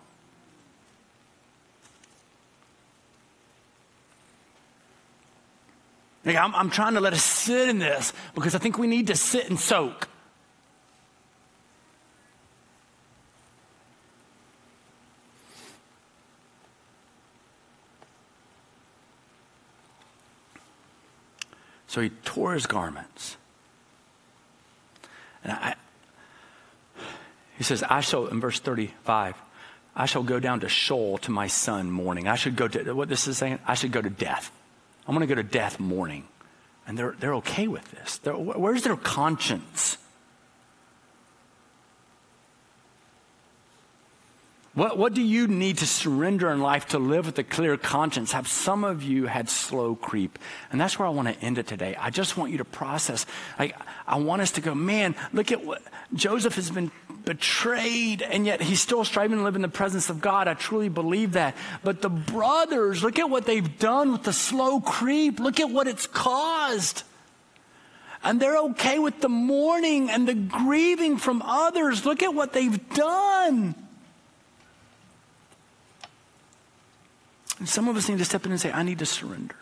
Like, 6.25 6.37
I'm, 6.37 6.55
I'm 6.55 6.70
trying 6.70 6.95
to 6.95 7.01
let 7.01 7.12
us 7.12 7.23
sit 7.23 7.68
in 7.68 7.79
this 7.79 8.12
because 8.35 8.55
I 8.55 8.59
think 8.59 8.79
we 8.79 8.87
need 8.87 9.09
to 9.09 9.16
sit 9.16 9.49
and 9.49 9.59
soak. 9.59 10.09
So 21.89 22.01
he 22.01 22.09
tore 22.25 22.55
his 22.55 22.64
garments. 22.64 23.37
And 25.45 25.53
I, 25.53 25.75
he 27.59 27.64
says, 27.64 27.83
I 27.83 28.01
shall, 28.01 28.29
in 28.29 28.41
verse 28.41 28.61
35, 28.61 29.37
I 29.95 30.07
shall 30.07 30.23
go 30.23 30.41
down 30.41 30.61
to 30.61 30.70
Sheol 30.70 31.18
to 31.18 31.31
my 31.31 31.49
son 31.49 31.91
mourning. 31.91 32.29
I 32.29 32.37
should 32.37 32.57
go 32.57 32.66
to, 32.66 32.95
what 32.95 33.11
this 33.11 33.29
is 33.29 33.37
saying? 33.37 33.59
I 33.66 33.75
should 33.75 33.93
go 33.93 34.01
to 34.01 34.09
death. 34.09 34.51
I'm 35.07 35.14
going 35.14 35.26
to 35.26 35.34
go 35.34 35.40
to 35.40 35.46
death 35.46 35.80
mourning. 35.80 36.28
And 36.86 36.98
they're, 36.98 37.14
they're 37.18 37.34
okay 37.36 37.68
with 37.68 37.90
this. 37.92 38.18
They're, 38.18 38.34
where's 38.34 38.82
their 38.82 38.96
conscience? 38.96 39.98
What, 44.75 44.97
what 44.97 45.12
do 45.12 45.20
you 45.20 45.49
need 45.49 45.79
to 45.79 45.87
surrender 45.87 46.51
in 46.51 46.62
life 46.62 46.87
to 46.89 46.99
live 46.99 47.27
with 47.27 47.39
a 47.39 47.45
clear 47.45 47.77
conscience? 47.77 48.33
Have 48.33 48.49
some 48.49 48.85
of 48.85 49.03
you 49.03 49.27
had 49.27 49.51
slow 49.51 49.95
creep? 49.95 50.39
And 50.70 50.81
that's 50.81 50.99
where 50.99 51.07
I 51.07 51.11
want 51.11 51.29
to 51.29 51.39
end 51.45 51.59
it 51.59 51.66
today. 51.66 51.95
I 51.97 52.09
just 52.09 52.39
want 52.39 52.53
you 52.53 52.59
to 52.59 52.64
process. 52.64 53.27
I, 53.59 53.75
I 54.07 54.16
want 54.16 54.41
us 54.41 54.53
to 54.53 54.62
go, 54.62 54.75
man, 54.75 55.14
look 55.35 55.53
at 55.53 55.62
what 55.62 55.83
Joseph 56.14 56.55
has 56.55 56.70
been 56.70 56.91
betrayed, 57.27 58.23
and 58.23 58.47
yet 58.47 58.62
he's 58.62 58.81
still 58.81 59.05
striving 59.05 59.39
to 59.39 59.45
live 59.45 59.57
in 59.57 59.62
the 59.62 59.68
presence 59.68 60.09
of 60.09 60.23
God. 60.23 60.49
I 60.49 60.55
truly 60.55 60.89
believe 60.89 61.33
that. 61.33 61.55
But 61.85 62.01
the 62.01 62.09
brothers, 62.09 63.03
look 63.03 63.18
at 63.18 63.29
what 63.29 63.45
they've 63.45 63.79
done 63.79 64.12
with 64.12 64.23
the 64.23 64.33
slow 64.33 64.81
creep. 64.81 65.39
Look 65.39 65.61
at 65.61 65.68
what 65.68 65.87
it's 65.87 66.07
caused. 66.07 67.03
And 68.25 68.41
they're 68.41 68.59
okay 68.59 68.99
with 68.99 69.20
the 69.20 69.29
mourning 69.29 70.09
and 70.09 70.27
the 70.27 70.35
grieving 70.35 71.18
from 71.18 71.43
others. 71.43 72.07
Look 72.07 72.23
at 72.23 72.35
what 72.35 72.55
they've 72.55 72.89
done. 72.95 73.75
And 77.62 77.68
some 77.68 77.86
of 77.86 77.96
us 77.96 78.08
need 78.08 78.18
to 78.18 78.24
step 78.24 78.44
in 78.44 78.50
and 78.50 78.60
say, 78.60 78.72
I 78.72 78.82
need 78.82 78.98
to 78.98 79.06
surrender. 79.06 79.54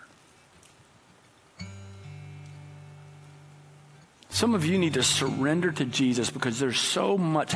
Some 4.30 4.54
of 4.54 4.64
you 4.64 4.78
need 4.78 4.94
to 4.94 5.02
surrender 5.02 5.70
to 5.70 5.84
Jesus 5.84 6.30
because 6.30 6.58
there's 6.58 6.80
so 6.80 7.18
much, 7.18 7.54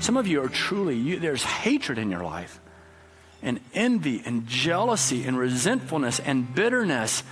some 0.00 0.16
of 0.16 0.26
you 0.26 0.42
are 0.42 0.48
truly, 0.48 0.96
you, 0.96 1.20
there's 1.20 1.44
hatred 1.44 1.98
in 1.98 2.10
your 2.10 2.24
life, 2.24 2.58
and 3.40 3.60
envy, 3.72 4.20
and 4.26 4.48
jealousy, 4.48 5.28
and 5.28 5.38
resentfulness, 5.38 6.18
and 6.18 6.52
bitterness. 6.52 7.22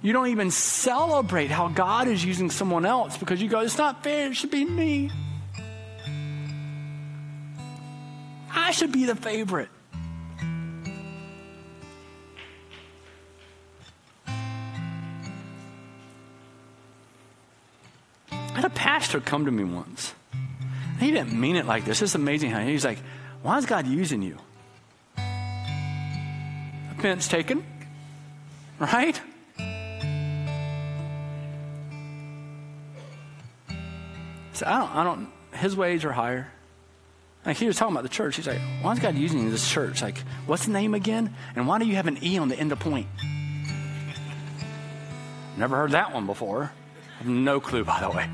You 0.00 0.14
don't 0.14 0.28
even 0.28 0.50
celebrate 0.50 1.50
how 1.50 1.68
God 1.68 2.08
is 2.08 2.24
using 2.24 2.48
someone 2.48 2.86
else 2.86 3.18
because 3.18 3.42
you 3.42 3.50
go, 3.50 3.60
it's 3.60 3.76
not 3.76 4.02
fair, 4.02 4.28
it 4.28 4.36
should 4.36 4.50
be 4.50 4.64
me. 4.64 5.10
I 8.50 8.70
should 8.70 8.90
be 8.90 9.04
the 9.04 9.16
favorite. 9.16 9.68
I 18.52 18.56
had 18.56 18.64
a 18.64 18.70
pastor 18.70 19.20
come 19.20 19.44
to 19.44 19.50
me 19.50 19.64
once. 19.64 20.14
He 20.98 21.10
didn't 21.10 21.32
mean 21.32 21.56
it 21.56 21.66
like 21.66 21.84
this. 21.84 22.02
It's 22.02 22.14
amazing 22.14 22.50
how 22.50 22.60
he's 22.60 22.84
like, 22.84 22.98
why 23.42 23.56
is 23.56 23.64
God 23.64 23.86
using 23.86 24.22
you? 24.22 24.36
Offense 26.98 27.26
taken, 27.28 27.64
right? 28.78 29.18
So 34.52 34.66
I 34.66 34.78
don't, 34.78 34.94
I 34.94 35.04
don't, 35.04 35.28
his 35.54 35.74
ways 35.74 36.04
are 36.04 36.12
higher. 36.12 36.52
Like 37.46 37.56
he 37.56 37.66
was 37.66 37.76
talking 37.76 37.94
about 37.94 38.02
the 38.02 38.10
church. 38.10 38.36
He's 38.36 38.46
like, 38.46 38.60
why 38.82 38.92
is 38.92 38.98
God 38.98 39.14
using 39.14 39.50
this 39.50 39.70
church? 39.70 40.02
Like, 40.02 40.18
what's 40.44 40.66
the 40.66 40.72
name 40.72 40.92
again? 40.92 41.34
And 41.56 41.66
why 41.66 41.78
do 41.78 41.86
you 41.86 41.94
have 41.96 42.06
an 42.06 42.22
E 42.22 42.36
on 42.36 42.48
the 42.48 42.58
end 42.58 42.72
of 42.72 42.78
point? 42.78 43.06
Never 45.56 45.76
heard 45.76 45.92
that 45.92 46.12
one 46.12 46.26
before. 46.26 46.72
no 47.24 47.60
clue, 47.60 47.84
by 47.84 48.00
the 48.00 48.10
way. 48.10 48.28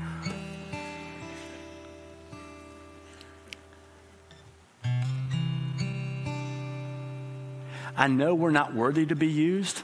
I 7.97 8.07
know 8.07 8.35
we're 8.35 8.51
not 8.51 8.75
worthy 8.75 9.07
to 9.07 9.15
be 9.15 9.27
used, 9.27 9.81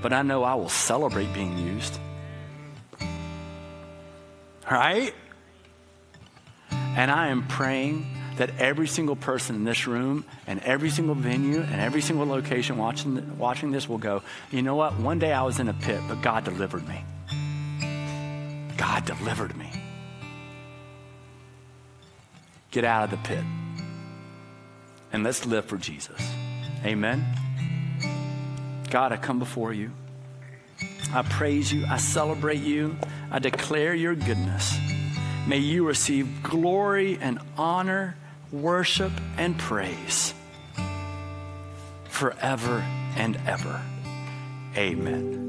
but 0.00 0.12
I 0.12 0.22
know 0.22 0.44
I 0.44 0.54
will 0.54 0.68
celebrate 0.68 1.34
being 1.34 1.58
used. 1.58 1.98
Right? 4.70 5.12
And 6.70 7.10
I 7.10 7.28
am 7.28 7.46
praying 7.48 8.06
that 8.36 8.50
every 8.58 8.86
single 8.86 9.16
person 9.16 9.56
in 9.56 9.64
this 9.64 9.86
room 9.86 10.24
and 10.46 10.60
every 10.60 10.90
single 10.90 11.14
venue 11.14 11.60
and 11.60 11.80
every 11.80 12.00
single 12.00 12.26
location 12.26 12.78
watching, 12.78 13.38
watching 13.38 13.72
this 13.72 13.88
will 13.88 13.98
go, 13.98 14.22
you 14.50 14.62
know 14.62 14.76
what? 14.76 14.96
One 14.98 15.18
day 15.18 15.32
I 15.32 15.42
was 15.42 15.58
in 15.58 15.68
a 15.68 15.74
pit, 15.74 16.00
but 16.08 16.22
God 16.22 16.44
delivered 16.44 16.86
me. 16.86 17.04
God 18.76 19.04
delivered 19.04 19.56
me. 19.56 19.72
Get 22.70 22.84
out 22.84 23.04
of 23.04 23.10
the 23.10 23.28
pit 23.28 23.44
and 25.12 25.24
let's 25.24 25.46
live 25.46 25.64
for 25.64 25.78
Jesus. 25.78 26.20
Amen. 26.84 27.24
God, 28.90 29.12
I 29.12 29.16
come 29.16 29.38
before 29.38 29.72
you. 29.72 29.92
I 31.12 31.22
praise 31.22 31.72
you. 31.72 31.86
I 31.86 31.96
celebrate 31.96 32.60
you. 32.60 32.96
I 33.30 33.38
declare 33.38 33.94
your 33.94 34.14
goodness. 34.14 34.76
May 35.46 35.58
you 35.58 35.86
receive 35.86 36.42
glory 36.42 37.18
and 37.20 37.38
honor 37.56 38.16
worship, 38.52 39.12
and 39.36 39.58
praise 39.58 40.34
forever 42.08 42.84
and 43.16 43.38
ever. 43.46 43.80
Amen. 44.76 45.45